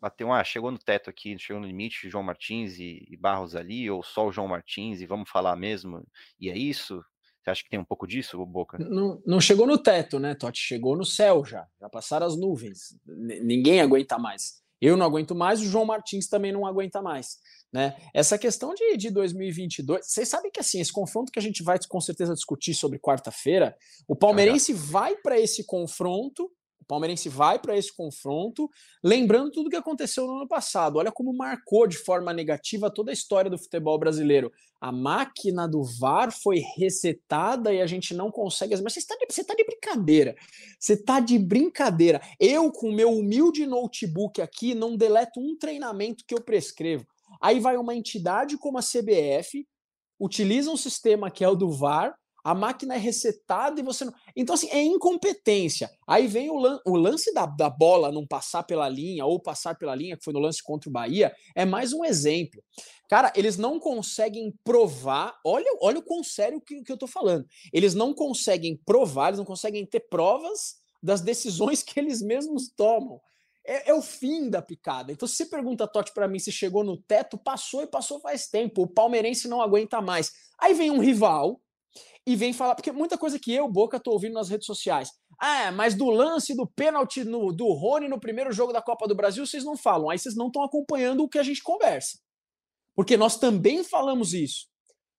bateu, 0.00 0.32
ah, 0.32 0.44
chegou 0.44 0.70
no 0.70 0.78
teto 0.78 1.10
aqui, 1.10 1.38
chegou 1.38 1.60
no 1.60 1.66
limite, 1.66 2.08
João 2.08 2.24
Martins 2.24 2.78
e, 2.78 3.06
e, 3.08 3.16
Barros 3.16 3.54
ali, 3.54 3.90
ou 3.90 4.02
só 4.02 4.26
o 4.26 4.32
João 4.32 4.48
Martins, 4.48 5.00
e 5.00 5.06
vamos 5.06 5.28
falar 5.30 5.56
mesmo, 5.56 6.06
e 6.40 6.50
é 6.50 6.56
isso? 6.56 7.02
Você 7.42 7.50
acha 7.50 7.62
que 7.62 7.70
tem 7.70 7.78
um 7.78 7.84
pouco 7.84 8.06
disso, 8.06 8.44
Boca? 8.44 8.76
Não, 8.78 9.22
não 9.24 9.40
chegou 9.40 9.66
no 9.66 9.78
teto, 9.78 10.18
né, 10.18 10.34
Totti? 10.34 10.58
Chegou 10.58 10.96
no 10.96 11.04
céu 11.04 11.44
já, 11.44 11.66
já 11.80 11.88
passaram 11.88 12.26
as 12.26 12.36
nuvens, 12.36 12.98
N 13.06 13.40
ninguém 13.40 13.80
aguenta 13.80 14.18
mais. 14.18 14.64
Eu 14.80 14.96
não 14.96 15.06
aguento 15.06 15.34
mais, 15.34 15.60
o 15.60 15.64
João 15.64 15.86
Martins 15.86 16.28
também 16.28 16.52
não 16.52 16.66
aguenta 16.66 17.00
mais. 17.00 17.38
Né? 17.72 17.96
Essa 18.12 18.38
questão 18.38 18.74
de, 18.74 18.96
de 18.96 19.10
2022, 19.10 20.06
vocês 20.06 20.28
sabem 20.28 20.50
que 20.50 20.60
assim, 20.60 20.80
esse 20.80 20.92
confronto 20.92 21.32
que 21.32 21.38
a 21.38 21.42
gente 21.42 21.62
vai 21.62 21.78
com 21.88 22.00
certeza 22.00 22.34
discutir 22.34 22.74
sobre 22.74 22.98
quarta-feira, 22.98 23.76
o 24.06 24.14
palmeirense 24.14 24.72
ah, 24.72 24.76
vai 24.78 25.16
para 25.16 25.38
esse 25.38 25.64
confronto 25.64 26.50
o 26.86 26.88
palmeirense 26.88 27.28
vai 27.28 27.58
para 27.58 27.76
esse 27.76 27.94
confronto, 27.94 28.70
lembrando 29.02 29.50
tudo 29.50 29.68
que 29.68 29.74
aconteceu 29.74 30.24
no 30.24 30.36
ano 30.36 30.46
passado. 30.46 30.96
Olha 30.96 31.10
como 31.10 31.36
marcou 31.36 31.84
de 31.84 31.98
forma 31.98 32.32
negativa 32.32 32.88
toda 32.88 33.10
a 33.10 33.12
história 33.12 33.50
do 33.50 33.58
futebol 33.58 33.98
brasileiro. 33.98 34.52
A 34.80 34.92
máquina 34.92 35.66
do 35.66 35.82
VAR 35.82 36.30
foi 36.30 36.62
resetada 36.76 37.74
e 37.74 37.82
a 37.82 37.86
gente 37.88 38.14
não 38.14 38.30
consegue. 38.30 38.80
Mas 38.80 38.94
você 38.94 39.00
está 39.00 39.16
de, 39.16 39.44
tá 39.44 39.54
de 39.54 39.64
brincadeira. 39.64 40.36
Você 40.78 40.92
está 40.92 41.18
de 41.18 41.36
brincadeira. 41.40 42.22
Eu, 42.38 42.70
com 42.70 42.92
meu 42.92 43.10
humilde 43.10 43.66
notebook 43.66 44.40
aqui, 44.40 44.72
não 44.72 44.96
deleto 44.96 45.40
um 45.40 45.56
treinamento 45.58 46.24
que 46.24 46.34
eu 46.34 46.40
prescrevo. 46.40 47.04
Aí 47.40 47.58
vai 47.58 47.76
uma 47.76 47.96
entidade 47.96 48.56
como 48.56 48.78
a 48.78 48.82
CBF, 48.82 49.66
utiliza 50.20 50.70
um 50.70 50.76
sistema 50.76 51.32
que 51.32 51.42
é 51.42 51.48
o 51.48 51.56
do 51.56 51.68
VAR 51.68 52.16
a 52.46 52.54
máquina 52.54 52.94
é 52.94 52.96
resetada 52.96 53.80
e 53.80 53.82
você 53.82 54.04
não. 54.04 54.14
Então, 54.36 54.54
assim, 54.54 54.68
é 54.70 54.80
incompetência. 54.80 55.90
Aí 56.06 56.28
vem 56.28 56.48
o, 56.48 56.54
lan... 56.54 56.78
o 56.86 56.94
lance 56.94 57.34
da, 57.34 57.44
da 57.44 57.68
bola 57.68 58.12
não 58.12 58.24
passar 58.24 58.62
pela 58.62 58.88
linha 58.88 59.26
ou 59.26 59.40
passar 59.40 59.74
pela 59.74 59.96
linha, 59.96 60.16
que 60.16 60.22
foi 60.22 60.32
no 60.32 60.38
lance 60.38 60.62
contra 60.62 60.88
o 60.88 60.92
Bahia, 60.92 61.34
é 61.56 61.64
mais 61.64 61.92
um 61.92 62.04
exemplo. 62.04 62.62
Cara, 63.08 63.32
eles 63.34 63.56
não 63.56 63.80
conseguem 63.80 64.54
provar. 64.62 65.36
Olha, 65.44 65.66
olha 65.80 65.98
o 65.98 66.04
quão 66.04 66.22
sério 66.22 66.60
que, 66.60 66.84
que 66.84 66.92
eu 66.92 66.96
tô 66.96 67.08
falando. 67.08 67.44
Eles 67.72 67.96
não 67.96 68.14
conseguem 68.14 68.80
provar, 68.86 69.30
eles 69.30 69.38
não 69.38 69.44
conseguem 69.44 69.84
ter 69.84 70.06
provas 70.08 70.76
das 71.02 71.20
decisões 71.20 71.82
que 71.82 71.98
eles 71.98 72.22
mesmos 72.22 72.68
tomam. 72.68 73.20
É, 73.66 73.90
é, 73.90 73.94
o 73.94 74.00
fim 74.00 74.48
da 74.48 74.62
picada. 74.62 75.10
Então, 75.10 75.26
se 75.26 75.34
você 75.34 75.46
pergunta, 75.46 75.88
Totti, 75.88 76.14
para 76.14 76.28
mim, 76.28 76.38
se 76.38 76.52
chegou 76.52 76.84
no 76.84 76.96
teto, 76.96 77.36
passou 77.36 77.82
e 77.82 77.88
passou 77.88 78.20
faz 78.20 78.46
tempo. 78.46 78.82
O 78.82 78.86
palmeirense 78.86 79.48
não 79.48 79.60
aguenta 79.60 80.00
mais. 80.00 80.30
Aí 80.60 80.74
vem 80.74 80.92
um 80.92 81.00
rival 81.00 81.60
e 82.26 82.34
vem 82.34 82.52
falar, 82.52 82.74
porque 82.74 82.90
muita 82.90 83.16
coisa 83.16 83.38
que 83.38 83.54
eu, 83.54 83.70
Boca, 83.70 84.00
tô 84.00 84.10
ouvindo 84.10 84.34
nas 84.34 84.48
redes 84.48 84.66
sociais. 84.66 85.10
Ah, 85.38 85.70
mas 85.70 85.94
do 85.94 86.10
lance 86.10 86.56
do 86.56 86.66
pênalti 86.66 87.22
no, 87.22 87.52
do 87.52 87.72
Rony 87.72 88.08
no 88.08 88.18
primeiro 88.18 88.52
jogo 88.52 88.72
da 88.72 88.82
Copa 88.82 89.06
do 89.06 89.14
Brasil, 89.14 89.46
vocês 89.46 89.64
não 89.64 89.76
falam. 89.76 90.10
Aí 90.10 90.18
vocês 90.18 90.34
não 90.34 90.48
estão 90.48 90.64
acompanhando 90.64 91.22
o 91.22 91.28
que 91.28 91.38
a 91.38 91.42
gente 91.44 91.62
conversa. 91.62 92.18
Porque 92.96 93.16
nós 93.16 93.38
também 93.38 93.84
falamos 93.84 94.34
isso. 94.34 94.66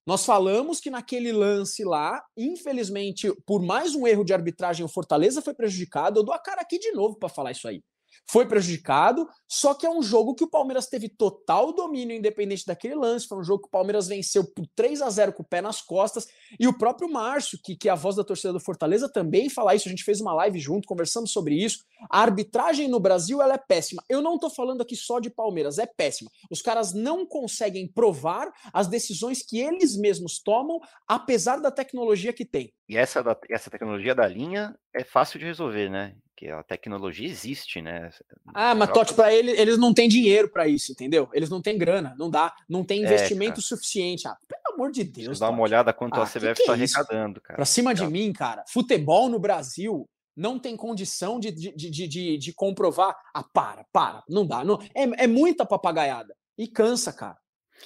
Nós 0.05 0.25
falamos 0.25 0.79
que 0.81 0.89
naquele 0.89 1.31
lance 1.31 1.83
lá, 1.83 2.21
infelizmente, 2.35 3.33
por 3.45 3.61
mais 3.61 3.95
um 3.95 4.05
erro 4.05 4.23
de 4.23 4.33
arbitragem, 4.33 4.85
o 4.85 4.89
Fortaleza 4.89 5.41
foi 5.41 5.53
prejudicado. 5.53 6.19
Eu 6.19 6.23
dou 6.23 6.33
a 6.33 6.39
cara 6.39 6.61
aqui 6.61 6.77
de 6.77 6.91
novo 6.91 7.17
para 7.17 7.29
falar 7.29 7.51
isso 7.51 7.67
aí. 7.67 7.81
Foi 8.29 8.47
prejudicado, 8.47 9.27
só 9.47 9.73
que 9.73 9.85
é 9.85 9.89
um 9.89 10.01
jogo 10.01 10.35
que 10.35 10.43
o 10.43 10.49
Palmeiras 10.49 10.87
teve 10.87 11.09
total 11.09 11.73
domínio 11.73 12.15
independente 12.15 12.65
daquele 12.65 12.95
lance, 12.95 13.27
foi 13.27 13.37
um 13.37 13.43
jogo 13.43 13.63
que 13.63 13.67
o 13.67 13.71
Palmeiras 13.71 14.07
venceu 14.07 14.43
por 14.43 14.65
3 14.75 15.01
a 15.01 15.09
0 15.09 15.33
com 15.33 15.43
o 15.43 15.47
pé 15.47 15.61
nas 15.61 15.81
costas, 15.81 16.27
e 16.59 16.67
o 16.67 16.77
próprio 16.77 17.11
Márcio, 17.11 17.59
que, 17.63 17.75
que 17.75 17.89
é 17.89 17.91
a 17.91 17.95
voz 17.95 18.15
da 18.15 18.23
torcida 18.23 18.53
do 18.53 18.59
Fortaleza, 18.59 19.11
também 19.11 19.49
fala 19.49 19.75
isso, 19.75 19.87
a 19.87 19.91
gente 19.91 20.03
fez 20.03 20.19
uma 20.21 20.33
live 20.33 20.59
junto, 20.59 20.87
conversamos 20.87 21.31
sobre 21.31 21.55
isso, 21.55 21.79
a 22.09 22.21
arbitragem 22.21 22.87
no 22.87 22.99
Brasil, 22.99 23.41
ela 23.41 23.55
é 23.55 23.57
péssima. 23.57 24.03
Eu 24.09 24.21
não 24.21 24.37
tô 24.37 24.49
falando 24.49 24.81
aqui 24.81 24.95
só 24.95 25.19
de 25.19 25.29
Palmeiras, 25.29 25.77
é 25.77 25.85
péssima. 25.85 26.29
Os 26.49 26.61
caras 26.61 26.93
não 26.93 27.25
conseguem 27.25 27.87
provar 27.87 28.51
as 28.73 28.87
decisões 28.87 29.41
que 29.41 29.59
eles 29.59 29.97
mesmos 29.97 30.39
tomam, 30.39 30.79
apesar 31.07 31.59
da 31.59 31.71
tecnologia 31.71 32.33
que 32.33 32.45
tem. 32.45 32.73
E 32.87 32.97
essa, 32.97 33.23
essa 33.49 33.69
tecnologia 33.69 34.15
da 34.15 34.27
linha 34.27 34.77
é 34.93 35.03
fácil 35.03 35.39
de 35.39 35.45
resolver, 35.45 35.89
né? 35.89 36.15
Que 36.37 36.49
a 36.49 36.61
tecnologia 36.61 37.27
existe, 37.27 37.81
né? 37.81 38.11
Ah, 38.53 38.75
mas 38.75 38.91
Totti, 38.91 39.15
para 39.15 39.33
eles, 39.33 39.57
eles 39.57 39.75
não 39.75 39.91
têm 39.91 40.07
dinheiro 40.07 40.47
para 40.47 40.67
isso, 40.67 40.91
entendeu? 40.91 41.27
Eles 41.33 41.49
não 41.49 41.59
têm 41.59 41.79
grana, 41.79 42.15
não 42.15 42.29
dá, 42.29 42.55
não 42.69 42.83
tem 42.83 42.99
é, 42.99 43.07
investimento 43.07 43.59
é, 43.59 43.63
suficiente. 43.63 44.27
Ah, 44.27 44.37
pelo 44.47 44.75
amor 44.75 44.91
de 44.91 45.03
Deus. 45.03 45.39
Dá 45.39 45.49
uma 45.49 45.63
olhada 45.63 45.91
quanto 45.91 46.19
ah, 46.19 46.23
a 46.23 46.27
CBF 46.27 46.61
está 46.61 46.73
é 46.73 46.75
arrecadando, 46.75 47.41
cara. 47.41 47.55
Pra 47.55 47.65
cima 47.65 47.95
de 47.95 48.05
mim, 48.05 48.31
cara. 48.31 48.63
Futebol 48.67 49.27
no 49.29 49.39
Brasil 49.39 50.07
não 50.35 50.59
tem 50.59 50.77
condição 50.77 51.39
de, 51.39 51.49
de, 51.51 51.71
de, 51.71 52.07
de, 52.07 52.37
de 52.37 52.53
comprovar. 52.53 53.17
Ah, 53.33 53.43
para, 53.43 53.83
para, 53.91 54.23
não 54.29 54.45
dá. 54.45 54.63
Não, 54.63 54.79
é, 54.93 55.23
é 55.23 55.27
muita 55.27 55.65
papagaiada. 55.65 56.35
E 56.55 56.67
cansa, 56.67 57.11
cara. 57.11 57.37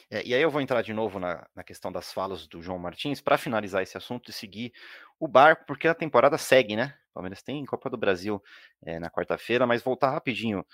É, 0.09 0.25
e 0.25 0.33
aí 0.33 0.41
eu 0.41 0.51
vou 0.51 0.61
entrar 0.61 0.81
de 0.81 0.93
novo 0.93 1.19
na, 1.19 1.47
na 1.55 1.63
questão 1.63 1.91
das 1.91 2.11
falas 2.11 2.47
do 2.47 2.61
João 2.61 2.77
Martins 2.77 3.21
para 3.21 3.37
finalizar 3.37 3.81
esse 3.81 3.97
assunto 3.97 4.29
e 4.29 4.33
seguir 4.33 4.73
o 5.21 5.27
barco, 5.27 5.65
porque 5.67 5.87
a 5.87 5.93
temporada 5.93 6.35
segue, 6.35 6.75
né? 6.75 6.95
O 7.11 7.13
Palmeiras 7.13 7.43
tem 7.43 7.63
Copa 7.63 7.91
do 7.91 7.97
Brasil 7.97 8.41
é, 8.83 8.99
na 8.99 9.07
quarta-feira, 9.07 9.67
mas 9.67 9.83
voltar 9.83 10.09
rapidinho, 10.09 10.65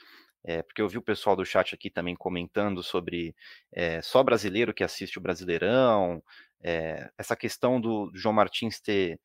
é, 0.42 0.64
porque 0.64 0.82
eu 0.82 0.88
vi 0.88 0.98
o 0.98 1.02
pessoal 1.02 1.36
do 1.36 1.46
chat 1.46 1.76
aqui 1.76 1.90
também 1.90 2.16
comentando 2.16 2.82
sobre 2.82 3.36
é, 3.74 4.02
só 4.02 4.24
brasileiro 4.24 4.74
que 4.74 4.86
assiste 4.86 5.18
o 5.18 5.22
Brasileirão, 5.22 6.24
essa 7.18 7.36
questão 7.36 7.80
do, 7.80 8.10
João 8.16 8.34
Martins 8.34 8.80
ter 8.82 9.20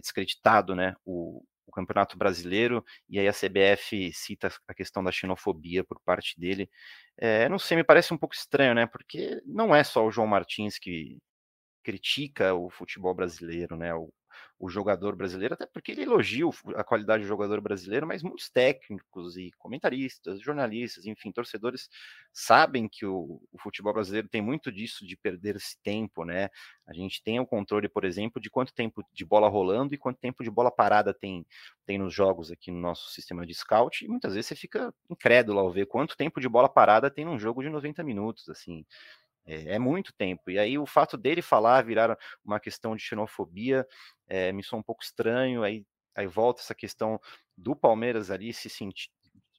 descreditado 0.00 0.74
né, 0.74 0.94
o, 1.04 1.44
o 1.66 1.72
Campeonato 1.72 2.16
Brasileiro, 2.16 2.84
e 3.08 3.18
aí 3.18 3.28
a 3.28 3.32
CBF 3.32 4.12
cita 4.12 4.48
a 4.68 4.74
questão 4.74 5.02
da 5.02 5.12
xenofobia 5.12 5.84
por 5.84 6.00
parte 6.00 6.38
dele. 6.38 6.70
É, 7.18 7.48
não 7.48 7.58
sei, 7.58 7.76
me 7.76 7.84
parece 7.84 8.14
um 8.14 8.18
pouco 8.18 8.34
estranho, 8.34 8.74
né? 8.74 8.86
Porque 8.86 9.42
não 9.44 9.74
é 9.74 9.84
só 9.84 10.06
o 10.06 10.10
João 10.10 10.26
Martins 10.26 10.78
que 10.78 11.18
critica 11.82 12.54
o 12.54 12.70
futebol 12.70 13.14
brasileiro, 13.14 13.76
né? 13.76 13.94
O, 13.94 14.12
o 14.58 14.68
jogador 14.68 15.16
brasileiro, 15.16 15.54
até 15.54 15.66
porque 15.66 15.92
ele 15.92 16.02
elogia 16.02 16.44
a 16.76 16.84
qualidade 16.84 17.22
do 17.22 17.28
jogador 17.28 17.60
brasileiro, 17.60 18.06
mas 18.06 18.22
muitos 18.22 18.50
técnicos 18.50 19.36
e 19.36 19.50
comentaristas, 19.58 20.40
jornalistas, 20.40 21.06
enfim, 21.06 21.32
torcedores 21.32 21.88
sabem 22.32 22.86
que 22.88 23.06
o, 23.06 23.40
o 23.50 23.58
futebol 23.58 23.92
brasileiro 23.92 24.28
tem 24.28 24.42
muito 24.42 24.70
disso 24.70 25.06
de 25.06 25.16
perder 25.16 25.56
esse 25.56 25.80
tempo, 25.82 26.24
né? 26.24 26.50
A 26.86 26.92
gente 26.92 27.22
tem 27.22 27.40
o 27.40 27.46
controle, 27.46 27.88
por 27.88 28.04
exemplo, 28.04 28.40
de 28.40 28.50
quanto 28.50 28.74
tempo 28.74 29.02
de 29.12 29.24
bola 29.24 29.48
rolando 29.48 29.94
e 29.94 29.98
quanto 29.98 30.18
tempo 30.18 30.42
de 30.42 30.50
bola 30.50 30.70
parada 30.70 31.14
tem, 31.14 31.46
tem 31.86 31.98
nos 31.98 32.12
jogos 32.12 32.50
aqui 32.50 32.70
no 32.70 32.80
nosso 32.80 33.10
sistema 33.10 33.46
de 33.46 33.54
scout, 33.54 34.04
e 34.04 34.08
muitas 34.08 34.34
vezes 34.34 34.48
você 34.48 34.56
fica 34.56 34.92
incrédulo 35.08 35.58
ao 35.58 35.70
ver 35.70 35.86
quanto 35.86 36.16
tempo 36.16 36.40
de 36.40 36.48
bola 36.48 36.68
parada 36.68 37.10
tem 37.10 37.24
num 37.24 37.38
jogo 37.38 37.62
de 37.62 37.70
90 37.70 38.02
minutos, 38.02 38.48
assim. 38.48 38.84
É, 39.50 39.74
é, 39.74 39.78
muito 39.80 40.12
tempo. 40.12 40.48
E 40.48 40.58
aí 40.60 40.78
o 40.78 40.86
fato 40.86 41.16
dele 41.16 41.42
falar 41.42 41.82
virar 41.82 42.16
uma 42.44 42.60
questão 42.60 42.94
de 42.94 43.02
xenofobia 43.02 43.84
é, 44.28 44.52
me 44.52 44.62
soa 44.62 44.78
um 44.78 44.82
pouco 44.82 45.02
estranho. 45.02 45.64
Aí, 45.64 45.84
aí 46.14 46.26
volta 46.28 46.60
essa 46.60 46.74
questão 46.74 47.20
do 47.56 47.74
Palmeiras 47.74 48.30
ali 48.30 48.52
se 48.52 48.70
sentir. 48.70 49.10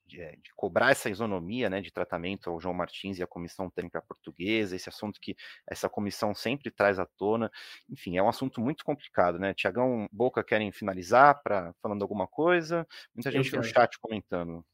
De, 0.06 0.21
eh, 0.21 0.36
de, 0.43 0.54
cobrar 0.58 0.91
essa 0.91 1.10
isonomia 1.10 1.69
né, 1.69 1.80
de 1.80 1.89
tratamento 1.89 2.49
ao 2.49 2.60
João 2.60 2.73
Martins 2.73 3.17
e 3.17 3.23
à 3.23 3.27
comissão 3.27 3.69
técnica 3.69 4.01
portuguesa, 4.01 4.75
esse 4.75 4.89
assunto 4.89 5.17
que 5.21 5.38
essa 5.65 5.88
comissão 5.88 6.36
sempre 6.36 6.69
traz 6.69 6.99
à 6.99 7.06
tona. 7.06 7.49
Enfim, 7.89 8.17
é 8.17 8.23
um 8.23 8.27
assunto 8.27 8.60
muito 8.60 8.84
complicado, 8.84 9.39
né? 9.39 9.54
Tiagão, 9.54 10.08
Boca 10.12 10.43
querem 10.43 10.69
finalizar 10.71 11.41
para 11.41 11.73
falando 11.82 12.01
alguma 12.01 12.27
coisa? 12.27 12.86
Muita 13.15 13.32
gente 13.32 13.56
no 13.56 13.63
chat 13.63 13.97
comentando. 13.99 14.65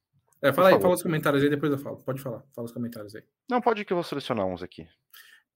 É, 0.41 0.53
fala 0.53 0.69
aí, 0.69 0.79
fala 0.79 0.93
os 0.93 1.01
comentários 1.01 1.43
aí, 1.43 1.49
depois 1.49 1.71
eu 1.71 1.77
falo. 1.77 1.97
Pode 1.97 2.21
falar, 2.21 2.43
fala 2.53 2.65
os 2.65 2.71
comentários 2.71 3.15
aí. 3.15 3.23
Não, 3.49 3.59
pode 3.59 3.83
que 3.83 3.91
eu 3.91 3.97
vou 3.97 4.03
selecionar 4.03 4.45
uns 4.45 4.61
aqui. 4.61 4.87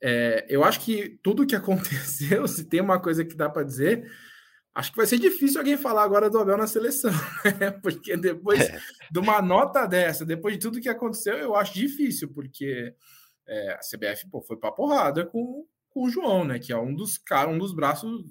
É, 0.01 0.45
eu 0.49 0.63
acho 0.63 0.79
que 0.81 1.19
tudo 1.21 1.45
que 1.45 1.55
aconteceu, 1.55 2.47
se 2.47 2.65
tem 2.65 2.81
uma 2.81 2.99
coisa 2.99 3.23
que 3.23 3.35
dá 3.35 3.49
para 3.49 3.63
dizer, 3.63 4.09
acho 4.73 4.91
que 4.91 4.97
vai 4.97 5.05
ser 5.05 5.19
difícil 5.19 5.59
alguém 5.59 5.77
falar 5.77 6.03
agora 6.03 6.29
do 6.29 6.39
Abel 6.39 6.57
na 6.57 6.67
seleção, 6.67 7.11
né? 7.59 7.71
Porque 7.71 8.17
depois 8.17 8.61
é. 8.61 8.79
de 9.11 9.19
uma 9.19 9.41
nota 9.41 9.85
dessa, 9.85 10.25
depois 10.25 10.55
de 10.55 10.61
tudo 10.61 10.81
que 10.81 10.89
aconteceu, 10.89 11.37
eu 11.37 11.55
acho 11.55 11.73
difícil, 11.73 12.29
porque 12.33 12.95
é, 13.47 13.73
a 13.73 13.79
CBF 13.79 14.29
pô, 14.29 14.41
foi 14.41 14.57
para 14.57 14.71
porrada 14.71 15.25
com, 15.25 15.65
com 15.89 16.03
o 16.05 16.09
João, 16.09 16.45
né? 16.45 16.57
Que 16.57 16.71
é 16.71 16.77
um 16.77 16.95
dos 16.95 17.17
caras, 17.17 17.53
um 17.53 17.57
dos 17.57 17.73
braços 17.73 18.25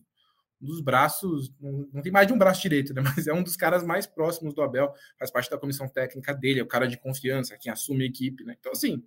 dos 0.60 0.82
braços, 0.82 1.50
não, 1.58 1.88
não, 1.90 2.02
tem 2.02 2.12
mais 2.12 2.26
de 2.26 2.34
um 2.34 2.38
braço 2.38 2.60
direito, 2.60 2.92
né? 2.92 3.00
Mas 3.16 3.26
é 3.26 3.32
um 3.32 3.42
dos 3.42 3.56
caras 3.56 3.82
mais 3.82 4.06
próximos 4.06 4.52
do 4.52 4.62
Abel, 4.62 4.92
faz 5.18 5.30
parte 5.30 5.50
da 5.50 5.56
comissão 5.56 5.88
técnica 5.88 6.34
dele, 6.34 6.60
é 6.60 6.62
o 6.62 6.68
cara 6.68 6.86
de 6.86 6.98
confiança, 6.98 7.56
quem 7.58 7.72
assume 7.72 8.04
a 8.04 8.06
equipe, 8.06 8.44
né? 8.44 8.54
Então, 8.58 8.72
assim, 8.72 9.02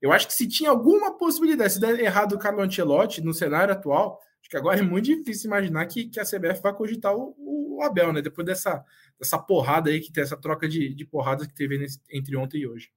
eu 0.00 0.12
acho 0.12 0.26
que 0.26 0.32
se 0.32 0.48
tinha 0.48 0.70
alguma 0.70 1.16
possibilidade, 1.18 1.74
se 1.74 1.80
der 1.80 1.98
errado 2.00 2.32
o 2.32 2.38
Carlo 2.38 2.62
Ancelotti 2.62 3.20
no 3.20 3.34
cenário 3.34 3.74
atual, 3.74 4.20
acho 4.40 4.48
que 4.48 4.56
agora 4.56 4.78
é 4.78 4.82
muito 4.82 5.04
difícil 5.04 5.48
imaginar 5.48 5.84
que, 5.86 6.08
que 6.08 6.18
a 6.18 6.24
CBF 6.24 6.62
vai 6.62 6.74
cogitar 6.74 7.14
o, 7.14 7.34
o, 7.38 7.82
Abel, 7.82 8.12
né? 8.12 8.22
Depois 8.22 8.46
dessa, 8.46 8.84
dessa 9.18 9.38
porrada 9.38 9.90
aí, 9.90 10.00
que 10.00 10.12
tem 10.12 10.22
essa 10.22 10.36
troca 10.36 10.68
de, 10.68 10.94
de 10.94 11.04
porradas 11.04 11.46
que 11.46 11.54
teve 11.54 11.78
nesse, 11.78 12.00
entre 12.10 12.36
ontem 12.36 12.58
e 12.58 12.66
hoje. 12.66 12.90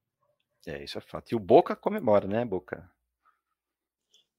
É, 0.66 0.82
isso 0.82 0.96
é 0.96 1.00
fato. 1.00 1.32
E 1.32 1.36
o 1.36 1.40
Boca 1.40 1.76
comemora, 1.76 2.26
né, 2.26 2.44
Boca? 2.44 2.90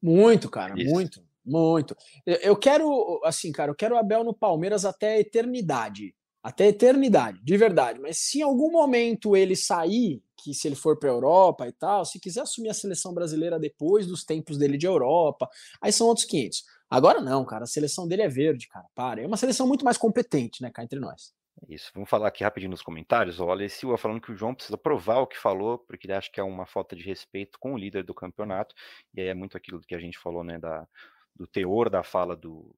Muito, 0.01 0.49
cara, 0.49 0.73
isso. 0.75 0.91
muito. 0.91 1.23
Muito. 1.45 1.95
Eu 2.25 2.58
quero, 2.58 3.21
assim, 3.23 3.51
cara, 3.51 3.69
eu 3.69 3.75
quero 3.75 3.93
o 3.93 3.97
Abel 3.99 4.23
no 4.23 4.34
Palmeiras 4.34 4.84
até 4.84 5.13
a 5.13 5.19
eternidade. 5.19 6.15
Até 6.41 6.65
a 6.65 6.69
eternidade, 6.69 7.39
de 7.43 7.58
verdade. 7.58 7.99
Mas 7.99 8.17
se 8.17 8.39
em 8.39 8.41
algum 8.41 8.71
momento 8.71 9.36
ele 9.36 9.56
sair, 9.56 10.23
que 10.45 10.53
se 10.53 10.67
ele 10.67 10.75
for 10.75 10.99
para 10.99 11.10
a 11.10 11.13
Europa 11.13 11.67
e 11.67 11.71
tal, 11.71 12.05
se 12.05 12.19
quiser 12.19 12.41
assumir 12.41 12.69
a 12.69 12.73
seleção 12.73 13.13
brasileira 13.13 13.60
depois 13.60 14.05
dos 14.05 14.23
tempos 14.23 14.60
dele 14.60 14.77
de 14.77 14.86
Europa, 14.86 15.49
aí 15.81 15.91
são 15.91 16.05
outros 16.05 16.25
500. 16.27 16.63
Agora 16.88 17.19
não, 17.19 17.43
cara, 17.43 17.63
a 17.63 17.67
seleção 17.67 18.08
dele 18.08 18.21
é 18.21 18.27
verde, 18.27 18.67
cara, 18.67 18.86
para. 18.93 19.21
É 19.21 19.25
uma 19.25 19.38
seleção 19.38 19.67
muito 19.67 19.84
mais 19.84 19.97
competente, 19.97 20.62
né, 20.62 20.69
cá 20.71 20.84
entre 20.84 20.99
nós. 20.99 21.34
Isso, 21.67 21.89
vamos 21.95 22.10
falar 22.10 22.27
aqui 22.27 22.43
rapidinho 22.43 22.69
nos 22.69 22.84
comentários. 22.84 23.39
O 23.39 23.49
Ale 23.49 23.67
Silva 23.69 23.97
falando 23.97 24.21
que 24.21 24.31
o 24.31 24.36
João 24.36 24.53
precisa 24.53 24.77
provar 24.77 25.19
o 25.19 25.27
que 25.27 25.38
falou, 25.38 25.79
porque 25.79 26.05
ele 26.05 26.13
acha 26.13 26.29
que 26.31 26.39
é 26.39 26.43
uma 26.43 26.67
falta 26.67 26.95
de 26.95 27.01
respeito 27.01 27.58
com 27.60 27.73
o 27.73 27.77
líder 27.77 28.03
do 28.03 28.13
campeonato, 28.13 28.75
e 29.15 29.21
aí 29.21 29.27
é 29.27 29.34
muito 29.34 29.58
aquilo 29.58 29.79
que 29.79 29.95
a 29.95 29.99
gente 29.99 30.19
falou, 30.19 30.43
né, 30.43 30.60
da, 30.60 30.88
do 31.36 31.47
teor 31.47 31.89
da 31.89 32.03
fala 32.03 32.36
do, 32.36 32.75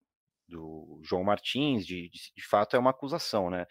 do 0.47 0.99
João 1.03 1.23
Martins, 1.23 1.86
de, 1.86 2.10
de, 2.10 2.19
de, 2.36 2.47
fato 2.47 2.75
é 2.75 2.79
uma 2.79 2.91
acusação, 2.91 3.49
né? 3.49 3.65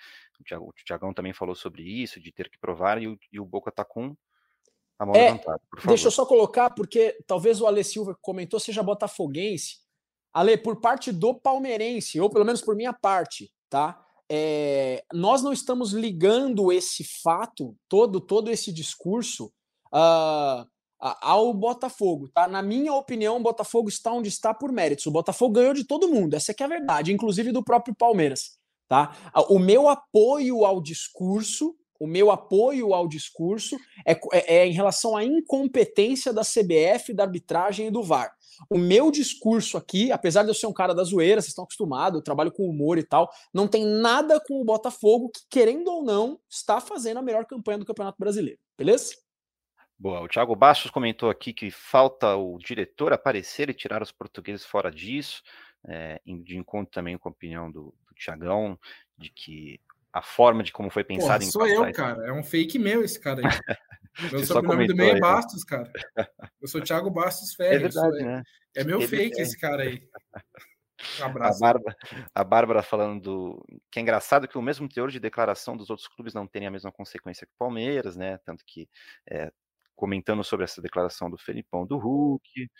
O 0.60 0.72
Tiagão 0.84 1.14
também 1.14 1.32
falou 1.32 1.54
sobre 1.54 1.82
isso, 1.82 2.20
de 2.20 2.30
ter 2.30 2.50
que 2.50 2.58
provar, 2.58 3.00
e 3.00 3.08
o, 3.08 3.18
e 3.32 3.40
o 3.40 3.46
Boca 3.46 3.70
está 3.70 3.84
com 3.84 4.14
a 4.98 5.06
mão 5.06 5.14
é, 5.14 5.32
levantada. 5.32 5.60
Deixa 5.86 6.08
eu 6.08 6.10
só 6.10 6.26
colocar, 6.26 6.70
porque 6.70 7.18
talvez 7.26 7.60
o 7.60 7.66
Ale 7.66 7.82
Silva 7.82 8.16
comentou 8.20 8.60
seja 8.60 8.82
botafoguense. 8.82 9.78
Ale, 10.32 10.58
por 10.58 10.80
parte 10.80 11.10
do 11.10 11.34
palmeirense, 11.34 12.20
ou 12.20 12.28
pelo 12.28 12.44
menos 12.44 12.60
por 12.60 12.76
minha 12.76 12.92
parte, 12.92 13.50
tá? 13.70 14.04
É, 14.28 15.02
nós 15.12 15.42
não 15.42 15.52
estamos 15.52 15.92
ligando 15.92 16.70
esse 16.72 17.04
fato, 17.22 17.76
todo, 17.88 18.20
todo 18.20 18.50
esse 18.50 18.72
discurso, 18.72 19.46
uh, 19.86 20.68
ao 20.98 21.52
Botafogo, 21.52 22.28
tá? 22.28 22.48
Na 22.48 22.62
minha 22.62 22.92
opinião, 22.94 23.37
o 23.37 23.42
Botafogo 23.42 23.88
está 23.88 24.12
onde 24.12 24.28
está 24.28 24.54
por 24.54 24.72
méritos. 24.72 25.06
O 25.06 25.11
Botafogo 25.11 25.54
ganhou 25.54 25.74
de 25.74 25.85
todo 25.85 26.09
mundo, 26.09 26.35
essa 26.35 26.52
é 26.52 26.64
a 26.64 26.68
verdade, 26.68 27.12
inclusive 27.12 27.52
do 27.52 27.62
próprio 27.62 27.94
Palmeiras, 27.94 28.59
tá? 28.88 29.14
O 29.48 29.59
meu 29.59 29.88
apoio 29.88 30.64
ao 30.64 30.80
discurso, 30.80 31.76
o 31.98 32.06
meu 32.06 32.30
apoio 32.30 32.94
ao 32.94 33.09
discurso 33.09 33.76
é, 34.06 34.12
é, 34.32 34.56
é 34.56 34.66
em 34.66 34.72
relação 34.72 35.16
à 35.16 35.24
incompetência 35.24 36.32
da 36.32 36.42
CBF, 36.42 37.12
da 37.12 37.24
arbitragem 37.24 37.88
e 37.88 37.90
do 37.90 38.02
VAR. 38.02 38.35
O 38.70 38.78
meu 38.78 39.11
discurso 39.11 39.76
aqui, 39.76 40.11
apesar 40.11 40.42
de 40.42 40.48
eu 40.48 40.54
ser 40.54 40.66
um 40.66 40.72
cara 40.72 40.94
da 40.94 41.04
zoeira, 41.04 41.40
vocês 41.40 41.50
estão 41.50 41.64
acostumados, 41.64 42.18
eu 42.18 42.24
trabalho 42.24 42.50
com 42.50 42.68
humor 42.68 42.96
e 42.96 43.02
tal, 43.02 43.30
não 43.52 43.68
tem 43.68 43.85
nada 43.85 44.40
com 44.40 44.61
o 44.61 44.64
Botafogo 44.64 45.30
que, 45.30 45.40
querendo 45.50 45.88
ou 45.88 46.02
não, 46.02 46.38
está 46.48 46.80
fazendo 46.80 47.18
a 47.18 47.22
melhor 47.22 47.44
campanha 47.44 47.78
do 47.78 47.85
Campeonato 47.85 48.18
Brasileiro. 48.18 48.59
Beleza? 48.78 49.25
Boa, 49.98 50.20
o 50.20 50.28
Thiago 50.28 50.54
Bastos 50.54 50.90
comentou 50.90 51.30
aqui 51.30 51.52
que 51.52 51.70
falta 51.70 52.37
o 52.37 52.59
diretor 52.59 53.12
aparecer 53.12 53.70
e 53.70 53.74
tirar 53.74 54.02
os 54.02 54.12
portugueses 54.12 54.64
fora 54.64 54.90
disso, 54.90 55.42
é, 55.88 56.20
de 56.26 56.57
encontro 56.57 56.92
também 56.92 57.16
com 57.16 57.28
a 57.28 57.32
opinião 57.32 57.70
do, 57.70 57.94
do 58.07 58.14
Tiagão, 58.14 58.78
de 59.16 59.30
que 59.30 59.80
a 60.12 60.20
forma 60.20 60.62
de 60.62 60.72
como 60.72 60.90
foi 60.90 61.05
pensado 61.05 61.44
Porra, 61.44 61.44
em 61.44 61.51
sou 61.51 61.66
eu, 61.66 61.92
cara, 61.92 62.26
é 62.26 62.32
um 62.32 62.42
fake 62.42 62.78
meu 62.78 63.03
esse 63.03 63.18
cara 63.20 63.40
aí. 63.40 63.44
Meu 64.32 64.47
sobrenome 64.47 64.86
do 64.86 64.97
meio 64.97 65.11
é 65.11 65.14
né? 65.14 65.20
Bastos, 65.20 65.62
cara. 65.62 65.92
Eu 66.59 66.66
sou 66.66 66.80
Thiago 66.80 67.11
Bastos 67.11 67.53
é 67.53 67.57
Ferreira. 67.57 67.76
É 67.76 67.88
verdade, 67.88 68.24
né? 68.24 68.42
É 68.74 68.82
meu 68.82 69.03
fake 69.03 69.38
esse 69.38 69.59
cara 69.59 69.82
aí. 69.82 70.03
Um 71.20 71.24
abraço. 71.24 71.62
A 71.62 71.66
Bárbara, 71.66 71.97
a 72.34 72.44
Bárbara 72.44 72.82
falando 72.82 73.20
do, 73.20 73.66
que 73.90 73.99
é 73.99 74.03
engraçado 74.03 74.49
que 74.49 74.57
o 74.57 74.62
mesmo 74.62 74.88
teor 74.88 75.11
de 75.11 75.20
declaração 75.20 75.76
dos 75.76 75.90
outros 75.90 76.09
clubes 76.09 76.32
não 76.32 76.47
tem 76.47 76.66
a 76.66 76.70
mesma 76.70 76.90
consequência 76.90 77.47
que 77.47 77.53
o 77.53 77.59
Palmeiras, 77.59 78.16
né? 78.16 78.38
Tanto 78.38 78.64
que 78.64 78.88
é, 79.30 79.53
comentando 79.97 80.44
sobre 80.44 80.64
essa 80.64 80.80
declaração 80.82 81.30
do 81.30 81.38
Felipão 81.38 81.86
do 81.86 81.97
Hulk, 81.99 82.70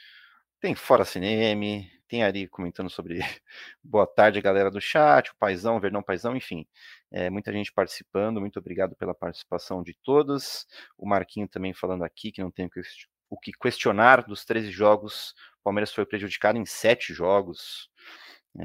tem 0.61 0.75
Fora 0.75 1.05
Cinema, 1.05 1.65
tem 2.09 2.23
ali 2.23 2.49
comentando 2.49 2.89
sobre 2.91 3.19
boa 3.83 4.07
tarde, 4.07 4.41
galera 4.41 4.71
do 4.71 4.81
chat, 4.81 5.31
o 5.31 5.37
Paizão, 5.37 5.77
o 5.77 5.81
Verdão 5.81 6.03
Paizão, 6.03 6.37
enfim, 6.37 6.67
é, 7.11 7.29
muita 7.31 7.53
gente 7.53 7.73
participando, 7.73 8.41
muito 8.41 8.59
obrigado 8.59 8.95
pela 8.97 9.15
participação 9.15 9.83
de 9.83 9.95
todos. 10.03 10.67
O 10.97 11.07
Marquinho 11.07 11.49
também 11.49 11.75
falando 11.75 12.05
aqui 12.05 12.33
que 12.33 12.43
não 12.43 12.51
tem 12.51 12.71
o 13.29 13.39
que 13.39 13.53
questionar 13.53 14.23
dos 14.25 14.45
13 14.45 14.71
jogos, 14.71 15.35
o 15.61 15.65
Palmeiras 15.65 15.93
foi 15.93 16.07
prejudicado 16.07 16.59
em 16.59 16.65
7 16.67 17.13
jogos. 17.13 17.91
É, 18.59 18.65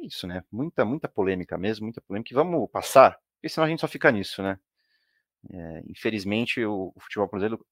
é 0.00 0.06
isso, 0.06 0.26
né? 0.26 0.42
Muita, 0.50 0.84
muita 0.84 1.08
polêmica 1.08 1.58
mesmo, 1.58 1.84
muita 1.84 2.00
polêmica. 2.00 2.32
E 2.32 2.34
vamos 2.34 2.70
passar, 2.70 3.18
porque 3.34 3.48
senão 3.48 3.66
a 3.66 3.68
gente 3.68 3.80
só 3.80 3.88
fica 3.88 4.10
nisso, 4.10 4.42
né? 4.42 4.58
É, 5.52 5.82
infelizmente, 5.88 6.64
o, 6.64 6.92
o 6.94 7.00
futebol 7.00 7.28
brasileiro 7.28 7.64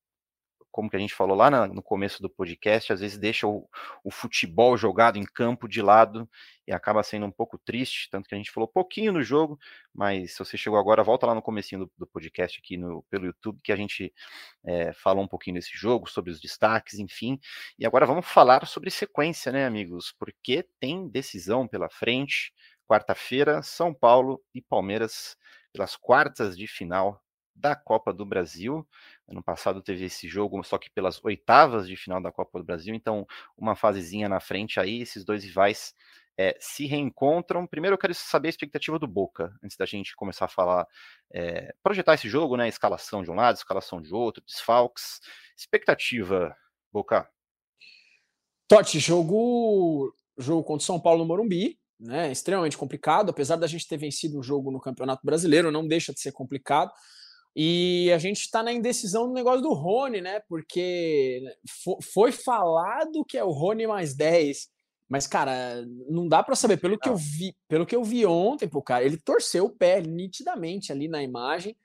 como 0.79 0.89
que 0.89 0.97
a 0.97 0.99
gente 1.01 1.15
falou 1.15 1.37
lá 1.37 1.51
na, 1.51 1.67
no 1.67 1.83
começo 1.83 2.23
do 2.23 2.31
podcast, 2.31 2.93
às 2.93 3.01
vezes 3.01 3.19
deixa 3.19 3.49
o, 3.49 3.69
o, 4.05 4.13
futebol 4.13 4.77
jogado 4.77 5.19
em 5.19 5.25
campo 5.25 5.67
de 5.67 5.83
lado 5.83 6.29
e 6.67 6.73
acaba 6.73 7.03
sendo 7.03 7.27
um 7.27 7.33
pouco 7.33 7.59
triste, 7.59 8.09
tanto 8.11 8.29
que 8.29 8.35
a 8.37 8.39
gente 8.39 8.51
falou 8.51 8.69
pouquinho 8.69 9.13
no 9.13 9.21
jogo, 9.21 9.59
mas 9.93 10.35
se 10.35 10.39
você 10.39 10.57
chegou 10.57 10.79
agora, 10.79 11.03
volta 11.03 11.27
lá 11.27 11.35
no 11.35 11.43
comecinho 11.43 11.81
do, 11.81 11.93
do 11.99 12.07
podcast 12.07 12.61
aqui 12.63 12.77
no, 12.77 13.03
pelo 13.11 13.27
YouTube, 13.27 13.59
que 13.61 13.73
a 13.73 13.77
gente 13.77 14.13
é, 14.65 14.93
falou 14.93 15.25
um 15.25 15.29
pouquinho 15.29 15.55
desse 15.55 15.77
jogo, 15.77 16.09
sobre 16.09 16.31
os 16.31 16.41
destaques, 16.41 16.99
enfim, 17.01 17.41
e 17.79 17.85
agora 17.85 18.07
vamos 18.07 18.27
falar 18.27 18.65
sobre 18.67 18.91
sequência, 18.91 19.51
né, 19.51 19.67
amigos, 19.67 20.15
porque 20.19 20.65
tem 20.79 21.09
decisão 21.09 21.67
pela 21.67 21.89
frente, 21.91 22.53
quarta-feira, 22.87 23.63
São 23.63 23.93
Paulo 23.93 24.41
e 24.55 24.63
Palmeiras 24.63 25.37
pelas 25.73 25.97
quartas 25.97 26.57
de 26.57 26.67
final 26.67 27.21
da 27.59 27.75
Copa 27.75 28.13
do 28.13 28.25
Brasil. 28.25 28.87
Ano 29.29 29.43
passado 29.43 29.83
teve 29.83 30.05
esse 30.05 30.29
jogo, 30.29 30.63
só 30.63 30.79
que 30.79 30.91
pelas 30.91 31.23
oitavas 31.25 31.87
de 31.87 31.97
final 31.97 32.21
da 32.23 32.33
Copa 32.33 32.59
do 32.59 32.65
Brasil, 32.65 32.95
então 32.95 33.27
uma 33.57 33.75
fasezinha 33.75 34.29
na 34.29 34.41
frente 34.41 34.79
aí, 34.81 35.03
esses 35.03 35.25
dois 35.25 35.45
rivais 35.45 35.95
é, 36.39 36.57
se 36.61 36.87
reencontram. 36.87 37.67
Primeiro 37.67 37.95
eu 37.95 37.99
quero 37.99 38.15
saber 38.15 38.49
a 38.49 38.51
expectativa 38.51 38.99
do 38.99 39.09
Boca, 39.09 39.53
antes 39.63 39.77
da 39.77 39.85
gente 39.85 40.15
começar 40.15 40.45
a 40.45 40.49
falar, 40.49 40.87
é, 41.33 41.75
projetar 41.83 42.15
esse 42.15 42.29
jogo, 42.29 42.57
né? 42.57 42.69
Escalação 42.69 43.25
de 43.25 43.31
um 43.31 43.35
lado, 43.35 43.57
escalação 43.57 44.01
de 44.01 44.15
outro, 44.15 44.43
desfalques. 44.47 45.21
Expectativa, 45.57 46.57
Boca. 46.93 47.29
Totti, 48.69 49.01
jogo, 49.01 50.15
jogo 50.39 50.63
contra 50.63 50.83
o 50.83 50.87
São 50.87 51.01
Paulo 51.01 51.21
no 51.21 51.27
Morumbi, 51.27 51.77
né? 51.99 52.31
Extremamente 52.31 52.79
complicado, 52.79 53.31
apesar 53.31 53.57
da 53.57 53.67
gente 53.67 53.89
ter 53.89 53.97
vencido 53.97 54.39
um 54.39 54.43
jogo 54.43 54.71
no 54.71 54.81
Campeonato 54.81 55.27
Brasileiro, 55.27 55.73
não 55.73 55.89
deixa 55.89 56.13
de 56.13 56.21
ser 56.21 56.31
complicado. 56.31 56.93
E 57.57 58.11
a 58.13 58.19
gente 58.19 58.41
está 58.41 58.63
na 58.63 58.73
indecisão 58.73 59.27
do 59.27 59.35
negócio 59.35 59.63
do 59.63 59.73
Rony, 59.73 60.21
né? 60.21 60.41
Porque 60.49 61.43
foi 62.13 62.31
falado 62.31 63.25
que 63.25 63.37
é 63.37 63.43
o 63.43 63.51
Rony 63.51 63.87
mais 63.87 64.15
10. 64.15 64.69
Mas, 65.09 65.27
cara, 65.27 65.85
não 66.09 66.29
dá 66.29 66.43
para 66.43 66.55
saber. 66.55 66.77
Pelo 66.77 66.99
que 66.99 67.09
eu 67.09 67.17
vi, 67.17 67.57
pelo 67.67 67.87
que 67.87 67.97
eu 67.97 68.05
vi 68.05 68.27
ontem, 68.27 68.69
pô, 68.69 68.83
cara, 68.83 69.05
ele 69.05 69.17
torceu 69.17 69.65
o 69.65 69.71
pé 69.71 70.03
nitidamente 70.03 70.93
ali 70.93 71.09
na 71.09 71.23
imagem. 71.23 71.77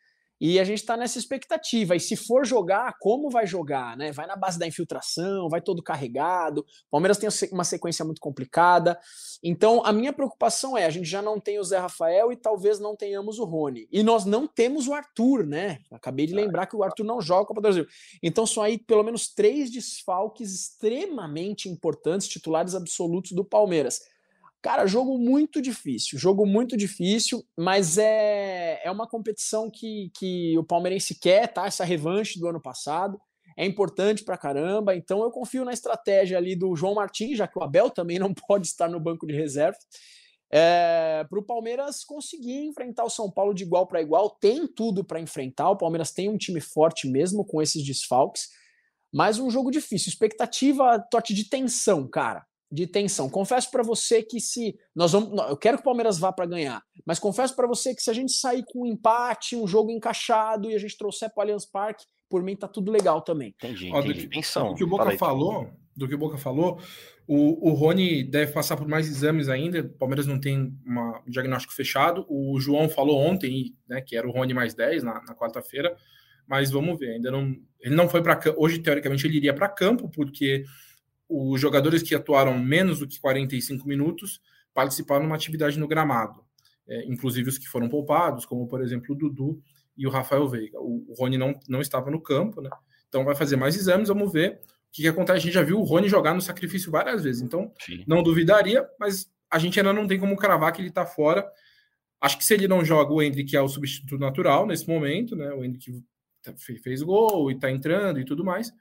E 0.46 0.60
a 0.60 0.66
gente 0.66 0.80
está 0.80 0.98
nessa 0.98 1.18
expectativa. 1.18 1.96
E 1.96 2.02
se 2.02 2.18
for 2.18 2.46
jogar, 2.46 2.98
como 3.00 3.30
vai 3.30 3.48
jogar? 3.48 3.96
Né? 3.96 4.12
Vai 4.12 4.28
na 4.28 4.36
base 4.36 4.60
da 4.60 4.68
infiltração, 4.68 5.48
vai 5.48 5.62
todo 5.62 5.82
carregado. 5.82 6.58
O 6.58 6.92
Palmeiras 6.92 7.18
tem 7.18 7.30
uma 7.50 7.64
sequência 7.64 8.04
muito 8.04 8.20
complicada. 8.20 9.00
Então, 9.42 9.82
a 9.86 9.94
minha 9.94 10.12
preocupação 10.12 10.78
é: 10.78 10.84
a 10.84 10.90
gente 10.90 11.10
já 11.10 11.22
não 11.22 11.40
tem 11.40 11.60
o 11.60 11.64
Zé 11.64 11.78
Rafael 11.78 12.30
e 12.30 12.36
talvez 12.36 12.78
não 12.78 12.94
tenhamos 12.94 13.40
o 13.40 13.46
Rony. 13.46 13.88
E 13.90 14.04
nós 14.04 14.26
não 14.26 14.46
temos 14.46 14.86
o 14.86 14.94
Arthur, 14.94 15.46
né? 15.46 15.80
Acabei 15.90 16.26
de 16.26 16.34
lembrar 16.34 16.66
que 16.66 16.76
o 16.76 16.84
Arthur 16.84 17.06
não 17.06 17.22
joga 17.22 17.46
Copa 17.46 17.62
do 17.62 17.64
Brasil. 17.64 17.88
Então, 18.22 18.46
são 18.46 18.62
aí 18.62 18.78
pelo 18.78 19.02
menos 19.02 19.34
três 19.34 19.72
desfalques 19.72 20.54
extremamente 20.54 21.70
importantes, 21.70 22.28
titulares 22.28 22.76
absolutos 22.76 23.32
do 23.32 23.46
Palmeiras. 23.46 24.02
Cara, 24.64 24.88
jogo 24.88 25.18
muito 25.18 25.62
difícil, 25.62 26.18
jogo 26.18 26.46
muito 26.46 26.78
difícil, 26.78 27.46
mas 27.60 27.98
é, 27.98 28.80
é 28.82 28.90
uma 28.90 29.06
competição 29.06 29.70
que, 29.70 30.10
que 30.16 30.58
o 30.58 30.64
palmeirense 30.64 31.20
quer, 31.20 31.52
tá? 31.52 31.66
Essa 31.66 31.84
revanche 31.84 32.40
do 32.40 32.48
ano 32.48 32.62
passado 32.62 33.20
é 33.58 33.66
importante 33.66 34.24
pra 34.24 34.38
caramba, 34.38 34.96
então 34.96 35.22
eu 35.22 35.30
confio 35.32 35.66
na 35.66 35.74
estratégia 35.74 36.38
ali 36.38 36.56
do 36.56 36.74
João 36.78 36.96
Martins, 36.96 37.38
já 37.38 37.46
que 37.46 37.60
o 37.60 37.62
Abel 37.62 37.90
também 37.90 38.18
não 38.18 38.34
pode 38.48 38.66
estar 38.66 38.88
no 38.88 39.02
banco 39.02 39.28
de 39.28 39.34
reserva, 39.34 39.78
é, 40.50 41.26
para 41.30 41.40
o 41.40 41.44
Palmeiras 41.44 42.06
conseguir 42.06 42.66
enfrentar 42.66 43.04
o 43.04 43.10
São 43.10 43.30
Paulo 43.30 43.54
de 43.54 43.64
igual 43.64 43.86
para 43.86 44.02
igual, 44.02 44.30
tem 44.30 44.66
tudo 44.66 45.04
para 45.04 45.20
enfrentar, 45.20 45.72
o 45.72 45.78
Palmeiras 45.78 46.12
tem 46.12 46.30
um 46.30 46.38
time 46.38 46.62
forte 46.62 47.06
mesmo 47.06 47.44
com 47.44 47.62
esses 47.62 47.84
desfalques, 47.86 48.48
mas 49.14 49.40
um 49.40 49.50
jogo 49.50 49.70
difícil, 49.70 50.08
expectativa, 50.08 51.06
tote 51.12 51.34
de 51.34 51.50
tensão, 51.50 52.08
cara, 52.08 52.46
de 52.74 52.88
tensão. 52.88 53.30
Confesso 53.30 53.70
para 53.70 53.84
você 53.84 54.24
que 54.24 54.40
se 54.40 54.76
nós 54.96 55.12
vamos, 55.12 55.32
eu 55.48 55.56
quero 55.56 55.78
que 55.78 55.82
o 55.82 55.86
Palmeiras 55.86 56.18
vá 56.18 56.34
para 56.34 56.48
ganhar, 56.48 56.82
mas 57.06 57.20
confesso 57.20 57.56
para 57.56 57.68
você 57.68 57.94
que 57.94 58.02
se 58.02 58.10
a 58.10 58.14
gente 58.14 58.32
sair 58.32 58.66
com 58.66 58.82
um 58.82 58.86
empate, 58.88 59.56
um 59.56 59.68
jogo 59.68 59.92
encaixado 59.92 60.72
e 60.72 60.74
a 60.76 60.80
gente 60.80 60.98
trouxer 60.98 61.32
para 61.32 61.42
o 61.42 61.44
Allianz 61.44 61.68
Parque, 61.68 62.04
por 62.28 62.42
mim 62.42 62.56
tá 62.56 62.68
tudo 62.68 62.92
legal 62.92 63.22
também. 63.22 63.50
Entendi, 63.50 63.90
entendi. 63.90 63.96
Ó, 63.96 64.02
do, 64.02 64.14
que, 64.16 64.28
tensão. 64.28 64.70
Do 64.70 64.76
que 64.76 64.84
o 64.84 64.88
Boca 64.88 65.04
Falei. 65.04 65.20
falou, 65.20 65.70
do 65.96 66.08
que 66.08 66.16
o 66.16 66.18
Boca 66.18 66.40
falou, 66.40 66.80
o, 67.28 67.70
o 67.70 67.74
Rony 67.74 68.24
deve 68.24 68.52
passar 68.52 68.76
por 68.76 68.88
mais 68.88 69.08
exames 69.08 69.50
ainda. 69.50 69.82
O 69.82 69.90
Palmeiras 69.90 70.26
não 70.26 70.40
tem 70.40 70.76
uma, 70.84 71.22
um 71.28 71.30
diagnóstico 71.30 71.76
fechado. 71.76 72.26
O 72.28 72.60
João 72.60 72.90
falou 72.90 73.20
ontem, 73.20 73.76
né, 73.88 74.02
que 74.02 74.18
era 74.18 74.28
o 74.28 74.32
Rony 74.32 74.56
mais 74.56 74.74
10 74.74 75.04
na, 75.04 75.22
na 75.22 75.36
quarta-feira, 75.36 75.96
mas 76.48 76.72
vamos 76.72 76.98
ver. 76.98 77.12
Ainda 77.12 77.30
não, 77.30 77.56
ele 77.80 77.94
não 77.94 78.10
foi 78.10 78.24
para 78.24 78.40
hoje 78.58 78.80
teoricamente 78.80 79.28
ele 79.28 79.38
iria 79.38 79.54
para 79.54 79.70
campo 79.70 80.10
porque 80.10 80.64
os 81.34 81.60
jogadores 81.60 82.04
que 82.04 82.14
atuaram 82.14 82.58
menos 82.60 83.00
do 83.00 83.08
que 83.08 83.20
45 83.20 83.88
minutos 83.88 84.40
participaram 84.74 85.24
numa 85.24 85.36
atividade 85.36 85.80
no 85.80 85.88
gramado, 85.88 86.44
é, 86.88 87.06
inclusive 87.06 87.50
os 87.50 87.58
que 87.58 87.68
foram 87.68 87.90
poupados, 87.90 88.46
como 88.46 88.68
por 88.68 88.82
exemplo 88.82 89.16
o 89.16 89.18
Dudu 89.18 89.62
e 89.98 90.06
o 90.06 90.10
Rafael 90.10 90.48
Veiga. 90.48 90.80
O, 90.80 91.06
o 91.10 91.14
Rony 91.18 91.38
não, 91.38 91.60
não 91.68 91.82
estava 91.82 92.12
no 92.12 92.22
campo, 92.22 92.62
né? 92.62 92.70
Então 93.08 93.24
vai 93.24 93.36
fazer 93.36 93.56
mais 93.56 93.76
exames, 93.76 94.10
vamos 94.10 94.32
ver 94.32 94.60
o 94.60 94.92
que, 94.92 95.02
que 95.04 95.08
acontece. 95.08 95.38
A 95.38 95.42
gente 95.42 95.54
já 95.54 95.64
viu 95.64 95.80
o 95.80 95.84
Rony 95.84 96.08
jogar 96.08 96.34
no 96.34 96.42
sacrifício 96.42 96.92
várias 96.92 97.24
vezes, 97.24 97.42
então 97.42 97.72
Sim. 97.80 98.04
não 98.08 98.24
duvidaria, 98.24 98.88
mas 99.00 99.32
a 99.50 99.60
gente 99.60 99.80
ainda 99.80 99.94
não 99.94 100.08
tem 100.08 100.20
como 100.20 100.36
cravar 100.36 100.72
que 100.72 100.82
ele 100.82 100.90
está 100.90 101.06
fora. 101.06 101.48
Acho 102.20 102.38
que 102.38 102.46
se 102.46 102.54
ele 102.54 102.68
não 102.68 102.84
joga, 102.84 103.14
o 103.14 103.22
Hendrick 103.22 103.56
é 103.56 103.62
o 103.62 103.68
substituto 103.68 104.18
natural 104.18 104.66
nesse 104.66 104.88
momento, 104.88 105.36
né? 105.36 105.52
O 105.54 105.64
Hendrick 105.64 106.04
fez 106.82 107.02
gol 107.02 107.52
e 107.52 107.54
está 107.54 107.70
entrando 107.70 108.20
e 108.20 108.26
tudo 108.26 108.44
mais. 108.44 108.72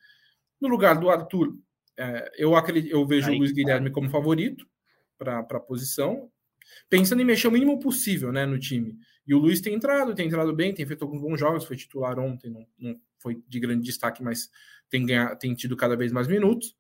No 0.61 0.69
lugar 0.69 0.99
do 0.99 1.11
Arthur, 1.11 1.55
é, 1.99 2.31
eu, 2.37 2.57
acredito, 2.57 2.93
eu 2.93 3.07
vejo 3.07 3.31
Aí, 3.31 3.37
o 3.37 3.39
Luiz 3.39 3.53
Guilherme 3.53 3.91
como 3.91 4.11
favorito 4.11 4.67
para 5.19 5.39
a 5.39 5.61
posição, 5.61 6.31
pensando 6.89 7.23
em 7.23 7.25
mexer 7.25 7.49
o 7.49 7.53
mínimo 7.53 7.79
possível 7.79 8.33
né, 8.33 8.45
no 8.47 8.59
time. 8.59 8.99
E 9.27 9.35
o 9.35 9.39
Luiz 9.39 9.61
tem 9.61 9.75
entrado, 9.75 10.15
tem 10.15 10.27
entrado 10.27 10.55
bem, 10.55 10.75
tem 10.75 10.87
feito 10.87 11.03
alguns 11.03 11.21
bons 11.21 11.39
jogos, 11.39 11.65
foi 11.65 11.77
titular 11.77 12.19
ontem, 12.19 12.51
não, 12.51 12.67
não 12.79 13.01
foi 13.19 13.41
de 13.47 13.61
grande 13.61 13.85
destaque, 13.85 14.23
mas 14.23 14.51
tem, 14.91 15.07
ganhar, 15.07 15.37
tem 15.37 15.55
tido 15.55 15.77
cada 15.77 15.97
vez 15.97 16.11
mais 16.11 16.27
minutos. 16.27 16.77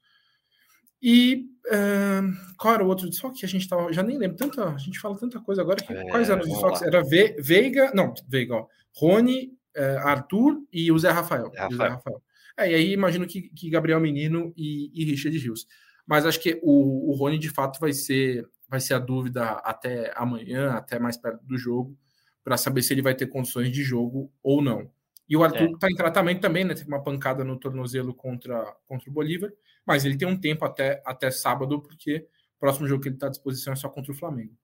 E 1.00 1.48
uh, 1.66 2.56
qual 2.56 2.74
era 2.74 2.84
o 2.84 2.88
outro 2.88 3.08
desfoque 3.08 3.40
que 3.40 3.46
a 3.46 3.48
gente 3.48 3.68
tava. 3.68 3.92
Já 3.92 4.02
nem 4.02 4.18
lembro, 4.18 4.36
tanta, 4.36 4.68
a 4.68 4.78
gente 4.78 5.00
fala 5.00 5.18
tanta 5.18 5.40
coisa 5.40 5.60
agora. 5.60 5.82
Que, 5.82 5.92
é, 5.92 6.04
quais 6.08 6.30
eram 6.30 6.42
os 6.42 6.48
desfoques? 6.48 6.82
Era 6.82 7.02
Ve, 7.02 7.36
Veiga, 7.40 7.92
não, 7.92 8.14
Veiga, 8.28 8.54
ó, 8.54 8.66
Rony, 8.96 9.52
uh, 9.76 10.06
Arthur 10.06 10.62
e 10.72 10.92
o 10.92 10.98
Zé 10.98 11.10
Rafael. 11.10 11.48
Rafael. 11.48 11.70
O 11.70 11.76
Zé 11.76 11.88
Rafael. 11.88 12.22
É, 12.58 12.70
e 12.70 12.74
aí 12.74 12.92
imagino 12.92 13.26
que, 13.26 13.42
que 13.50 13.70
Gabriel 13.70 14.00
Menino 14.00 14.52
e, 14.56 14.90
e 14.94 15.04
Richard 15.04 15.36
Rios. 15.36 15.66
Mas 16.06 16.26
acho 16.26 16.40
que 16.40 16.60
o, 16.62 17.10
o 17.10 17.14
Rony 17.14 17.38
de 17.38 17.48
fato 17.48 17.78
vai 17.78 17.92
ser, 17.92 18.46
vai 18.68 18.80
ser 18.80 18.94
a 18.94 18.98
dúvida 18.98 19.44
até 19.64 20.12
amanhã, 20.16 20.72
até 20.72 20.98
mais 20.98 21.16
perto 21.16 21.44
do 21.44 21.56
jogo, 21.56 21.96
para 22.42 22.56
saber 22.56 22.82
se 22.82 22.92
ele 22.92 23.02
vai 23.02 23.14
ter 23.14 23.26
condições 23.26 23.70
de 23.70 23.82
jogo 23.82 24.32
ou 24.42 24.60
não. 24.60 24.90
E 25.28 25.36
o 25.36 25.42
Arthur 25.42 25.70
está 25.74 25.86
é. 25.86 25.90
em 25.90 25.94
tratamento 25.94 26.40
também, 26.40 26.64
né? 26.64 26.74
Teve 26.74 26.88
uma 26.88 27.02
pancada 27.02 27.44
no 27.44 27.58
tornozelo 27.58 28.12
contra, 28.12 28.76
contra 28.86 29.08
o 29.08 29.12
Bolívar, 29.12 29.50
mas 29.86 30.04
ele 30.04 30.18
tem 30.18 30.28
um 30.28 30.38
tempo 30.38 30.64
até, 30.64 31.02
até 31.06 31.30
sábado, 31.30 31.80
porque 31.80 32.26
o 32.56 32.60
próximo 32.60 32.86
jogo 32.86 33.02
que 33.02 33.08
ele 33.08 33.16
está 33.16 33.28
à 33.28 33.30
disposição 33.30 33.72
é 33.72 33.76
só 33.76 33.88
contra 33.88 34.12
o 34.12 34.14
Flamengo. 34.14 34.54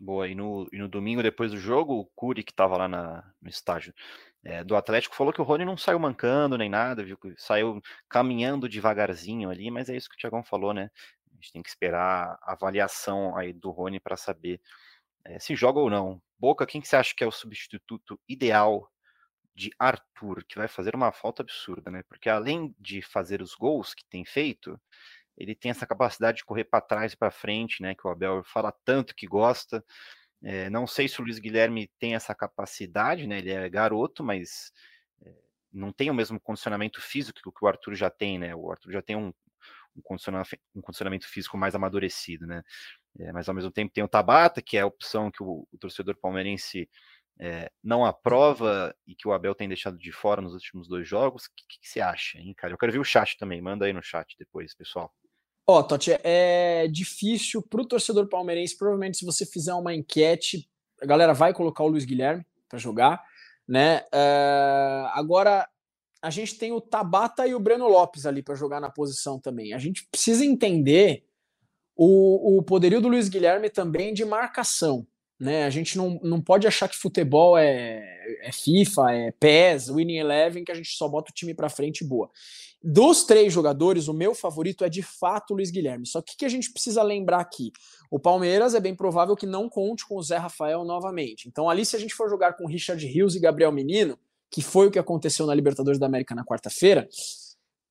Boa, 0.00 0.28
e 0.28 0.34
no, 0.34 0.68
e 0.72 0.78
no 0.78 0.88
domingo, 0.88 1.22
depois 1.22 1.50
do 1.50 1.58
jogo, 1.58 1.94
o 1.94 2.06
Curi, 2.06 2.44
que 2.44 2.52
estava 2.52 2.76
lá 2.76 2.86
na, 2.86 3.24
no 3.42 3.48
estágio 3.48 3.92
é, 4.44 4.62
do 4.64 4.76
Atlético, 4.76 5.14
falou 5.14 5.32
que 5.32 5.40
o 5.40 5.44
Rony 5.44 5.64
não 5.64 5.76
saiu 5.76 5.98
mancando 5.98 6.56
nem 6.56 6.68
nada, 6.68 7.04
viu? 7.04 7.18
Saiu 7.36 7.80
caminhando 8.08 8.68
devagarzinho 8.68 9.50
ali, 9.50 9.70
mas 9.70 9.88
é 9.88 9.96
isso 9.96 10.08
que 10.08 10.14
o 10.14 10.18
Tiagão 10.18 10.42
falou, 10.42 10.72
né? 10.72 10.90
A 11.30 11.34
gente 11.34 11.52
tem 11.52 11.62
que 11.62 11.68
esperar 11.68 12.38
a 12.42 12.52
avaliação 12.52 13.36
aí 13.36 13.52
do 13.52 13.70
Rony 13.70 14.00
para 14.00 14.16
saber 14.16 14.60
é, 15.24 15.38
se 15.38 15.54
joga 15.54 15.78
ou 15.80 15.90
não. 15.90 16.20
Boca, 16.38 16.66
quem 16.66 16.80
que 16.80 16.88
você 16.88 16.96
acha 16.96 17.14
que 17.16 17.24
é 17.24 17.26
o 17.26 17.32
substituto 17.32 18.18
ideal 18.28 18.90
de 19.54 19.70
Arthur, 19.78 20.44
que 20.48 20.56
vai 20.56 20.68
fazer 20.68 20.94
uma 20.94 21.12
falta 21.12 21.42
absurda, 21.42 21.90
né? 21.90 22.02
Porque 22.08 22.28
além 22.30 22.74
de 22.78 23.02
fazer 23.02 23.42
os 23.42 23.54
gols 23.54 23.92
que 23.92 24.04
tem 24.08 24.24
feito, 24.24 24.80
ele 25.36 25.54
tem 25.54 25.70
essa 25.70 25.86
capacidade 25.86 26.38
de 26.38 26.44
correr 26.44 26.64
para 26.64 26.80
trás 26.80 27.12
e 27.12 27.16
para 27.16 27.30
frente, 27.30 27.82
né? 27.82 27.94
Que 27.94 28.06
o 28.06 28.10
Abel 28.10 28.42
fala 28.44 28.72
tanto 28.84 29.14
que 29.14 29.26
gosta. 29.26 29.84
É, 30.42 30.70
não 30.70 30.86
sei 30.86 31.08
se 31.08 31.20
o 31.20 31.24
Luiz 31.24 31.38
Guilherme 31.38 31.90
tem 31.98 32.14
essa 32.14 32.34
capacidade, 32.34 33.26
né? 33.26 33.38
Ele 33.38 33.50
é 33.50 33.68
garoto, 33.68 34.22
mas 34.22 34.72
é, 35.22 35.34
não 35.72 35.92
tem 35.92 36.10
o 36.10 36.14
mesmo 36.14 36.40
condicionamento 36.40 37.00
físico 37.00 37.52
que 37.52 37.64
o 37.64 37.68
Arthur 37.68 37.94
já 37.94 38.10
tem, 38.10 38.38
né? 38.38 38.54
O 38.54 38.70
Arthur 38.70 38.92
já 38.92 39.02
tem 39.02 39.16
um, 39.16 39.32
um, 39.96 40.02
condicionamento, 40.02 40.56
um 40.74 40.80
condicionamento 40.80 41.26
físico 41.28 41.56
mais 41.56 41.74
amadurecido, 41.74 42.46
né? 42.46 42.62
É, 43.18 43.32
mas 43.32 43.48
ao 43.48 43.54
mesmo 43.54 43.70
tempo 43.72 43.92
tem 43.92 44.04
o 44.04 44.08
Tabata, 44.08 44.62
que 44.62 44.76
é 44.76 44.82
a 44.82 44.86
opção 44.86 45.30
que 45.30 45.42
o, 45.42 45.66
o 45.72 45.78
torcedor 45.78 46.16
palmeirense 46.16 46.88
é, 47.40 47.70
não 47.82 48.04
aprova 48.04 48.94
e 49.06 49.14
que 49.14 49.28
o 49.28 49.32
Abel 49.32 49.54
tem 49.54 49.68
deixado 49.68 49.96
de 49.98 50.12
fora 50.12 50.42
nos 50.42 50.54
últimos 50.54 50.88
dois 50.88 51.08
jogos. 51.08 51.46
O 51.46 51.50
que, 51.54 51.64
que, 51.68 51.80
que, 51.80 51.88
você 51.88 52.00
acha, 52.00 52.38
hein, 52.38 52.54
cara? 52.56 52.72
Eu 52.72 52.78
quero 52.78 52.92
ver 52.92 52.98
o 52.98 53.04
chat 53.04 53.36
também. 53.38 53.60
Manda 53.60 53.86
aí 53.86 53.92
no 53.92 54.02
chat 54.02 54.36
depois, 54.38 54.74
pessoal. 54.74 55.12
Ó, 55.70 55.80
oh, 55.80 55.82
Totti, 55.82 56.18
é 56.24 56.88
difícil 56.88 57.60
para 57.60 57.82
o 57.82 57.84
torcedor 57.84 58.26
palmeirense. 58.26 58.74
Provavelmente, 58.74 59.18
se 59.18 59.24
você 59.26 59.44
fizer 59.44 59.74
uma 59.74 59.94
enquete, 59.94 60.66
a 61.02 61.04
galera 61.04 61.34
vai 61.34 61.52
colocar 61.52 61.84
o 61.84 61.88
Luiz 61.88 62.06
Guilherme 62.06 62.42
para 62.66 62.78
jogar, 62.78 63.22
né? 63.68 63.98
Uh, 64.04 65.08
agora, 65.12 65.68
a 66.22 66.30
gente 66.30 66.54
tem 66.54 66.72
o 66.72 66.80
Tabata 66.80 67.46
e 67.46 67.54
o 67.54 67.60
Breno 67.60 67.86
Lopes 67.86 68.24
ali 68.24 68.42
para 68.42 68.54
jogar 68.54 68.80
na 68.80 68.88
posição 68.88 69.38
também. 69.38 69.74
A 69.74 69.78
gente 69.78 70.08
precisa 70.10 70.42
entender 70.42 71.26
o, 71.94 72.56
o 72.56 72.62
poderio 72.62 73.02
do 73.02 73.08
Luiz 73.08 73.28
Guilherme 73.28 73.68
também 73.68 74.14
de 74.14 74.24
marcação. 74.24 75.06
Né? 75.40 75.64
A 75.64 75.70
gente 75.70 75.96
não, 75.96 76.18
não 76.22 76.40
pode 76.40 76.66
achar 76.66 76.88
que 76.88 76.96
futebol 76.96 77.56
é, 77.56 78.02
é 78.42 78.50
FIFA, 78.52 79.12
é 79.12 79.30
PES, 79.30 79.88
Winning 79.88 80.16
Eleven, 80.16 80.64
que 80.64 80.72
a 80.72 80.74
gente 80.74 80.90
só 80.90 81.08
bota 81.08 81.30
o 81.30 81.34
time 81.34 81.54
para 81.54 81.68
frente 81.68 82.04
boa. 82.04 82.28
Dos 82.82 83.24
três 83.24 83.52
jogadores, 83.52 84.06
o 84.06 84.14
meu 84.14 84.34
favorito 84.34 84.84
é 84.84 84.88
de 84.88 85.02
fato 85.02 85.52
o 85.52 85.56
Luiz 85.56 85.70
Guilherme. 85.70 86.06
Só 86.06 86.22
que 86.22 86.34
o 86.34 86.36
que 86.36 86.44
a 86.44 86.48
gente 86.48 86.72
precisa 86.72 87.02
lembrar 87.02 87.40
aqui? 87.40 87.72
O 88.10 88.18
Palmeiras 88.18 88.74
é 88.74 88.80
bem 88.80 88.94
provável 88.94 89.36
que 89.36 89.46
não 89.46 89.68
conte 89.68 90.06
com 90.06 90.16
o 90.16 90.22
Zé 90.22 90.36
Rafael 90.36 90.84
novamente. 90.84 91.48
Então, 91.48 91.68
ali, 91.68 91.84
se 91.84 91.96
a 91.96 91.98
gente 91.98 92.14
for 92.14 92.28
jogar 92.28 92.54
com 92.54 92.66
Richard 92.66 93.04
Rios 93.04 93.34
e 93.34 93.40
Gabriel 93.40 93.72
Menino, 93.72 94.18
que 94.50 94.62
foi 94.62 94.86
o 94.86 94.90
que 94.90 94.98
aconteceu 94.98 95.46
na 95.46 95.54
Libertadores 95.54 95.98
da 95.98 96.06
América 96.06 96.34
na 96.34 96.44
quarta-feira, 96.44 97.08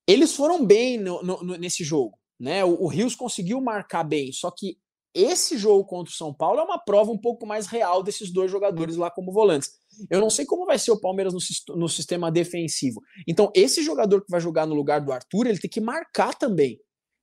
eles 0.06 0.34
foram 0.34 0.64
bem 0.64 0.98
no, 0.98 1.22
no, 1.22 1.56
nesse 1.58 1.84
jogo. 1.84 2.18
Né? 2.40 2.64
O, 2.64 2.84
o 2.84 2.86
Rios 2.86 3.14
conseguiu 3.14 3.60
marcar 3.60 4.04
bem, 4.04 4.32
só 4.32 4.50
que 4.50 4.78
esse 5.18 5.58
jogo 5.58 5.84
contra 5.84 6.12
o 6.12 6.16
São 6.16 6.32
Paulo 6.32 6.60
é 6.60 6.62
uma 6.62 6.78
prova 6.78 7.10
um 7.10 7.18
pouco 7.18 7.44
mais 7.44 7.66
real 7.66 8.02
desses 8.02 8.30
dois 8.30 8.50
jogadores 8.50 8.96
lá 8.96 9.10
como 9.10 9.32
volantes. 9.32 9.72
Eu 10.08 10.20
não 10.20 10.30
sei 10.30 10.46
como 10.46 10.64
vai 10.64 10.78
ser 10.78 10.92
o 10.92 11.00
Palmeiras 11.00 11.34
no, 11.34 11.76
no 11.76 11.88
sistema 11.88 12.30
defensivo. 12.30 13.02
Então, 13.26 13.50
esse 13.54 13.82
jogador 13.82 14.24
que 14.24 14.30
vai 14.30 14.40
jogar 14.40 14.66
no 14.66 14.74
lugar 14.74 15.00
do 15.00 15.12
Arthur, 15.12 15.48
ele 15.48 15.58
tem 15.58 15.68
que 15.68 15.80
marcar 15.80 16.34
também. 16.34 16.80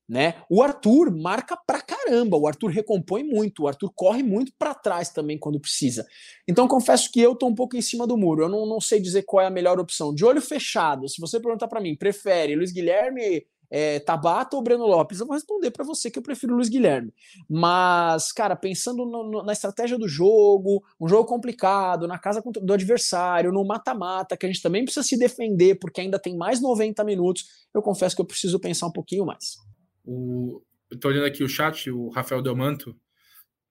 Né? 0.07 0.35
O 0.49 0.61
Arthur 0.61 1.09
marca 1.09 1.57
pra 1.65 1.81
caramba, 1.81 2.37
o 2.37 2.47
Arthur 2.47 2.67
recompõe 2.67 3.23
muito, 3.23 3.63
o 3.63 3.67
Arthur 3.67 3.91
corre 3.95 4.21
muito 4.21 4.51
para 4.59 4.75
trás 4.75 5.09
também 5.09 5.35
quando 5.35 5.59
precisa. 5.59 6.05
Então 6.47 6.67
confesso 6.67 7.11
que 7.11 7.19
eu 7.19 7.33
tô 7.33 7.47
um 7.47 7.55
pouco 7.55 7.75
em 7.75 7.81
cima 7.81 8.05
do 8.05 8.15
muro, 8.15 8.43
eu 8.43 8.49
não, 8.49 8.67
não 8.67 8.79
sei 8.79 8.99
dizer 8.99 9.23
qual 9.23 9.41
é 9.41 9.47
a 9.47 9.49
melhor 9.49 9.79
opção. 9.79 10.13
De 10.13 10.23
olho 10.23 10.41
fechado, 10.41 11.09
se 11.09 11.19
você 11.19 11.39
perguntar 11.39 11.67
para 11.67 11.81
mim, 11.81 11.95
prefere 11.95 12.55
Luiz 12.55 12.71
Guilherme 12.71 13.47
é, 13.70 13.99
Tabata 13.99 14.55
ou 14.55 14.61
Breno 14.61 14.86
Lopes? 14.86 15.20
Eu 15.20 15.26
vou 15.26 15.36
responder 15.36 15.72
para 15.72 15.84
você 15.84 16.09
que 16.09 16.20
eu 16.20 16.24
prefiro 16.24 16.53
o 16.53 16.55
Luiz 16.55 16.70
Guilherme. 16.70 17.13
Mas, 17.49 18.32
cara, 18.32 18.55
pensando 18.55 19.05
no, 19.05 19.30
no, 19.30 19.43
na 19.43 19.53
estratégia 19.53 19.97
do 19.97 20.07
jogo, 20.07 20.84
um 20.99 21.07
jogo 21.07 21.28
complicado, 21.28 22.07
na 22.07 22.18
casa 22.18 22.41
do 22.41 22.74
adversário, 22.74 23.51
no 23.51 23.66
mata-mata, 23.66 24.38
que 24.38 24.45
a 24.45 24.49
gente 24.49 24.61
também 24.61 24.84
precisa 24.84 25.05
se 25.05 25.18
defender, 25.18 25.76
porque 25.76 26.01
ainda 26.01 26.20
tem 26.20 26.36
mais 26.36 26.61
90 26.61 27.03
minutos, 27.03 27.45
eu 27.74 27.82
confesso 27.82 28.16
que 28.16 28.22
eu 28.22 28.26
preciso 28.26 28.59
pensar 28.59 28.88
um 28.88 28.91
pouquinho 28.91 29.26
mais. 29.26 29.57
O, 30.03 30.61
eu 30.91 30.99
tô 30.99 31.07
olhando 31.07 31.26
aqui 31.26 31.43
o 31.43 31.49
chat, 31.49 31.89
o 31.89 32.09
Rafael 32.09 32.41
Delmanto, 32.41 32.95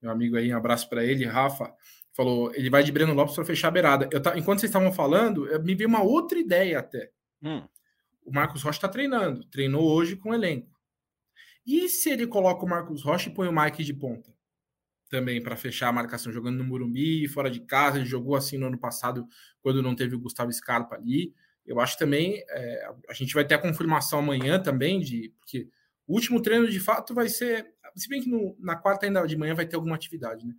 meu 0.02 0.10
amigo 0.10 0.36
aí, 0.36 0.52
um 0.52 0.56
abraço 0.56 0.88
para 0.88 1.04
ele, 1.04 1.24
Rafa, 1.24 1.72
falou, 2.14 2.52
ele 2.54 2.68
vai 2.68 2.82
de 2.82 2.92
Breno 2.92 3.14
Lopes 3.14 3.34
para 3.34 3.44
fechar 3.44 3.68
a 3.68 3.70
beirada. 3.70 4.08
Eu, 4.12 4.20
enquanto 4.36 4.60
vocês 4.60 4.70
estavam 4.70 4.92
falando, 4.92 5.46
me 5.62 5.74
veio 5.74 5.88
uma 5.88 6.02
outra 6.02 6.38
ideia 6.38 6.78
até. 6.78 7.10
Hum 7.42 7.62
o 8.24 8.32
Marcos 8.32 8.62
Rocha 8.62 8.78
está 8.78 8.88
treinando, 8.88 9.44
treinou 9.44 9.84
hoje 9.84 10.16
com 10.16 10.30
o 10.30 10.34
elenco. 10.34 10.74
E 11.66 11.88
se 11.88 12.10
ele 12.10 12.26
coloca 12.26 12.64
o 12.64 12.68
Marcos 12.68 13.02
Rocha 13.02 13.28
e 13.28 13.34
põe 13.34 13.48
o 13.48 13.52
Mike 13.52 13.84
de 13.84 13.94
ponta? 13.94 14.34
Também 15.08 15.42
para 15.42 15.56
fechar 15.56 15.88
a 15.88 15.92
marcação, 15.92 16.32
jogando 16.32 16.58
no 16.58 16.64
Murumbi, 16.64 17.28
fora 17.28 17.50
de 17.50 17.60
casa, 17.60 17.98
ele 17.98 18.06
jogou 18.06 18.34
assim 18.34 18.58
no 18.58 18.66
ano 18.66 18.78
passado, 18.78 19.26
quando 19.60 19.82
não 19.82 19.94
teve 19.94 20.14
o 20.14 20.18
Gustavo 20.18 20.52
Scarpa 20.52 20.96
ali. 20.96 21.34
Eu 21.64 21.80
acho 21.80 21.96
também, 21.98 22.42
é, 22.48 22.88
a 23.08 23.12
gente 23.14 23.32
vai 23.34 23.44
ter 23.44 23.54
a 23.54 23.58
confirmação 23.58 24.18
amanhã 24.18 24.60
também, 24.60 25.00
de 25.00 25.32
porque 25.38 25.68
o 26.06 26.14
último 26.14 26.40
treino 26.42 26.68
de 26.68 26.80
fato 26.80 27.14
vai 27.14 27.28
ser, 27.28 27.66
se 27.94 28.08
bem 28.08 28.22
que 28.22 28.28
no, 28.28 28.56
na 28.58 28.76
quarta 28.76 29.06
ainda 29.06 29.24
de 29.26 29.36
manhã 29.36 29.54
vai 29.54 29.66
ter 29.66 29.76
alguma 29.76 29.94
atividade, 29.94 30.46
né? 30.46 30.54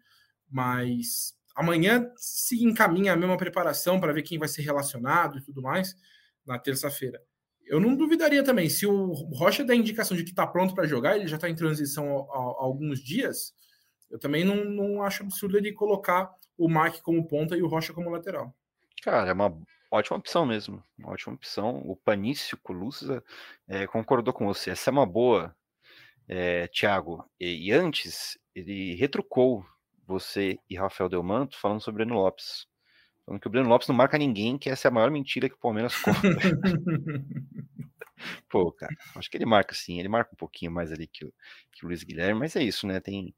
Mas 0.50 1.36
amanhã 1.56 2.12
se 2.16 2.64
encaminha 2.64 3.14
a 3.14 3.16
mesma 3.16 3.38
preparação 3.38 4.00
para 4.00 4.14
ver 4.14 4.24
quem 4.24 4.40
vai 4.40 4.48
ser 4.48 4.62
relacionado 4.62 5.38
e 5.38 5.42
tudo 5.42 5.62
mais 5.62 5.96
na 6.46 6.58
terça-feira 6.58 7.22
eu 7.66 7.80
não 7.80 7.96
duvidaria 7.96 8.44
também. 8.44 8.70
Se 8.70 8.86
o 8.86 9.12
Rocha 9.34 9.64
der 9.64 9.76
indicação 9.76 10.16
de 10.16 10.24
que 10.24 10.30
está 10.30 10.46
pronto 10.46 10.74
para 10.74 10.88
jogar, 10.88 11.16
ele 11.16 11.28
já 11.28 11.36
está 11.36 11.50
em 11.50 11.56
transição 11.56 12.28
há, 12.32 12.38
há, 12.38 12.64
alguns 12.64 13.00
dias. 13.00 13.54
Eu 14.10 14.20
também 14.20 14.46
não, 14.46 14.64
não 14.64 15.04
acho 15.04 15.24
absurdo 15.24 15.58
ele 15.58 15.74
colocar 15.74 16.32
o 16.58 16.70
Mark 16.70 17.02
como 17.02 17.28
ponta 17.28 17.58
e 17.58 17.62
o 17.62 17.68
Rocha 17.68 17.94
como 17.94 18.10
lateral. 18.10 18.54
Cara, 19.02 19.30
é 19.30 19.34
uma 19.34 19.56
ótima 19.92 20.18
opção 20.18 20.46
mesmo. 20.46 20.84
Uma 20.98 21.12
ótima 21.12 21.34
opção. 21.34 21.82
O 21.86 21.96
Panício 21.96 22.58
Colusa 22.58 23.24
é, 23.68 23.88
concordou 23.88 24.34
com 24.34 24.46
você. 24.46 24.72
Essa 24.72 24.90
é 24.90 24.94
uma 24.94 25.06
boa, 25.06 25.56
é, 26.28 26.68
Thiago. 26.68 27.24
E, 27.40 27.68
e, 27.68 27.72
antes, 27.72 28.38
ele 28.54 28.96
retrucou 28.96 29.66
você 30.08 30.60
e 30.70 30.76
Rafael 30.76 31.10
Delmanto 31.10 31.60
falando 31.60 31.82
sobre 31.82 32.04
Breno 32.04 32.20
Lopes. 32.20 32.68
Falando 33.26 33.42
que 33.42 33.48
o 33.48 33.50
Breno 33.50 33.70
Lopes 33.70 33.88
não 33.88 33.96
marca 33.96 34.18
ninguém, 34.18 34.58
que 34.58 34.70
essa 34.70 34.88
é 34.88 34.90
a 34.90 34.94
maior 34.94 35.10
mentira 35.10 35.50
que 35.50 35.56
o 35.56 35.60
Palmeiras 35.60 35.96
conta. 35.98 36.20
Pô, 38.50 38.72
cara, 38.72 38.96
acho 39.16 39.30
que 39.30 39.38
ele 39.38 39.46
marca 39.46 39.74
sim, 39.74 40.00
ele 40.00 40.08
marca 40.08 40.32
um 40.34 40.38
pouquinho 40.38 40.72
mais 40.72 40.92
ali 40.92 41.08
que 41.08 41.26
o, 41.26 41.34
que 41.72 41.86
o 41.86 41.88
Luiz 41.88 42.04
Guilherme, 42.04 42.40
mas 42.40 42.56
é 42.56 42.64
isso, 42.64 42.88
né? 42.88 43.00
Tem, 43.00 43.34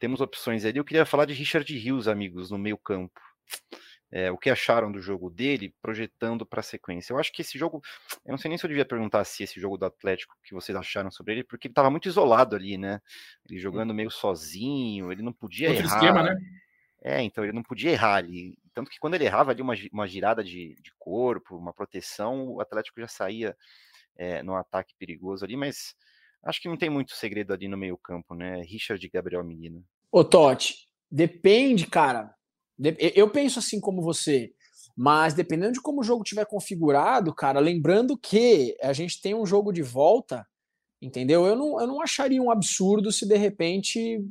temos 0.00 0.20
opções 0.20 0.64
ali. 0.64 0.78
Eu 0.78 0.84
queria 0.84 1.06
falar 1.06 1.24
de 1.24 1.32
Richard 1.32 1.72
Rios, 1.76 2.08
amigos, 2.08 2.50
no 2.50 2.58
meio-campo. 2.58 3.20
É, 4.10 4.30
o 4.30 4.38
que 4.38 4.48
acharam 4.48 4.90
do 4.90 5.00
jogo 5.00 5.28
dele, 5.28 5.74
projetando 5.82 6.46
para 6.46 6.60
a 6.60 6.62
sequência. 6.62 7.12
Eu 7.12 7.18
acho 7.18 7.30
que 7.30 7.42
esse 7.42 7.58
jogo, 7.58 7.82
eu 8.24 8.30
não 8.30 8.38
sei 8.38 8.48
nem 8.48 8.56
se 8.56 8.64
eu 8.64 8.68
devia 8.68 8.84
perguntar 8.84 9.22
se 9.24 9.42
esse 9.42 9.60
jogo 9.60 9.76
do 9.76 9.84
Atlético 9.84 10.34
que 10.42 10.54
vocês 10.54 10.76
acharam 10.76 11.10
sobre 11.10 11.34
ele, 11.34 11.44
porque 11.44 11.68
ele 11.68 11.72
estava 11.72 11.90
muito 11.90 12.08
isolado 12.08 12.56
ali, 12.56 12.78
né? 12.78 13.02
Ele 13.48 13.58
jogando 13.58 13.92
meio 13.92 14.10
sozinho, 14.10 15.12
ele 15.12 15.22
não 15.22 15.32
podia 15.32 15.68
Outro 15.68 15.84
errar. 15.84 15.96
Esquema, 15.96 16.22
né? 16.22 16.36
É, 17.02 17.22
então 17.22 17.44
ele 17.44 17.52
não 17.52 17.62
podia 17.62 17.90
errar 17.90 18.16
ali. 18.16 18.58
Tanto 18.78 18.92
que 18.92 19.00
quando 19.00 19.14
ele 19.14 19.24
errava 19.24 19.50
ali 19.50 19.60
uma, 19.60 19.74
uma 19.92 20.06
girada 20.06 20.44
de, 20.44 20.76
de 20.80 20.92
corpo, 21.00 21.56
uma 21.56 21.72
proteção, 21.72 22.46
o 22.46 22.60
Atlético 22.60 23.00
já 23.00 23.08
saía 23.08 23.56
é, 24.16 24.40
no 24.40 24.54
ataque 24.54 24.94
perigoso 24.96 25.44
ali, 25.44 25.56
mas 25.56 25.96
acho 26.44 26.62
que 26.62 26.68
não 26.68 26.76
tem 26.76 26.88
muito 26.88 27.12
segredo 27.16 27.52
ali 27.52 27.66
no 27.66 27.76
meio-campo, 27.76 28.36
né? 28.36 28.62
Richard 28.62 29.04
e 29.04 29.10
Gabriel 29.10 29.42
Menino. 29.42 29.84
Ô, 30.12 30.22
Totti, 30.22 30.76
depende, 31.10 31.88
cara. 31.88 32.32
Eu 33.16 33.28
penso 33.28 33.58
assim 33.58 33.80
como 33.80 34.00
você, 34.00 34.52
mas 34.96 35.34
dependendo 35.34 35.72
de 35.72 35.82
como 35.82 36.00
o 36.00 36.04
jogo 36.04 36.22
tiver 36.22 36.46
configurado, 36.46 37.34
cara, 37.34 37.58
lembrando 37.58 38.16
que 38.16 38.76
a 38.80 38.92
gente 38.92 39.20
tem 39.20 39.34
um 39.34 39.44
jogo 39.44 39.72
de 39.72 39.82
volta, 39.82 40.46
entendeu? 41.02 41.44
Eu 41.44 41.56
não, 41.56 41.80
eu 41.80 41.86
não 41.88 42.00
acharia 42.00 42.40
um 42.40 42.52
absurdo 42.52 43.10
se 43.10 43.26
de 43.26 43.36
repente 43.36 44.24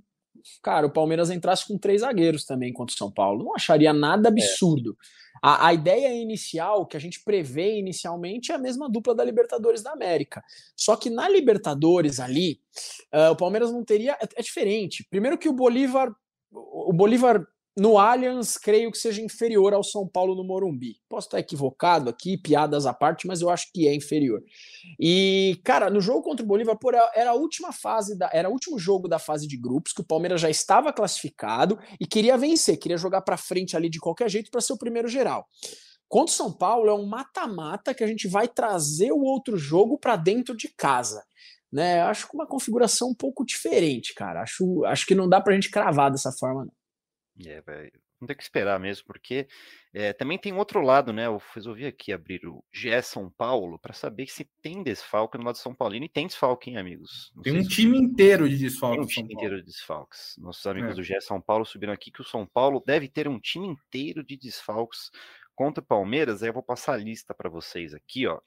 cara, 0.62 0.88
o 0.88 0.92
Palmeiras 0.92 1.30
entrasse 1.30 1.68
com 1.68 1.78
três 1.78 2.02
zagueiros 2.02 2.46
também 2.46 2.74
contra 2.74 2.94
o 2.94 2.98
São 2.98 3.12
Paulo. 3.12 3.44
Não 3.44 3.56
acharia 3.56 3.94
nada 3.94 4.30
é. 4.30 4.32
absurdo. 4.32 4.92
É. 4.92 5.28
A, 5.42 5.68
a, 5.68 5.74
ideia 5.74 6.14
inicial, 6.14 6.86
que 6.86 6.98
a 6.98 7.00
gente 7.00 7.24
prevê 7.24 7.78
inicialmente, 7.78 8.52
é 8.52 8.56
a 8.56 8.60
mesma 8.60 8.90
dupla 8.90 9.14
da 9.14 9.24
Libertadores 9.24 9.84
da 9.84 9.92
América. 9.92 10.44
Só 10.76 10.96
que 10.96 11.10
na 11.10 11.30
Libertadores 11.30 12.20
ali, 12.20 12.60
uh, 13.14 13.32
o 13.32 13.36
Palmeiras 13.36 13.72
não 13.72 13.84
teria. 13.84 14.14
É, 14.14 14.28
é 14.36 14.42
diferente. 14.42 15.06
Primeiro 15.10 15.38
que 15.38 15.50
o 15.50 15.54
Bolívar. 15.54 16.14
O 16.52 16.94
Bolívar 16.94 17.46
no 17.78 18.00
Allianz, 18.00 18.58
creio 18.58 18.92
que 18.92 18.98
seja 18.98 19.22
inferior 19.22 19.72
ao 19.72 19.84
São 19.84 20.08
Paulo 20.08 20.34
no 20.34 20.44
Morumbi. 20.44 20.96
Posso 21.08 21.28
estar 21.28 21.40
equivocado 21.40 22.10
aqui, 22.10 22.36
piadas 22.36 22.88
à 22.88 22.94
parte, 22.94 23.28
mas 23.28 23.40
eu 23.40 23.52
acho 23.52 23.72
que 23.72 23.88
é 23.88 23.94
inferior. 23.94 24.42
E, 25.00 25.62
cara, 25.64 25.88
no 25.88 26.02
jogo 26.02 26.24
contra 26.24 26.44
o 26.44 26.48
Bolívar, 26.48 26.76
por, 26.80 26.96
era 26.96 27.30
a 27.30 27.36
última 27.36 27.72
fase, 27.72 28.18
da, 28.18 28.32
era 28.34 28.50
o 28.50 28.52
último 28.52 28.80
jogo 28.80 29.08
da 29.08 29.20
fase 29.20 29.48
de 29.48 29.56
grupos, 29.56 29.94
que 29.94 30.02
o 30.02 30.04
Palmeiras 30.04 30.42
já 30.42 30.50
estava 30.50 30.92
classificado 30.92 31.78
e 32.00 32.08
queria 32.08 32.36
vencer, 32.36 32.78
queria 32.78 32.98
jogar 32.98 33.22
para 33.22 33.38
frente 33.38 33.78
ali 33.78 33.92
de 33.92 34.00
qualquer 34.00 34.28
jeito 34.28 34.50
para 34.50 34.60
ser 34.60 34.74
o 34.74 34.78
primeiro 34.78 35.08
geral. 35.08 35.48
Contra 36.10 36.34
o 36.34 36.36
São 36.36 36.52
Paulo 36.52 36.90
é 36.90 36.94
um 36.96 37.06
mata-mata 37.06 37.94
que 37.94 38.04
a 38.04 38.08
gente 38.08 38.28
vai 38.28 38.48
trazer 38.48 39.12
o 39.12 39.22
outro 39.22 39.56
jogo 39.56 40.00
para 40.00 40.16
dentro 40.16 40.58
de 40.58 40.68
casa. 40.76 41.24
Né, 41.72 42.02
acho 42.02 42.30
que 42.30 42.34
uma 42.34 42.48
configuração 42.48 43.10
um 43.10 43.14
pouco 43.14 43.46
diferente, 43.46 44.16
cara. 44.16 44.42
Acho, 44.42 44.86
acho 44.86 45.06
que 45.06 45.14
não 45.14 45.28
dá 45.28 45.40
pra 45.42 45.54
gente 45.54 45.70
cravar 45.70 46.10
dessa 46.10 46.32
forma, 46.32 46.64
não. 46.64 46.77
É, 47.46 47.62
Vamos 48.20 48.30
ter 48.30 48.36
que 48.36 48.44
esperar 48.44 48.80
mesmo, 48.80 49.06
porque 49.06 49.48
é, 49.94 50.12
também 50.12 50.40
tem 50.40 50.52
outro 50.52 50.82
lado, 50.82 51.14
né? 51.14 51.28
Eu 51.28 51.40
resolvi 51.54 51.86
aqui 51.86 52.12
abrir 52.12 52.48
o 52.48 52.64
GE 52.74 53.00
São 53.04 53.30
Paulo 53.30 53.78
para 53.78 53.94
saber 53.94 54.26
se 54.28 54.44
tem 54.60 54.82
desfalque 54.82 55.38
no 55.38 55.44
lado 55.44 55.56
de 55.56 55.62
São 55.62 55.76
Paulino. 55.76 56.06
E 56.06 56.10
tem 56.10 56.26
desfalque, 56.26 56.72
hein, 56.72 56.78
amigos? 56.78 57.32
Não 57.36 57.44
tem 57.44 57.60
um 57.60 57.64
time 57.64 57.96
inteiro 57.96 58.50
de 58.50 58.58
desfalques. 58.58 58.98
Tem 58.98 59.06
um 59.06 59.08
time 59.08 59.34
inteiro 59.36 59.58
de 59.58 59.68
desfalques. 59.68 60.36
Nossos 60.40 60.66
amigos 60.66 60.92
é. 60.92 60.96
do 60.96 61.04
GE 61.04 61.22
São 61.22 61.40
Paulo 61.40 61.64
subiram 61.64 61.94
aqui 61.94 62.10
que 62.10 62.22
o 62.22 62.26
São 62.26 62.44
Paulo 62.44 62.84
deve 62.84 63.08
ter 63.08 63.28
um 63.28 63.40
time 63.40 63.68
inteiro 63.68 64.24
de 64.24 64.36
desfalques 64.36 65.12
contra 65.54 65.84
o 65.84 65.86
Palmeiras. 65.86 66.42
Aí 66.42 66.50
eu 66.50 66.54
vou 66.54 66.64
passar 66.64 66.94
a 66.94 66.98
lista 66.98 67.36
para 67.36 67.52
vocês 67.52 67.94
aqui, 67.94 68.26
ó. 68.26 68.40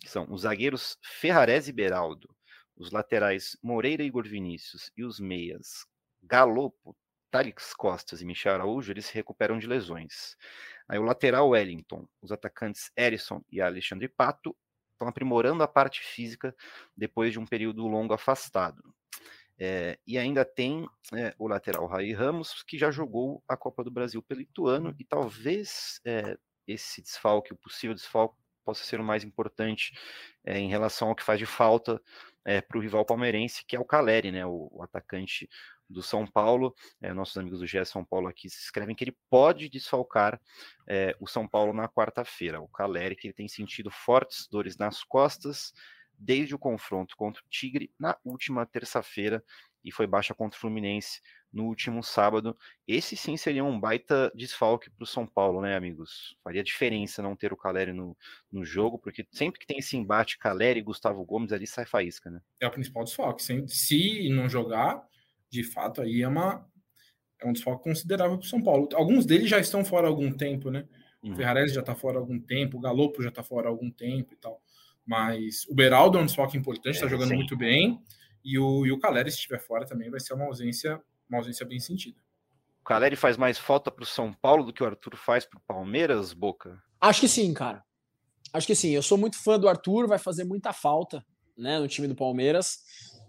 Que 0.00 0.10
são 0.10 0.26
os 0.30 0.42
zagueiros 0.42 0.98
Ferrarese 1.00 1.70
e 1.70 1.72
Beraldo, 1.72 2.28
os 2.76 2.90
laterais 2.90 3.56
Moreira 3.62 4.02
e 4.02 4.06
Igor 4.06 4.26
Vinícius 4.26 4.90
e 4.96 5.04
os 5.04 5.20
meias 5.20 5.86
Galopo, 6.24 6.96
Thalix 7.32 7.72
Costas 7.72 8.20
e 8.20 8.26
Michel 8.26 8.52
Araújo, 8.52 8.92
eles 8.92 9.06
se 9.06 9.14
recuperam 9.14 9.58
de 9.58 9.66
lesões. 9.66 10.36
Aí 10.86 10.98
o 10.98 11.02
lateral 11.02 11.48
Wellington, 11.48 12.06
os 12.20 12.30
atacantes 12.30 12.92
Erisson 12.94 13.42
e 13.50 13.60
Alexandre 13.60 14.06
Pato 14.06 14.54
estão 14.92 15.08
aprimorando 15.08 15.62
a 15.62 15.68
parte 15.68 16.00
física 16.00 16.54
depois 16.94 17.32
de 17.32 17.40
um 17.40 17.46
período 17.46 17.88
longo 17.88 18.12
afastado. 18.12 18.82
É, 19.58 19.98
e 20.06 20.18
ainda 20.18 20.44
tem 20.44 20.86
é, 21.14 21.34
o 21.38 21.48
lateral 21.48 21.86
Raí 21.86 22.12
Ramos, 22.12 22.62
que 22.62 22.76
já 22.76 22.90
jogou 22.90 23.42
a 23.48 23.56
Copa 23.56 23.82
do 23.82 23.90
Brasil 23.90 24.22
pelo 24.22 24.42
Ituano, 24.42 24.94
e 24.98 25.04
talvez 25.04 26.00
é, 26.04 26.36
esse 26.66 27.00
desfalque, 27.00 27.52
o 27.54 27.56
possível 27.56 27.94
desfalque, 27.94 28.36
possa 28.64 28.84
ser 28.84 29.00
o 29.00 29.04
mais 29.04 29.24
importante 29.24 29.92
em 30.46 30.68
relação 30.68 31.08
ao 31.08 31.16
que 31.16 31.22
faz 31.24 31.36
de 31.36 31.46
falta 31.46 32.00
para 32.68 32.78
o 32.78 32.80
rival 32.80 33.04
palmeirense, 33.04 33.64
que 33.66 33.74
é 33.74 33.80
o 33.80 33.84
Caleri, 33.84 34.30
né, 34.30 34.46
o, 34.46 34.68
o 34.70 34.82
atacante 34.84 35.48
do 35.92 36.02
São 36.02 36.26
Paulo, 36.26 36.74
é, 37.00 37.12
nossos 37.12 37.36
amigos 37.36 37.60
do 37.60 37.66
GE 37.66 37.84
São 37.84 38.04
Paulo 38.04 38.28
aqui 38.28 38.46
escrevem 38.46 38.94
que 38.94 39.04
ele 39.04 39.16
pode 39.30 39.68
desfalcar 39.68 40.40
é, 40.88 41.14
o 41.20 41.26
São 41.26 41.46
Paulo 41.46 41.72
na 41.72 41.88
quarta-feira. 41.88 42.60
O 42.60 42.68
Caleri, 42.68 43.14
que 43.14 43.28
ele 43.28 43.34
tem 43.34 43.48
sentido 43.48 43.90
fortes 43.90 44.48
dores 44.48 44.76
nas 44.76 45.04
costas 45.04 45.72
desde 46.18 46.54
o 46.54 46.58
confronto 46.58 47.16
contra 47.16 47.42
o 47.42 47.48
Tigre 47.50 47.90
na 47.98 48.16
última 48.24 48.64
terça-feira 48.64 49.42
e 49.84 49.90
foi 49.90 50.06
baixa 50.06 50.34
contra 50.34 50.56
o 50.56 50.60
Fluminense 50.60 51.20
no 51.52 51.64
último 51.64 52.02
sábado. 52.02 52.56
Esse 52.86 53.16
sim 53.16 53.36
seria 53.36 53.64
um 53.64 53.78
baita 53.78 54.30
desfalque 54.34 54.88
para 54.90 55.02
o 55.02 55.06
São 55.06 55.26
Paulo, 55.26 55.60
né, 55.60 55.76
amigos? 55.76 56.36
Faria 56.42 56.62
diferença 56.62 57.20
não 57.20 57.36
ter 57.36 57.52
o 57.52 57.56
Caleri 57.56 57.92
no, 57.92 58.16
no 58.50 58.64
jogo, 58.64 58.98
porque 58.98 59.26
sempre 59.32 59.58
que 59.58 59.66
tem 59.66 59.78
esse 59.78 59.96
embate 59.96 60.38
Caleri 60.38 60.80
e 60.80 60.84
Gustavo 60.84 61.24
Gomes 61.24 61.52
ali 61.52 61.66
sai 61.66 61.84
faísca, 61.84 62.30
né? 62.30 62.40
É 62.60 62.66
o 62.66 62.70
principal 62.70 63.04
desfalque. 63.04 63.42
Se 63.42 64.28
não 64.30 64.48
jogar, 64.48 65.04
de 65.52 65.62
fato, 65.62 66.00
aí 66.00 66.22
é, 66.22 66.28
uma, 66.28 66.66
é 67.38 67.46
um 67.46 67.52
desfalque 67.52 67.84
considerável 67.84 68.38
para 68.38 68.46
o 68.46 68.48
São 68.48 68.62
Paulo. 68.62 68.88
Alguns 68.94 69.26
deles 69.26 69.50
já 69.50 69.58
estão 69.58 69.84
fora 69.84 70.06
há 70.06 70.10
algum 70.10 70.32
tempo, 70.32 70.70
né? 70.70 70.88
Uhum. 71.22 71.32
O 71.32 71.36
Ferrarese 71.36 71.74
já 71.74 71.80
está 71.80 71.94
fora 71.94 72.16
há 72.16 72.20
algum 72.20 72.40
tempo, 72.40 72.78
o 72.78 72.80
Galopo 72.80 73.22
já 73.22 73.28
está 73.28 73.42
fora 73.42 73.68
há 73.68 73.70
algum 73.70 73.90
tempo 73.90 74.32
e 74.32 74.36
tal. 74.36 74.62
Mas 75.04 75.66
o 75.68 75.74
Beraldo 75.74 76.16
é 76.16 76.22
um 76.22 76.26
desfalque 76.26 76.56
importante, 76.56 76.94
está 76.94 77.06
é, 77.06 77.10
jogando 77.10 77.28
sim. 77.28 77.34
muito 77.34 77.54
bem. 77.54 78.02
E 78.42 78.58
o, 78.58 78.86
e 78.86 78.90
o 78.90 78.98
Caleri, 78.98 79.30
se 79.30 79.36
estiver 79.36 79.60
fora, 79.60 79.84
também 79.84 80.10
vai 80.10 80.20
ser 80.20 80.32
uma 80.32 80.46
ausência, 80.46 81.00
uma 81.28 81.38
ausência 81.38 81.66
bem 81.66 81.78
sentida. 81.78 82.18
O 82.80 82.84
Caleri 82.84 83.14
faz 83.14 83.36
mais 83.36 83.58
falta 83.58 83.90
para 83.90 84.02
o 84.02 84.06
São 84.06 84.32
Paulo 84.32 84.64
do 84.64 84.72
que 84.72 84.82
o 84.82 84.86
Arthur 84.86 85.16
faz 85.16 85.44
para 85.44 85.58
o 85.58 85.62
Palmeiras, 85.62 86.32
Boca? 86.32 86.82
Acho 86.98 87.20
que 87.20 87.28
sim, 87.28 87.52
cara. 87.52 87.84
Acho 88.52 88.66
que 88.66 88.74
sim. 88.74 88.90
Eu 88.90 89.02
sou 89.02 89.18
muito 89.18 89.38
fã 89.38 89.58
do 89.58 89.68
Arthur, 89.68 90.08
vai 90.08 90.18
fazer 90.18 90.44
muita 90.44 90.72
falta 90.72 91.24
né, 91.56 91.78
no 91.78 91.86
time 91.86 92.08
do 92.08 92.16
Palmeiras. 92.16 92.78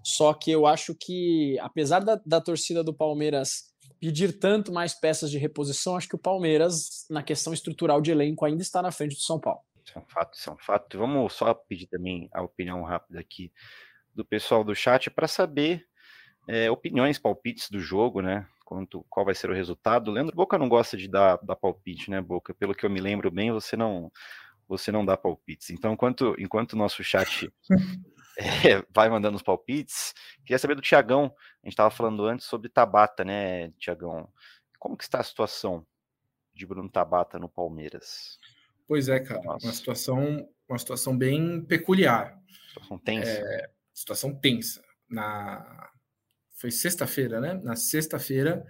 Só 0.03 0.33
que 0.33 0.51
eu 0.51 0.65
acho 0.65 0.93
que, 0.93 1.57
apesar 1.59 2.01
da, 2.01 2.19
da 2.25 2.41
torcida 2.41 2.83
do 2.83 2.93
Palmeiras 2.93 3.73
pedir 3.99 4.37
tanto 4.37 4.73
mais 4.73 4.93
peças 4.93 5.31
de 5.31 5.37
reposição, 5.37 5.95
acho 5.95 6.09
que 6.09 6.15
o 6.15 6.19
Palmeiras, 6.19 7.05
na 7.09 7.23
questão 7.23 7.53
estrutural 7.53 8.01
de 8.01 8.11
elenco, 8.11 8.43
ainda 8.43 8.61
está 8.61 8.81
na 8.81 8.91
frente 8.91 9.15
do 9.15 9.21
São 9.21 9.39
Paulo. 9.39 9.61
Isso 9.85 9.97
é 9.97 10.01
um 10.01 10.05
fato, 10.05 10.37
isso 10.37 10.49
é 10.49 10.53
um 10.53 10.57
fato. 10.57 10.97
Vamos 10.97 11.33
só 11.33 11.53
pedir 11.53 11.87
também 11.87 12.29
a 12.33 12.41
opinião 12.41 12.83
rápida 12.83 13.19
aqui 13.19 13.51
do 14.13 14.25
pessoal 14.25 14.63
do 14.63 14.75
chat 14.75 15.09
para 15.09 15.27
saber 15.27 15.85
é, 16.49 16.69
opiniões, 16.69 17.17
palpites 17.17 17.69
do 17.69 17.79
jogo, 17.79 18.21
né? 18.21 18.45
Quanto, 18.65 19.05
qual 19.09 19.25
vai 19.25 19.35
ser 19.35 19.49
o 19.49 19.53
resultado. 19.53 20.11
Leandro 20.11 20.35
Boca 20.35 20.57
não 20.57 20.67
gosta 20.67 20.97
de 20.97 21.07
dar, 21.07 21.37
dar 21.41 21.55
palpite, 21.55 22.09
né, 22.09 22.21
Boca? 22.21 22.53
Pelo 22.53 22.75
que 22.75 22.85
eu 22.85 22.89
me 22.89 22.99
lembro 22.99 23.31
bem, 23.31 23.51
você 23.51 23.77
não 23.77 24.11
você 24.67 24.91
não 24.91 25.05
dá 25.05 25.15
palpites. 25.15 25.69
Então, 25.69 25.93
enquanto, 25.93 26.35
enquanto 26.39 26.73
o 26.73 26.77
nosso 26.77 27.03
chat 27.03 27.51
é, 28.37 28.83
vai 28.93 29.09
mandando 29.09 29.35
os 29.35 29.43
palpites. 29.43 30.13
Queria 30.45 30.59
saber 30.59 30.75
do 30.75 30.81
Tiagão. 30.81 31.33
A 31.61 31.67
gente 31.67 31.73
estava 31.73 31.91
falando 31.91 32.25
antes 32.25 32.45
sobre 32.45 32.69
Tabata, 32.69 33.23
né, 33.23 33.71
Tiagão? 33.71 34.29
Como 34.79 34.97
que 34.97 35.03
está 35.03 35.19
a 35.19 35.23
situação 35.23 35.85
de 36.53 36.65
Bruno 36.65 36.89
Tabata 36.89 37.39
no 37.39 37.49
Palmeiras? 37.49 38.39
Pois 38.87 39.07
é, 39.07 39.19
cara, 39.19 39.41
Nossa. 39.43 39.65
uma 39.65 39.73
situação, 39.73 40.49
uma 40.67 40.77
situação 40.77 41.17
bem 41.17 41.63
peculiar. 41.63 42.37
Situação 42.67 42.97
tensa. 42.99 43.29
É, 43.29 43.69
situação 43.93 44.35
tensa. 44.35 44.83
Na 45.09 45.91
foi 46.55 46.71
sexta-feira, 46.71 47.41
né? 47.41 47.55
Na 47.55 47.75
sexta-feira, 47.75 48.65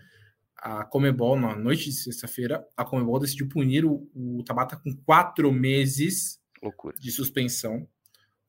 a 0.58 0.84
Comebol, 0.84 1.40
na 1.40 1.56
noite 1.56 1.86
de 1.86 1.92
sexta-feira, 1.94 2.68
a 2.76 2.84
Comebol 2.84 3.20
decidiu 3.20 3.48
punir 3.48 3.86
o, 3.86 4.10
o 4.16 4.44
Tabata 4.44 4.76
com 4.78 4.96
quatro 5.06 5.52
meses 5.52 6.40
Loucura. 6.62 6.98
de 6.98 7.12
suspensão 7.12 7.88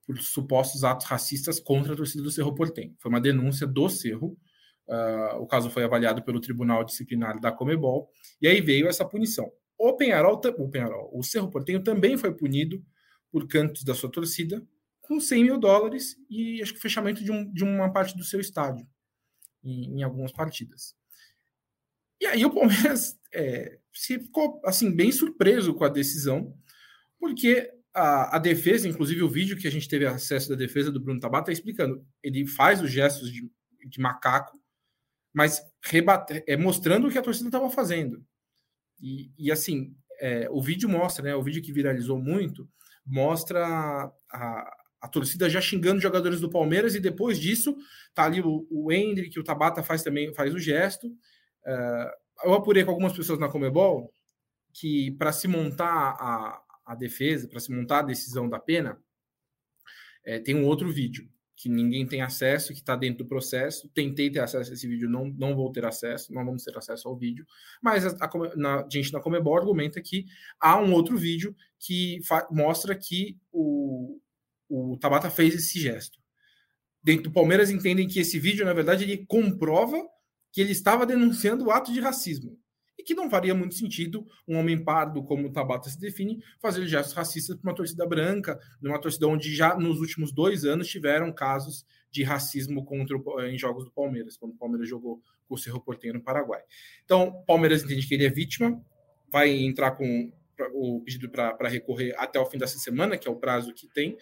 por 0.06 0.18
supostos 0.20 0.84
atos 0.84 1.06
racistas 1.06 1.58
contra 1.58 1.94
a 1.94 1.96
torcida 1.96 2.22
do 2.22 2.30
Cerro 2.30 2.54
Portem. 2.54 2.94
Foi 3.00 3.10
uma 3.10 3.20
denúncia 3.20 3.66
do 3.66 3.88
Cerro. 3.88 4.36
Uh, 4.86 5.38
o 5.38 5.46
caso 5.46 5.70
foi 5.70 5.84
avaliado 5.84 6.22
pelo 6.22 6.40
Tribunal 6.40 6.84
Disciplinar 6.84 7.40
da 7.40 7.50
Comebol 7.50 8.10
e 8.40 8.46
aí 8.46 8.60
veio 8.60 8.86
essa 8.86 9.04
punição. 9.04 9.50
O 9.78 9.96
Penharol, 9.96 10.40
o, 10.58 10.70
Penharol, 10.70 11.10
o 11.12 11.22
Cerro 11.22 11.50
Portenho 11.50 11.82
também 11.82 12.18
foi 12.18 12.34
punido 12.34 12.84
por 13.30 13.48
cantos 13.48 13.82
da 13.82 13.94
sua 13.94 14.10
torcida 14.10 14.62
com 15.00 15.18
100 15.18 15.44
mil 15.44 15.58
dólares 15.58 16.16
e 16.28 16.62
acho 16.62 16.74
que 16.74 16.80
fechamento 16.80 17.24
de, 17.24 17.32
um, 17.32 17.50
de 17.52 17.64
uma 17.64 17.92
parte 17.92 18.16
do 18.16 18.24
seu 18.24 18.40
estádio 18.40 18.86
em, 19.62 19.98
em 19.98 20.02
algumas 20.02 20.32
partidas. 20.32 20.94
E 22.20 22.26
aí 22.26 22.44
o 22.44 22.52
Palmeiras 22.52 23.18
é, 23.32 23.78
ficou 23.92 24.60
assim 24.64 24.94
bem 24.94 25.10
surpreso 25.10 25.74
com 25.74 25.84
a 25.84 25.88
decisão, 25.88 26.56
porque 27.18 27.70
a, 27.94 28.36
a, 28.36 28.38
defesa, 28.38 28.88
inclusive 28.88 29.22
o 29.22 29.28
vídeo 29.28 29.56
que 29.56 29.68
a 29.68 29.70
gente 29.70 29.88
teve 29.88 30.04
acesso 30.04 30.48
da 30.48 30.56
defesa 30.56 30.90
do 30.90 31.00
Bruno 31.00 31.20
Tabata, 31.20 31.46
tá 31.46 31.52
explicando. 31.52 32.04
Ele 32.22 32.46
faz 32.46 32.82
os 32.82 32.90
gestos 32.90 33.30
de, 33.30 33.48
de 33.86 34.00
macaco, 34.00 34.58
mas 35.32 35.62
rebate, 35.82 36.42
é, 36.46 36.56
mostrando 36.56 37.06
o 37.06 37.10
que 37.10 37.18
a 37.18 37.22
torcida 37.22 37.48
estava 37.48 37.70
fazendo. 37.70 38.24
E, 39.00 39.30
e 39.38 39.52
assim, 39.52 39.94
é, 40.20 40.48
o 40.50 40.60
vídeo 40.60 40.88
mostra, 40.88 41.24
né? 41.24 41.34
O 41.36 41.42
vídeo 41.42 41.62
que 41.62 41.72
viralizou 41.72 42.18
muito, 42.18 42.68
mostra 43.06 43.64
a, 43.64 44.12
a, 44.32 44.76
a, 45.02 45.08
torcida 45.08 45.48
já 45.48 45.60
xingando 45.60 46.00
jogadores 46.00 46.40
do 46.40 46.50
Palmeiras, 46.50 46.94
e 46.94 47.00
depois 47.00 47.38
disso, 47.38 47.76
tá 48.12 48.24
ali 48.24 48.40
o, 48.40 48.66
o 48.70 48.90
Hendrick, 48.90 49.38
o 49.38 49.44
Tabata 49.44 49.82
faz 49.82 50.02
também 50.02 50.34
faz 50.34 50.52
o 50.52 50.58
gesto. 50.58 51.12
É, 51.64 52.10
eu 52.44 52.54
apurei 52.54 52.84
com 52.84 52.90
algumas 52.90 53.12
pessoas 53.12 53.38
na 53.38 53.48
Comebol 53.48 54.12
que 54.72 55.12
para 55.12 55.32
se 55.32 55.46
montar 55.46 56.16
a, 56.18 56.60
a 56.84 56.94
defesa, 56.94 57.48
para 57.48 57.60
se 57.60 57.72
montar 57.72 58.00
a 58.00 58.02
decisão 58.02 58.48
da 58.48 58.58
pena, 58.58 58.98
é, 60.24 60.38
tem 60.38 60.54
um 60.54 60.66
outro 60.66 60.90
vídeo 60.90 61.28
que 61.56 61.68
ninguém 61.68 62.06
tem 62.06 62.20
acesso, 62.20 62.72
que 62.72 62.80
está 62.80 62.96
dentro 62.96 63.24
do 63.24 63.28
processo. 63.28 63.88
Tentei 63.94 64.30
ter 64.30 64.40
acesso 64.40 64.70
a 64.70 64.74
esse 64.74 64.86
vídeo, 64.86 65.08
não, 65.08 65.26
não 65.26 65.54
vou 65.54 65.70
ter 65.70 65.84
acesso, 65.84 66.32
não 66.32 66.44
vamos 66.44 66.64
ter 66.64 66.76
acesso 66.76 67.08
ao 67.08 67.16
vídeo. 67.16 67.46
Mas 67.80 68.04
a, 68.04 68.24
a, 68.24 68.56
na, 68.56 68.80
a 68.80 68.88
gente 68.90 69.12
na 69.12 69.20
Comebol 69.20 69.56
argumenta 69.56 70.00
que 70.02 70.26
há 70.58 70.78
um 70.78 70.92
outro 70.92 71.16
vídeo 71.16 71.54
que 71.78 72.20
mostra 72.50 72.94
que 72.94 73.38
o, 73.52 74.18
o 74.68 74.98
Tabata 74.98 75.30
fez 75.30 75.54
esse 75.54 75.78
gesto. 75.78 76.18
Dentro 77.02 77.24
do 77.24 77.32
Palmeiras 77.32 77.70
entendem 77.70 78.08
que 78.08 78.18
esse 78.18 78.38
vídeo, 78.38 78.64
na 78.64 78.72
verdade, 78.72 79.04
ele 79.04 79.24
comprova 79.26 80.02
que 80.50 80.60
ele 80.60 80.72
estava 80.72 81.06
denunciando 81.06 81.66
o 81.66 81.70
ato 81.70 81.92
de 81.92 82.00
racismo 82.00 82.58
e 82.98 83.02
que 83.02 83.14
não 83.14 83.28
faria 83.28 83.54
muito 83.54 83.74
sentido 83.74 84.26
um 84.46 84.56
homem 84.56 84.82
pardo, 84.82 85.22
como 85.22 85.48
o 85.48 85.52
Tabata 85.52 85.88
se 85.88 85.98
define, 85.98 86.42
fazer 86.60 86.86
gestos 86.86 87.14
racistas 87.14 87.56
para 87.56 87.70
uma 87.70 87.76
torcida 87.76 88.06
branca, 88.06 88.58
numa 88.80 89.00
torcida 89.00 89.26
onde 89.26 89.54
já 89.54 89.76
nos 89.76 90.00
últimos 90.00 90.32
dois 90.32 90.64
anos 90.64 90.88
tiveram 90.88 91.32
casos 91.32 91.84
de 92.10 92.22
racismo 92.22 92.84
contra 92.84 93.16
o, 93.16 93.42
em 93.42 93.58
jogos 93.58 93.84
do 93.84 93.90
Palmeiras, 93.90 94.36
quando 94.36 94.52
o 94.52 94.56
Palmeiras 94.56 94.88
jogou 94.88 95.20
com 95.48 95.54
o 95.54 95.58
Cerro 95.58 95.80
Porteiro 95.80 96.18
no 96.18 96.24
Paraguai. 96.24 96.62
Então, 97.04 97.42
Palmeiras 97.46 97.82
entende 97.82 98.06
que 98.06 98.14
ele 98.14 98.26
é 98.26 98.30
vítima, 98.30 98.80
vai 99.30 99.50
entrar 99.50 99.92
com 99.92 100.32
o 100.72 101.00
pedido 101.00 101.28
para 101.28 101.68
recorrer 101.68 102.14
até 102.16 102.38
o 102.38 102.46
fim 102.46 102.56
dessa 102.56 102.78
semana, 102.78 103.18
que 103.18 103.26
é 103.26 103.30
o 103.30 103.36
prazo 103.36 103.74
que 103.74 103.88
tem, 103.88 104.16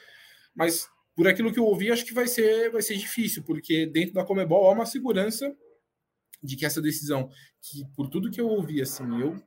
mas 0.54 0.88
por 1.14 1.28
aquilo 1.28 1.52
que 1.52 1.58
eu 1.58 1.64
ouvi, 1.64 1.90
acho 1.90 2.06
que 2.06 2.14
vai 2.14 2.26
ser, 2.26 2.70
vai 2.70 2.80
ser 2.80 2.96
difícil, 2.96 3.42
porque 3.42 3.86
dentro 3.86 4.14
da 4.14 4.24
Comebol 4.24 4.66
há 4.66 4.72
uma 4.72 4.86
segurança 4.86 5.54
de 6.42 6.56
que 6.56 6.66
essa 6.66 6.82
decisão, 6.82 7.28
que 7.60 7.84
por 7.94 8.08
tudo 8.08 8.30
que 8.30 8.40
eu 8.40 8.48
ouvi, 8.48 8.82
assim, 8.82 9.04
eu 9.20 9.40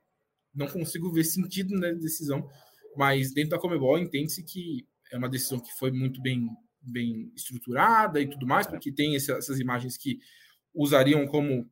não 0.54 0.66
consigo 0.66 1.12
ver 1.12 1.24
sentido 1.24 1.78
na 1.78 1.92
decisão, 1.92 2.48
mas 2.96 3.32
dentro 3.32 3.50
da 3.50 3.58
Comebol 3.58 3.98
entende-se 3.98 4.42
que 4.42 4.86
é 5.12 5.18
uma 5.18 5.28
decisão 5.28 5.60
que 5.60 5.72
foi 5.78 5.90
muito 5.90 6.20
bem, 6.22 6.48
bem 6.80 7.30
estruturada 7.36 8.20
e 8.20 8.28
tudo 8.28 8.46
mais, 8.46 8.66
porque 8.66 8.90
tem 8.90 9.14
esse, 9.14 9.30
essas 9.30 9.60
imagens 9.60 9.96
que 9.96 10.18
usariam 10.74 11.26
como 11.26 11.70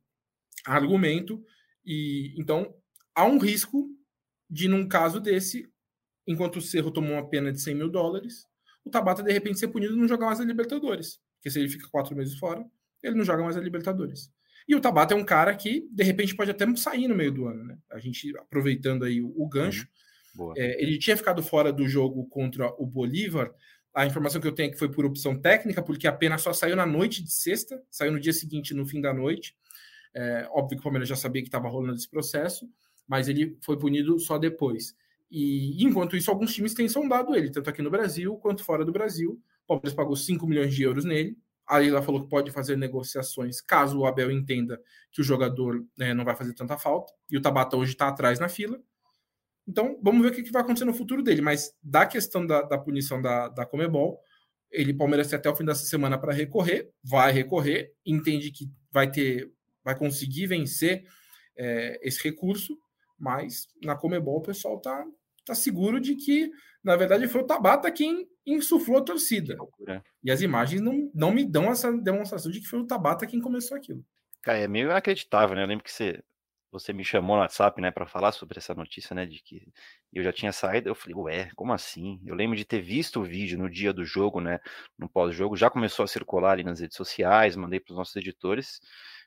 argumento, 0.67 1.43
e 1.85 2.35
então 2.39 2.75
há 3.15 3.25
um 3.25 3.39
risco 3.39 3.89
de, 4.49 4.69
num 4.69 4.87
caso 4.87 5.21
desse, 5.21 5.69
enquanto 6.27 6.57
o 6.57 6.63
Cerro 6.63 6.91
tomou 6.91 7.13
uma 7.13 7.29
pena 7.29 7.53
de 7.53 7.61
100 7.61 7.75
mil 7.75 7.91
dólares, 7.91 8.47
o 8.85 8.91
Tabata 8.91 9.23
de 9.23 9.33
repente 9.33 9.59
ser 9.59 9.69
punido 9.69 9.95
e 9.95 9.99
não 9.99 10.09
jogar 10.09 10.27
mais 10.27 10.41
a 10.41 10.45
Libertadores. 10.45 11.19
Porque 11.37 11.51
se 11.51 11.59
ele 11.59 11.69
fica 11.69 11.89
quatro 11.89 12.15
meses 12.15 12.39
fora, 12.39 12.65
ele 13.03 13.17
não 13.17 13.25
joga 13.25 13.43
mais 13.43 13.57
a 13.57 13.61
Libertadores. 13.61 14.31
E 14.67 14.75
o 14.75 14.81
Tabata 14.81 15.15
é 15.15 15.17
um 15.17 15.25
cara 15.25 15.55
que, 15.55 15.87
de 15.91 16.03
repente, 16.03 16.35
pode 16.35 16.51
até 16.51 16.65
sair 16.77 17.07
no 17.07 17.15
meio 17.15 17.33
do 17.33 17.47
ano, 17.47 17.65
né? 17.65 17.79
A 17.91 17.99
gente 17.99 18.37
aproveitando 18.39 19.05
aí 19.05 19.21
o, 19.21 19.33
o 19.37 19.49
gancho. 19.49 19.87
Uhum. 20.39 20.53
É, 20.57 20.83
ele 20.83 20.99
tinha 20.99 21.17
ficado 21.17 21.43
fora 21.43 21.73
do 21.73 21.87
jogo 21.87 22.27
contra 22.27 22.73
o 22.81 22.87
Bolívar. 22.87 23.53
A 23.95 24.07
informação 24.07 24.41
que 24.41 24.49
eu 24.49 24.53
tenho 24.53 24.69
é 24.69 24.73
que 24.73 24.79
foi 24.79 24.91
por 24.91 25.05
opção 25.05 25.39
técnica, 25.39 25.83
porque 25.83 26.07
a 26.07 26.13
pena 26.13 26.39
só 26.39 26.53
saiu 26.53 26.75
na 26.75 26.87
noite 26.87 27.23
de 27.23 27.33
sexta, 27.33 27.81
saiu 27.91 28.13
no 28.13 28.19
dia 28.19 28.33
seguinte, 28.33 28.75
no 28.75 28.87
fim 28.87 29.01
da 29.01 29.13
noite. 29.13 29.55
É, 30.15 30.49
óbvio 30.51 30.77
que 30.77 30.81
o 30.81 30.83
Palmeiras 30.83 31.09
já 31.09 31.17
sabia 31.17 31.43
que 31.43 31.49
estava 31.49 31.69
rolando 31.69 31.97
esse 31.97 32.09
processo, 32.09 32.69
mas 33.07 33.29
ele 33.29 33.57
foi 33.61 33.79
punido 33.79 34.19
só 34.19 34.39
depois. 34.39 34.97
E 35.31 35.85
enquanto 35.85 36.17
isso, 36.17 36.31
alguns 36.31 36.55
times 36.55 36.75
têm 36.75 36.89
sondado 36.89 37.35
ele, 37.35 37.51
tanto 37.51 37.69
aqui 37.69 37.83
no 37.83 37.91
Brasil 37.91 38.37
quanto 38.37 38.65
fora 38.65 38.85
do 38.85 38.93
Brasil. 38.93 39.41
O 39.65 39.67
Palmeiras 39.67 39.95
pagou 39.95 40.15
5 40.15 40.47
milhões 40.47 40.75
de 40.75 40.83
euros 40.83 41.05
nele. 41.05 41.37
A 41.67 41.79
Leila 41.79 42.03
falou 42.03 42.23
que 42.23 42.29
pode 42.29 42.51
fazer 42.51 42.77
negociações 42.77 43.61
caso 43.61 43.99
o 43.99 44.07
Abel 44.07 44.31
entenda 44.31 44.81
que 45.11 45.21
o 45.21 45.25
jogador 45.25 45.85
né, 45.97 46.13
não 46.13 46.25
vai 46.25 46.37
fazer 46.37 46.55
tanta 46.55 46.77
falta. 46.77 47.13
E 47.31 47.37
o 47.37 47.43
Tabata 47.43 47.77
hoje 47.77 47.93
está 47.93 48.09
atrás 48.09 48.39
na 48.39 48.49
fila. 48.49 48.81
Então, 49.67 49.99
vamos 50.03 50.23
ver 50.23 50.29
o 50.29 50.45
que 50.45 50.51
vai 50.53 50.63
acontecer 50.63 50.85
no 50.85 50.93
futuro 50.93 51.23
dele. 51.23 51.41
Mas 51.41 51.73
da 51.83 52.07
questão 52.07 52.47
da, 52.47 52.63
da 52.63 52.77
punição 52.77 53.21
da, 53.21 53.49
da 53.49 53.65
Comebol, 53.65 54.21
ele, 54.71 54.93
Palmeiras, 54.93 55.29
tem 55.29 55.39
até 55.39 55.49
o 55.49 55.57
fim 55.57 55.65
dessa 55.65 55.87
semana 55.87 56.19
para 56.19 56.33
recorrer, 56.33 56.91
vai 57.03 57.33
recorrer, 57.33 57.93
entende 58.05 58.51
que 58.51 58.71
vai 58.93 59.11
ter, 59.11 59.51
vai 59.83 59.97
conseguir 59.97 60.49
vencer 60.49 61.05
é, 61.57 61.99
esse 62.03 62.23
recurso, 62.23 62.77
mas 63.19 63.69
na 63.83 63.95
Comebol 63.95 64.39
o 64.39 64.43
pessoal 64.43 64.81
tá, 64.81 65.07
tá 65.47 65.55
seguro 65.55 66.01
de 66.01 66.17
que, 66.17 66.51
na 66.83 66.97
verdade, 66.97 67.29
foi 67.29 67.43
o 67.43 67.47
Tabata 67.47 67.91
quem 67.91 68.29
insuflou 68.47 68.99
a 68.99 69.03
torcida. 69.03 69.57
E 70.23 70.31
as 70.31 70.41
imagens 70.41 70.81
não, 70.81 71.11
não 71.15 71.33
me 71.33 71.45
dão 71.45 71.71
essa 71.71 71.93
demonstração 71.93 72.51
de 72.51 72.61
que 72.61 72.67
foi 72.67 72.81
o 72.81 72.87
Tabata 72.87 73.27
quem 73.27 73.41
começou 73.41 73.77
aquilo. 73.77 74.05
Cara, 74.43 74.59
é 74.59 74.69
meio 74.69 74.87
inacreditável, 74.87 75.57
né? 75.57 75.63
Eu 75.63 75.67
lembro 75.67 75.85
que 75.85 75.93
você, 75.93 76.23
você 76.71 76.93
me 76.93 77.05
chamou 77.05 77.37
no 77.37 77.43
WhatsApp, 77.43 77.81
né, 77.81 77.91
para 77.91 78.07
falar 78.07 78.33
sobre 78.33 78.59
essa 78.59 78.75
notícia, 78.75 79.15
né, 79.15 79.25
de 79.25 79.41
que 79.43 79.67
eu 80.13 80.23
já 80.23 80.33
tinha 80.33 80.53
saído. 80.53 80.89
Eu 80.89 80.95
falei, 80.95 81.15
ué, 81.17 81.51
como 81.55 81.73
assim? 81.73 82.21
Eu 82.27 82.35
lembro 82.35 82.57
de 82.57 82.65
ter 82.65 82.83
visto 82.83 83.21
o 83.21 83.25
vídeo 83.25 83.59
no 83.59 83.71
dia 83.71 83.93
do 83.93 84.05
jogo, 84.05 84.41
né, 84.41 84.61
no 84.99 85.09
pós-jogo, 85.09 85.57
já 85.57 85.71
começou 85.71 86.05
a 86.05 86.09
circular 86.09 86.53
ali 86.53 86.65
nas 86.65 86.81
redes 86.81 86.97
sociais, 86.97 87.57
mandei 87.57 87.81
para 87.81 87.93
os 87.93 87.99
nossos 87.99 88.17
editores. 88.17 88.81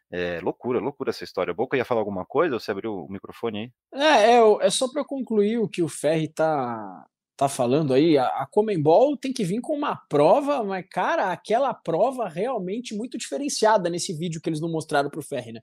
É, 0.09 0.39
loucura, 0.39 0.80
loucura 0.80 1.09
essa 1.09 1.24
história. 1.24 1.53
Boca 1.53 1.76
ia 1.76 1.84
falar 1.84 2.01
alguma 2.01 2.26
coisa 2.26 2.55
ou 2.55 2.59
você 2.59 2.72
abriu 2.72 2.93
o 2.93 3.11
microfone 3.11 3.74
aí? 3.93 4.01
É, 4.01 4.36
é, 4.36 4.68
é 4.68 4.70
só 4.70 4.89
para 4.89 5.03
concluir 5.03 5.57
o 5.57 5.68
que 5.68 5.82
o 5.82 5.89
Ferri 5.89 6.30
tá, 6.30 7.05
tá 7.38 7.47
falando 7.47 7.93
aí. 7.93 8.17
A, 8.17 8.25
a 8.41 8.47
Comembol 8.47 9.15
tem 9.15 9.31
que 9.31 9.43
vir 9.43 9.61
com 9.61 9.75
uma 9.75 9.95
prova, 9.95 10.63
mas, 10.63 10.85
cara, 10.89 11.31
aquela 11.31 11.73
prova 11.73 12.27
realmente 12.27 12.95
muito 12.95 13.17
diferenciada 13.17 13.89
nesse 13.89 14.11
vídeo 14.11 14.41
que 14.41 14.49
eles 14.49 14.59
não 14.59 14.69
mostraram 14.69 15.09
pro 15.09 15.21
Ferri, 15.21 15.53
né? 15.53 15.61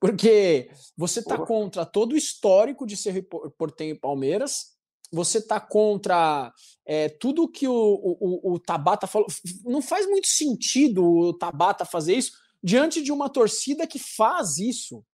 Porque 0.00 0.70
você 0.96 1.22
tá 1.22 1.36
Porra. 1.36 1.46
contra 1.46 1.84
todo 1.84 2.12
o 2.12 2.16
histórico 2.16 2.86
de 2.86 2.96
ser 2.96 3.26
Portenho 3.58 3.94
e 3.94 3.98
Palmeiras, 3.98 4.72
você 5.12 5.40
tá 5.40 5.60
contra 5.60 6.52
é, 6.86 7.08
tudo 7.08 7.50
que 7.50 7.68
o, 7.68 7.72
o, 7.74 8.54
o 8.54 8.58
Tabata 8.58 9.06
falou. 9.06 9.28
Não 9.64 9.82
faz 9.82 10.06
muito 10.06 10.26
sentido 10.26 11.04
o 11.04 11.34
Tabata 11.34 11.84
fazer 11.84 12.14
isso 12.16 12.32
diante 12.62 13.02
de 13.02 13.12
uma 13.12 13.28
torcida 13.28 13.86
que 13.86 13.98
faz 13.98 14.58
isso 14.58 15.04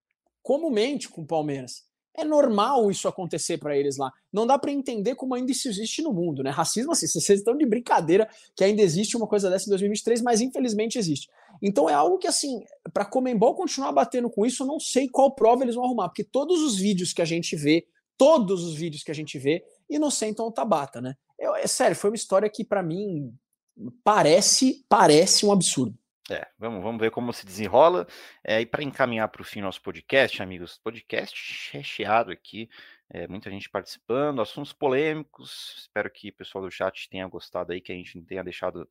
comumente 0.42 1.08
com 1.08 1.22
o 1.22 1.26
Palmeiras. 1.26 1.87
É 2.18 2.24
normal 2.24 2.90
isso 2.90 3.06
acontecer 3.06 3.58
para 3.58 3.76
eles 3.76 3.96
lá. 3.96 4.12
Não 4.32 4.44
dá 4.44 4.58
para 4.58 4.72
entender 4.72 5.14
como 5.14 5.36
ainda 5.36 5.52
isso 5.52 5.68
existe 5.68 6.02
no 6.02 6.12
mundo, 6.12 6.42
né? 6.42 6.50
Racismo, 6.50 6.90
assim, 6.90 7.06
vocês 7.06 7.38
estão 7.38 7.56
de 7.56 7.64
brincadeira 7.64 8.28
que 8.56 8.64
ainda 8.64 8.82
existe 8.82 9.16
uma 9.16 9.28
coisa 9.28 9.48
dessa 9.48 9.66
em 9.66 9.70
2023, 9.70 10.20
mas 10.22 10.40
infelizmente 10.40 10.98
existe. 10.98 11.28
Então 11.62 11.88
é 11.88 11.94
algo 11.94 12.18
que, 12.18 12.26
assim, 12.26 12.60
para 12.92 13.04
Comembol 13.04 13.54
continuar 13.54 13.92
batendo 13.92 14.28
com 14.28 14.44
isso, 14.44 14.64
eu 14.64 14.66
não 14.66 14.80
sei 14.80 15.08
qual 15.08 15.30
prova 15.30 15.62
eles 15.62 15.76
vão 15.76 15.84
arrumar, 15.84 16.08
porque 16.08 16.24
todos 16.24 16.60
os 16.60 16.76
vídeos 16.76 17.12
que 17.12 17.22
a 17.22 17.24
gente 17.24 17.54
vê, 17.54 17.86
todos 18.16 18.64
os 18.64 18.74
vídeos 18.74 19.04
que 19.04 19.10
a 19.12 19.14
gente 19.14 19.38
vê, 19.38 19.64
inocentam 19.88 20.46
o 20.46 20.52
Tabata, 20.52 21.00
né? 21.00 21.14
Eu, 21.38 21.54
é 21.54 21.66
sério, 21.68 21.94
foi 21.96 22.10
uma 22.10 22.16
história 22.16 22.50
que 22.50 22.64
para 22.64 22.82
mim 22.82 23.32
parece, 24.02 24.84
parece 24.88 25.46
um 25.46 25.52
absurdo. 25.52 25.96
É, 26.30 26.46
vamos, 26.58 26.82
vamos 26.82 27.00
ver 27.00 27.10
como 27.10 27.32
se 27.32 27.46
desenrola. 27.46 28.06
É, 28.44 28.60
e 28.60 28.66
para 28.66 28.82
encaminhar 28.82 29.28
para 29.28 29.40
o 29.40 29.44
fim 29.44 29.62
nosso 29.62 29.80
podcast, 29.80 30.42
amigos, 30.42 30.78
podcast 30.78 31.70
recheado 31.72 32.30
aqui, 32.30 32.68
é, 33.08 33.26
muita 33.26 33.50
gente 33.50 33.70
participando, 33.70 34.42
assuntos 34.42 34.72
polêmicos. 34.72 35.74
Espero 35.78 36.10
que 36.10 36.28
o 36.28 36.34
pessoal 36.34 36.62
do 36.62 36.70
chat 36.70 37.08
tenha 37.08 37.26
gostado 37.26 37.72
aí, 37.72 37.80
que 37.80 37.90
a 37.92 37.94
gente 37.94 38.18
não 38.18 38.24
tenha 38.24 38.44
deixado 38.44 38.86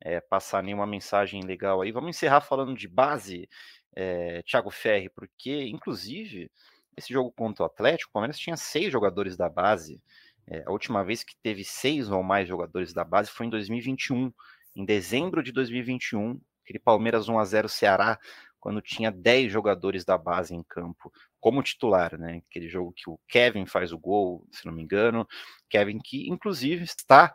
é, 0.00 0.20
passar 0.20 0.62
nenhuma 0.64 0.86
mensagem 0.86 1.42
legal 1.42 1.80
aí. 1.80 1.92
Vamos 1.92 2.10
encerrar 2.10 2.40
falando 2.40 2.76
de 2.76 2.88
base, 2.88 3.48
é, 3.94 4.42
Thiago 4.42 4.70
Ferri, 4.70 5.08
porque, 5.10 5.68
inclusive, 5.68 6.50
esse 6.96 7.12
jogo 7.12 7.30
contra 7.30 7.62
o 7.62 7.66
Atlético, 7.66 8.10
o 8.10 8.12
Palmeiras 8.14 8.38
tinha 8.38 8.56
seis 8.56 8.90
jogadores 8.90 9.36
da 9.36 9.48
base. 9.48 10.02
É, 10.48 10.64
a 10.66 10.72
última 10.72 11.04
vez 11.04 11.22
que 11.22 11.36
teve 11.36 11.62
seis 11.64 12.10
ou 12.10 12.22
mais 12.24 12.48
jogadores 12.48 12.92
da 12.92 13.04
base 13.04 13.30
foi 13.30 13.46
em 13.46 13.50
2021. 13.50 14.32
Em 14.74 14.84
dezembro 14.84 15.42
de 15.42 15.52
2021, 15.52 16.40
aquele 16.70 16.78
Palmeiras 16.78 17.28
1 17.28 17.38
a 17.38 17.44
0 17.44 17.68
Ceará, 17.68 18.18
quando 18.60 18.80
tinha 18.80 19.10
10 19.10 19.50
jogadores 19.50 20.04
da 20.04 20.16
base 20.16 20.54
em 20.54 20.62
campo 20.62 21.12
como 21.40 21.62
titular, 21.62 22.16
né? 22.18 22.42
Aquele 22.48 22.68
jogo 22.68 22.92
que 22.92 23.10
o 23.10 23.18
Kevin 23.26 23.66
faz 23.66 23.92
o 23.92 23.98
gol, 23.98 24.46
se 24.52 24.64
não 24.64 24.72
me 24.72 24.82
engano. 24.82 25.26
Kevin 25.68 25.98
que 25.98 26.28
inclusive 26.28 26.84
está 26.84 27.34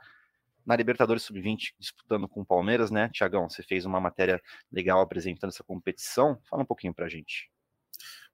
na 0.66 0.76
Libertadores 0.76 1.24
Sub-20 1.24 1.74
disputando 1.78 2.28
com 2.28 2.42
o 2.42 2.46
Palmeiras, 2.46 2.90
né? 2.90 3.10
Tiagão, 3.12 3.50
você 3.50 3.62
fez 3.62 3.86
uma 3.86 4.00
matéria 4.00 4.42
legal 4.72 5.02
apresentando 5.02 5.50
essa 5.50 5.64
competição. 5.64 6.40
Fala 6.50 6.64
um 6.64 6.66
pouquinho 6.66 6.94
pra 6.94 7.10
gente. 7.10 7.50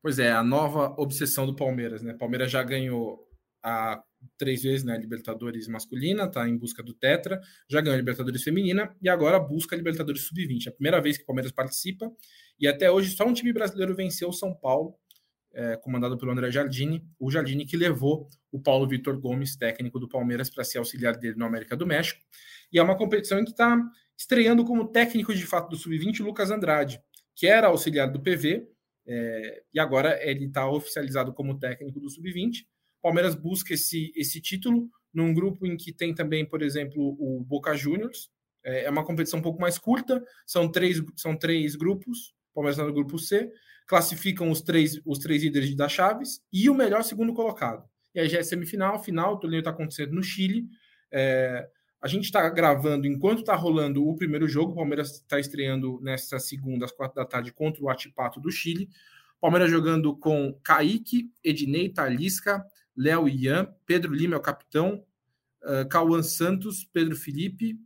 Pois 0.01 0.19
é, 0.19 0.31
a 0.31 0.43
nova 0.43 0.93
obsessão 0.97 1.45
do 1.45 1.55
Palmeiras, 1.55 2.01
né? 2.01 2.13
Palmeiras 2.13 2.51
já 2.51 2.61
ganhou 2.63 3.27
a 3.63 4.01
três 4.37 4.63
vezes 4.63 4.83
na 4.83 4.93
né, 4.93 4.99
Libertadores 4.99 5.67
masculina, 5.67 6.25
está 6.25 6.47
em 6.47 6.57
busca 6.57 6.83
do 6.83 6.93
Tetra, 6.93 7.41
já 7.67 7.81
ganhou 7.81 7.95
a 7.95 7.97
Libertadores 7.97 8.43
feminina 8.43 8.95
e 9.01 9.09
agora 9.09 9.39
busca 9.39 9.75
a 9.75 9.77
Libertadores 9.77 10.23
sub-20. 10.23 10.67
É 10.67 10.69
a 10.69 10.73
primeira 10.73 11.01
vez 11.01 11.17
que 11.17 11.23
o 11.23 11.25
Palmeiras 11.25 11.51
participa 11.51 12.11
e 12.59 12.67
até 12.67 12.89
hoje 12.91 13.15
só 13.15 13.25
um 13.25 13.33
time 13.33 13.51
brasileiro 13.51 13.95
venceu 13.95 14.29
o 14.29 14.33
São 14.33 14.53
Paulo, 14.53 14.95
é, 15.53 15.75
comandado 15.77 16.17
pelo 16.17 16.31
André 16.31 16.49
Jardini, 16.51 17.03
o 17.19 17.29
Jardini 17.29 17.65
que 17.65 17.75
levou 17.75 18.27
o 18.51 18.59
Paulo 18.59 18.87
Vitor 18.87 19.19
Gomes, 19.19 19.55
técnico 19.55 19.99
do 19.99 20.07
Palmeiras, 20.07 20.49
para 20.49 20.63
ser 20.63 20.77
auxiliar 20.77 21.17
dele 21.17 21.35
no 21.35 21.45
América 21.45 21.75
do 21.75 21.85
México. 21.85 22.21
E 22.71 22.79
é 22.79 22.83
uma 22.83 22.97
competição 22.97 23.39
em 23.39 23.43
que 23.43 23.51
está 23.51 23.81
estreando 24.17 24.63
como 24.63 24.87
técnico 24.87 25.33
de 25.33 25.45
fato 25.45 25.69
do 25.69 25.75
sub-20 25.75 26.21
o 26.21 26.25
Lucas 26.25 26.51
Andrade, 26.51 27.01
que 27.35 27.47
era 27.47 27.67
auxiliar 27.67 28.09
do 28.09 28.21
PV, 28.21 28.67
é, 29.07 29.63
e 29.73 29.79
agora 29.79 30.17
ele 30.21 30.45
está 30.45 30.69
oficializado 30.69 31.33
como 31.33 31.57
técnico 31.57 31.99
do 31.99 32.09
sub-20 32.09 32.65
Palmeiras 33.01 33.35
busca 33.35 33.73
esse, 33.73 34.11
esse 34.15 34.39
título 34.39 34.89
num 35.13 35.33
grupo 35.33 35.65
em 35.65 35.75
que 35.75 35.91
tem 35.91 36.13
também, 36.13 36.45
por 36.45 36.61
exemplo, 36.61 37.15
o 37.19 37.43
Boca 37.43 37.75
Juniors. 37.75 38.29
É, 38.63 38.85
é 38.85 38.89
uma 38.89 39.03
competição 39.03 39.39
um 39.39 39.41
pouco 39.41 39.59
mais 39.59 39.77
curta, 39.77 40.23
são 40.45 40.69
três, 40.69 41.01
são 41.15 41.35
três 41.35 41.75
grupos. 41.75 42.33
O 42.51 42.55
Palmeiras 42.55 42.77
está 42.77 42.87
no 42.87 42.93
grupo 42.93 43.17
C, 43.17 43.51
classificam 43.87 44.49
os 44.51 44.61
três, 44.61 45.01
os 45.05 45.19
três 45.19 45.43
líderes 45.43 45.75
da 45.75 45.89
Chaves 45.89 46.41
e 46.51 46.69
o 46.69 46.75
melhor 46.75 47.03
segundo 47.03 47.33
colocado. 47.33 47.83
E 48.13 48.19
aí 48.19 48.29
já 48.29 48.39
é 48.39 48.43
semifinal, 48.43 49.01
final, 49.03 49.33
o 49.33 49.37
torneio 49.37 49.59
está 49.59 49.71
acontecendo 49.71 50.13
no 50.13 50.23
Chile. 50.23 50.67
É, 51.11 51.67
a 52.01 52.07
gente 52.07 52.25
está 52.25 52.47
gravando 52.49 53.07
enquanto 53.07 53.39
está 53.39 53.55
rolando 53.55 54.07
o 54.07 54.15
primeiro 54.15 54.47
jogo. 54.47 54.73
O 54.73 54.75
Palmeiras 54.75 55.11
está 55.11 55.39
estreando 55.39 55.99
nesta 56.01 56.39
segunda, 56.39 56.85
às 56.85 56.91
quatro 56.91 57.15
da 57.15 57.25
tarde, 57.25 57.53
contra 57.53 57.83
o 57.83 57.89
Atipato 57.89 58.39
do 58.39 58.51
Chile. 58.51 58.89
Palmeiras 59.39 59.71
jogando 59.71 60.15
com 60.15 60.53
Kaique, 60.63 61.31
Ednei, 61.43 61.89
Talisca, 61.89 62.63
Léo 62.95 63.27
Ian, 63.27 63.73
Pedro 63.85 64.13
Lima 64.13 64.35
é 64.35 64.37
o 64.37 64.41
capitão, 64.41 65.05
uh, 65.63 65.87
Cauã 65.89 66.21
Santos, 66.21 66.83
Pedro 66.91 67.15
Felipe, 67.15 67.79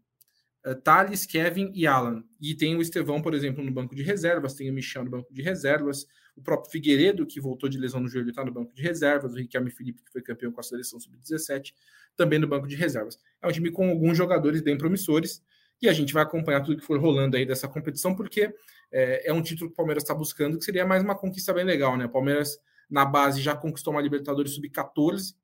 uh, 0.65 0.75
Thales, 0.75 1.25
Kevin 1.25 1.71
e 1.73 1.85
Alan. 1.85 2.23
E 2.41 2.55
tem 2.55 2.75
o 2.75 2.81
Estevão, 2.81 3.21
por 3.21 3.33
exemplo, 3.33 3.63
no 3.63 3.71
banco 3.71 3.95
de 3.95 4.03
reservas, 4.03 4.53
tem 4.53 4.69
o 4.69 4.73
Michel 4.73 5.05
no 5.05 5.11
banco 5.11 5.33
de 5.33 5.41
reservas, 5.41 6.07
o 6.35 6.41
próprio 6.41 6.69
Figueiredo, 6.69 7.25
que 7.25 7.39
voltou 7.39 7.69
de 7.69 7.77
lesão 7.77 8.01
no 8.01 8.09
joelho, 8.09 8.29
está 8.29 8.43
no 8.43 8.51
banco 8.51 8.73
de 8.73 8.81
reservas, 8.81 9.33
o 9.33 9.37
Riquelme 9.37 9.71
Felipe, 9.71 10.03
que 10.03 10.11
foi 10.11 10.21
campeão 10.21 10.51
com 10.51 10.59
a 10.59 10.63
seleção 10.63 10.99
sub-17, 10.99 11.73
também 12.15 12.39
no 12.39 12.47
banco 12.47 12.67
de 12.67 12.75
reservas. 12.75 13.17
É 13.41 13.47
um 13.47 13.51
time 13.51 13.71
com 13.71 13.89
alguns 13.89 14.17
jogadores 14.17 14.61
bem 14.61 14.77
promissores, 14.77 15.41
e 15.81 15.87
a 15.87 15.93
gente 15.93 16.13
vai 16.13 16.23
acompanhar 16.23 16.61
tudo 16.61 16.77
que 16.77 16.85
for 16.85 16.99
rolando 16.99 17.37
aí 17.37 17.45
dessa 17.45 17.67
competição, 17.67 18.15
porque 18.15 18.53
é, 18.91 19.29
é 19.29 19.33
um 19.33 19.41
título 19.41 19.69
que 19.69 19.73
o 19.73 19.77
Palmeiras 19.77 20.03
está 20.03 20.13
buscando, 20.13 20.57
que 20.57 20.65
seria 20.65 20.85
mais 20.85 21.03
uma 21.03 21.15
conquista 21.15 21.53
bem 21.53 21.65
legal, 21.65 21.97
né? 21.97 22.05
O 22.05 22.09
Palmeiras 22.09 22.57
na 22.89 23.05
base 23.05 23.41
já 23.41 23.55
conquistou 23.55 23.93
uma 23.93 24.01
Libertadores 24.01 24.53
Sub-14 24.53 25.35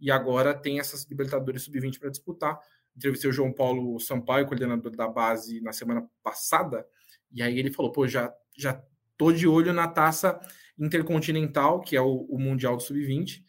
e 0.00 0.10
agora 0.10 0.52
tem 0.52 0.80
essas 0.80 1.04
Libertadores 1.04 1.62
Sub-20 1.62 1.98
para 1.98 2.10
disputar. 2.10 2.58
Entrevistei 2.96 3.30
o 3.30 3.32
João 3.32 3.52
Paulo 3.52 3.98
Sampaio, 3.98 4.46
coordenador 4.46 4.94
da 4.94 5.08
base, 5.08 5.60
na 5.60 5.72
semana 5.72 6.06
passada, 6.22 6.86
e 7.32 7.42
aí 7.42 7.58
ele 7.58 7.72
falou: 7.72 7.90
pô, 7.90 8.06
já, 8.06 8.32
já 8.56 8.82
tô 9.16 9.32
de 9.32 9.46
olho 9.46 9.72
na 9.72 9.88
taça 9.88 10.38
Intercontinental, 10.78 11.80
que 11.80 11.96
é 11.96 12.00
o, 12.00 12.26
o 12.28 12.38
Mundial 12.38 12.76
do 12.76 12.82
Sub-20. 12.82 13.42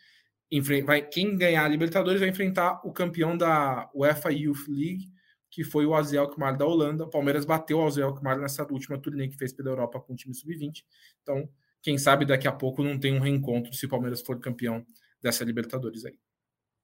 Vai, 0.85 1.01
quem 1.01 1.35
ganhar 1.35 1.65
a 1.65 1.67
Libertadores 1.67 2.19
vai 2.19 2.29
enfrentar 2.29 2.79
o 2.85 2.93
campeão 2.93 3.35
da 3.35 3.89
UEFA 3.93 4.31
Youth 4.31 4.67
League, 4.67 5.11
que 5.49 5.63
foi 5.63 5.85
o 5.85 5.95
Azel 5.95 6.21
Alkmaar 6.21 6.55
da 6.55 6.65
Holanda. 6.65 7.05
O 7.05 7.09
Palmeiras 7.09 7.43
bateu 7.43 7.79
o 7.79 7.85
Azel 7.87 8.07
Alkmaar 8.07 8.39
nessa 8.39 8.63
última 8.71 8.99
turnê 8.99 9.27
que 9.27 9.37
fez 9.37 9.51
pela 9.51 9.69
Europa 9.69 9.99
com 9.99 10.13
o 10.13 10.15
time 10.15 10.33
Sub-20. 10.33 10.83
Então, 11.23 11.49
quem 11.83 11.97
sabe 11.97 12.25
daqui 12.25 12.47
a 12.47 12.51
pouco 12.51 12.81
não 12.81 12.97
tem 12.97 13.13
um 13.13 13.19
reencontro 13.19 13.73
se 13.73 13.85
o 13.85 13.89
Palmeiras 13.89 14.21
for 14.21 14.39
campeão 14.39 14.85
dessa 15.21 15.43
Libertadores 15.43 16.05
aí. 16.05 16.17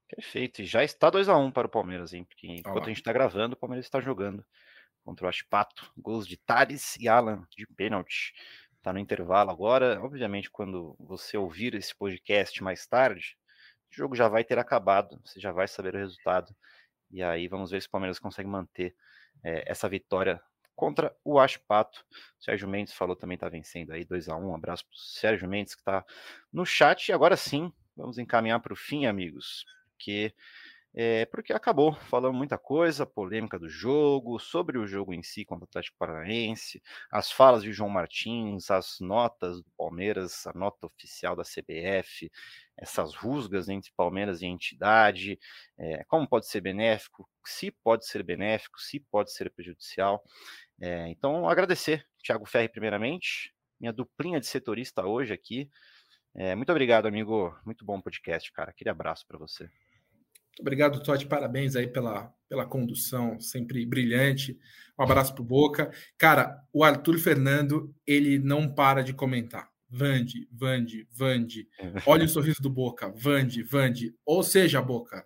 Perfeito. 0.09 0.61
E 0.61 0.65
já 0.65 0.83
está 0.83 1.09
2 1.09 1.29
a 1.29 1.37
1 1.37 1.45
um 1.45 1.51
para 1.51 1.67
o 1.67 1.69
Palmeiras, 1.69 2.13
hein? 2.13 2.25
Porque 2.25 2.47
enquanto 2.47 2.83
a 2.83 2.87
gente 2.87 2.97
está 2.97 3.13
gravando, 3.13 3.53
o 3.53 3.57
Palmeiras 3.57 3.85
está 3.85 4.01
jogando 4.01 4.45
contra 5.03 5.25
o 5.25 5.29
Aspato. 5.29 5.89
Gols 5.97 6.27
de 6.27 6.35
Thales 6.35 6.97
e 6.97 7.07
Alan 7.07 7.47
de 7.55 7.65
pênalti. 7.77 8.33
Está 8.77 8.91
no 8.91 8.99
intervalo 8.99 9.51
agora. 9.51 10.01
Obviamente, 10.01 10.49
quando 10.49 10.95
você 10.99 11.37
ouvir 11.37 11.75
esse 11.75 11.95
podcast 11.95 12.61
mais 12.61 12.85
tarde, 12.85 13.37
o 13.91 13.95
jogo 13.95 14.15
já 14.15 14.27
vai 14.27 14.43
ter 14.43 14.59
acabado. 14.59 15.19
Você 15.23 15.39
já 15.39 15.51
vai 15.51 15.67
saber 15.67 15.95
o 15.95 15.99
resultado. 15.99 16.53
E 17.11 17.23
aí 17.23 17.47
vamos 17.47 17.71
ver 17.71 17.81
se 17.81 17.87
o 17.87 17.91
Palmeiras 17.91 18.19
consegue 18.19 18.49
manter 18.49 18.95
é, 19.43 19.63
essa 19.71 19.87
vitória 19.87 20.41
contra 20.79 21.13
o 21.25 21.37
Aspato. 21.37 22.05
Sérgio 22.39 22.65
Mendes 22.65 22.93
falou 22.93 23.13
também 23.13 23.35
está 23.35 23.49
vencendo 23.49 23.91
aí 23.91 24.05
2 24.05 24.29
a 24.29 24.37
1 24.37 24.49
Um 24.49 24.55
abraço 24.55 24.85
para 24.85 24.95
Sérgio 24.97 25.49
Mendes 25.49 25.75
que 25.75 25.81
está 25.81 26.05
no 26.53 26.65
chat. 26.65 27.09
E 27.09 27.11
agora 27.11 27.35
sim, 27.35 27.69
vamos 27.97 28.17
encaminhar 28.17 28.61
para 28.61 28.71
o 28.71 28.77
fim, 28.77 29.05
amigos. 29.05 29.65
Porque 29.91 30.33
é, 30.93 31.25
porque 31.27 31.53
acabou, 31.53 31.93
falando 31.93 32.33
muita 32.33 32.57
coisa, 32.57 33.05
polêmica 33.05 33.59
do 33.59 33.69
jogo, 33.69 34.39
sobre 34.39 34.77
o 34.77 34.87
jogo 34.87 35.13
em 35.13 35.21
si 35.21 35.45
contra 35.45 35.65
o 35.65 35.67
Atlético 35.69 35.97
Paranaense, 35.99 36.81
as 37.11 37.31
falas 37.31 37.61
de 37.61 37.71
João 37.71 37.89
Martins, 37.89 38.71
as 38.71 38.99
notas 38.99 39.57
do 39.61 39.69
Palmeiras, 39.77 40.47
a 40.47 40.53
nota 40.53 40.87
oficial 40.87 41.35
da 41.35 41.43
CBF, 41.43 42.31
essas 42.75 43.13
rusgas 43.13 43.69
entre 43.69 43.91
Palmeiras 43.95 44.41
e 44.41 44.47
entidade, 44.47 45.39
é, 45.77 46.03
como 46.05 46.27
pode 46.27 46.47
ser 46.47 46.61
benéfico, 46.61 47.29
se 47.45 47.71
pode 47.71 48.07
ser 48.07 48.23
benéfico, 48.23 48.79
se 48.81 48.99
pode 48.99 49.31
ser 49.31 49.51
prejudicial. 49.51 50.23
É, 50.81 51.07
então, 51.09 51.47
agradecer, 51.47 52.05
Thiago 52.23 52.45
Ferri, 52.45 52.69
primeiramente, 52.69 53.53
minha 53.79 53.93
duplinha 53.93 54.39
de 54.39 54.47
setorista 54.47 55.05
hoje 55.05 55.33
aqui. 55.33 55.69
muito 56.57 56.71
obrigado, 56.71 57.07
amigo. 57.07 57.55
Muito 57.65 57.85
bom 57.85 58.01
podcast, 58.01 58.51
cara. 58.51 58.71
Aquele 58.71 58.89
abraço 58.89 59.25
para 59.27 59.37
você. 59.37 59.69
Obrigado, 60.59 61.01
Todd. 61.01 61.25
Parabéns 61.25 61.75
aí 61.75 61.87
pela, 61.87 62.33
pela 62.47 62.65
condução, 62.65 63.39
sempre 63.39 63.85
brilhante. 63.85 64.59
Um 64.99 65.03
abraço 65.03 65.33
pro 65.33 65.43
Boca. 65.43 65.91
Cara, 66.17 66.61
o 66.73 66.83
Arthur 66.83 67.17
Fernando, 67.17 67.95
ele 68.05 68.37
não 68.37 68.67
para 68.67 69.01
de 69.01 69.13
comentar. 69.13 69.69
Vande, 69.89 70.47
Vande, 70.51 71.07
Vande. 71.11 71.67
Olha 72.05 72.25
o 72.25 72.29
sorriso 72.29 72.61
do 72.61 72.69
Boca. 72.69 73.11
Vande, 73.15 73.63
Vande. 73.63 74.13
Ou 74.25 74.43
seja, 74.43 74.81
Boca. 74.81 75.25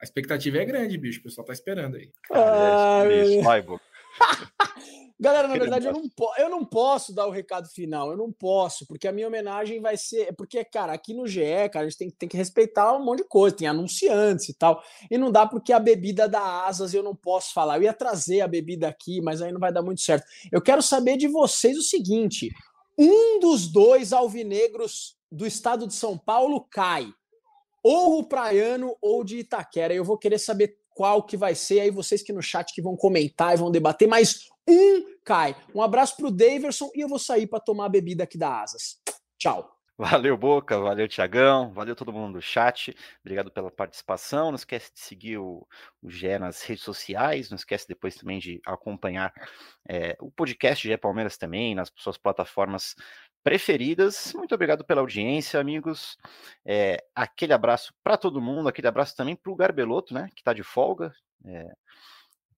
A 0.00 0.04
expectativa 0.04 0.58
é 0.58 0.64
grande, 0.64 0.98
bicho. 0.98 1.20
O 1.20 1.22
pessoal 1.22 1.46
tá 1.46 1.52
esperando 1.52 1.96
aí. 1.96 2.10
Ah, 2.32 3.04
é, 3.04 3.42
vai, 3.42 3.62
Boca. 3.62 3.84
Galera, 5.20 5.46
na 5.46 5.54
verdade, 5.58 5.86
eu 5.86 5.92
não, 5.92 6.10
eu 6.38 6.48
não 6.48 6.64
posso 6.64 7.14
dar 7.14 7.26
o 7.26 7.30
recado 7.30 7.68
final, 7.68 8.10
eu 8.10 8.16
não 8.16 8.32
posso, 8.32 8.86
porque 8.86 9.06
a 9.06 9.12
minha 9.12 9.26
homenagem 9.26 9.78
vai 9.78 9.94
ser. 9.94 10.34
Porque, 10.34 10.64
cara, 10.64 10.94
aqui 10.94 11.12
no 11.12 11.26
GE, 11.26 11.68
cara, 11.70 11.84
a 11.84 11.88
gente 11.90 11.98
tem, 11.98 12.10
tem 12.10 12.26
que 12.26 12.38
respeitar 12.38 12.96
um 12.96 13.04
monte 13.04 13.18
de 13.18 13.28
coisa, 13.28 13.54
tem 13.54 13.68
anunciantes 13.68 14.48
e 14.48 14.54
tal. 14.54 14.82
E 15.10 15.18
não 15.18 15.30
dá 15.30 15.46
porque 15.46 15.74
a 15.74 15.78
bebida 15.78 16.26
dá 16.26 16.64
asas 16.64 16.94
eu 16.94 17.02
não 17.02 17.14
posso 17.14 17.52
falar. 17.52 17.76
Eu 17.76 17.82
ia 17.82 17.92
trazer 17.92 18.40
a 18.40 18.48
bebida 18.48 18.88
aqui, 18.88 19.20
mas 19.20 19.42
aí 19.42 19.52
não 19.52 19.60
vai 19.60 19.70
dar 19.70 19.82
muito 19.82 20.00
certo. 20.00 20.24
Eu 20.50 20.62
quero 20.62 20.80
saber 20.80 21.18
de 21.18 21.28
vocês 21.28 21.76
o 21.76 21.82
seguinte: 21.82 22.48
um 22.98 23.38
dos 23.40 23.70
dois 23.70 24.14
alvinegros 24.14 25.18
do 25.30 25.46
estado 25.46 25.86
de 25.86 25.92
São 25.92 26.16
Paulo 26.16 26.66
cai. 26.70 27.12
Ou 27.82 28.20
o 28.20 28.24
Praiano 28.24 28.96
ou 29.02 29.22
de 29.22 29.38
Itaquera. 29.38 29.92
Eu 29.92 30.04
vou 30.04 30.16
querer 30.16 30.38
saber 30.38 30.79
qual 31.00 31.22
que 31.22 31.34
vai 31.34 31.54
ser. 31.54 31.80
Aí 31.80 31.90
vocês 31.90 32.22
que 32.22 32.30
no 32.30 32.42
chat 32.42 32.74
que 32.74 32.82
vão 32.82 32.94
comentar 32.94 33.54
e 33.54 33.56
vão 33.56 33.70
debater, 33.70 34.06
mas 34.06 34.50
um 34.68 35.02
cai. 35.24 35.56
Um 35.74 35.80
abraço 35.80 36.14
pro 36.14 36.30
Daverson 36.30 36.90
e 36.94 37.00
eu 37.00 37.08
vou 37.08 37.18
sair 37.18 37.46
para 37.46 37.58
tomar 37.58 37.86
a 37.86 37.88
bebida 37.88 38.24
aqui 38.24 38.36
da 38.36 38.60
Asas. 38.60 39.00
Tchau. 39.38 39.74
Valeu, 39.96 40.36
Boca. 40.36 40.78
Valeu, 40.78 41.08
Tiagão. 41.08 41.72
Valeu 41.72 41.96
todo 41.96 42.12
mundo 42.12 42.34
do 42.34 42.42
chat. 42.42 42.94
Obrigado 43.24 43.50
pela 43.50 43.70
participação. 43.70 44.50
Não 44.50 44.56
esquece 44.56 44.92
de 44.92 45.00
seguir 45.00 45.38
o, 45.38 45.66
o 46.02 46.10
GE 46.10 46.38
nas 46.38 46.62
redes 46.62 46.84
sociais. 46.84 47.48
Não 47.48 47.56
esquece 47.56 47.88
depois 47.88 48.14
também 48.16 48.38
de 48.38 48.60
acompanhar 48.66 49.32
é, 49.88 50.18
o 50.20 50.30
podcast 50.30 50.86
GE 50.86 50.96
Palmeiras 50.98 51.38
também, 51.38 51.74
nas 51.74 51.90
suas 51.96 52.18
plataformas 52.18 52.94
preferidas. 53.42 54.32
Muito 54.34 54.54
obrigado 54.54 54.84
pela 54.84 55.00
audiência, 55.00 55.60
amigos. 55.60 56.16
É, 56.64 57.02
aquele 57.14 57.52
abraço 57.52 57.94
para 58.02 58.16
todo 58.16 58.40
mundo, 58.40 58.68
aquele 58.68 58.88
abraço 58.88 59.16
também 59.16 59.36
para 59.36 59.52
o 59.52 59.56
Garbeloto, 59.56 60.14
né, 60.14 60.28
que 60.34 60.40
está 60.40 60.52
de 60.52 60.62
folga. 60.62 61.12
É, 61.44 61.66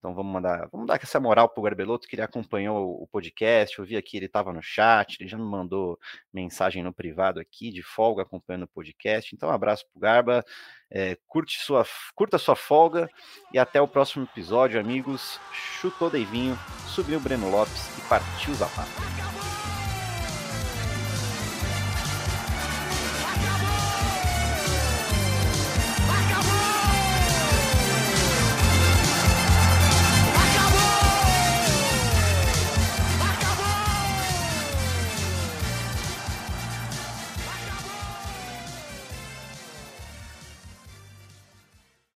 então 0.02 0.16
vamos 0.16 0.32
mandar, 0.32 0.68
vamos 0.72 0.88
dar 0.88 0.98
essa 1.00 1.20
moral 1.20 1.48
pro 1.48 1.62
Garbeloto, 1.62 2.08
que 2.08 2.16
ele 2.16 2.22
acompanhou 2.22 3.00
o 3.00 3.06
podcast, 3.06 3.78
eu 3.78 3.84
vi 3.84 3.96
aqui, 3.96 4.16
ele 4.16 4.26
estava 4.26 4.52
no 4.52 4.60
chat, 4.60 5.16
ele 5.20 5.28
já 5.28 5.38
me 5.38 5.44
mandou 5.44 5.96
mensagem 6.34 6.82
no 6.82 6.92
privado 6.92 7.38
aqui, 7.38 7.70
de 7.70 7.84
folga, 7.84 8.22
acompanhando 8.22 8.64
o 8.64 8.68
podcast. 8.68 9.32
Então, 9.32 9.48
um 9.48 9.52
abraço 9.52 9.86
pro 9.92 10.00
Garba, 10.00 10.44
é, 10.90 11.16
curte 11.28 11.60
sua, 11.60 11.86
curta 12.16 12.36
sua 12.36 12.56
folga 12.56 13.08
e 13.52 13.60
até 13.60 13.80
o 13.80 13.86
próximo 13.86 14.24
episódio, 14.24 14.80
amigos. 14.80 15.38
Chutou 15.52 16.10
Deivinho, 16.10 16.58
subiu 16.88 17.18
o 17.18 17.22
Breno 17.22 17.48
Lopes 17.48 17.96
e 17.96 18.08
partiu 18.08 18.52
Zapata. 18.54 19.41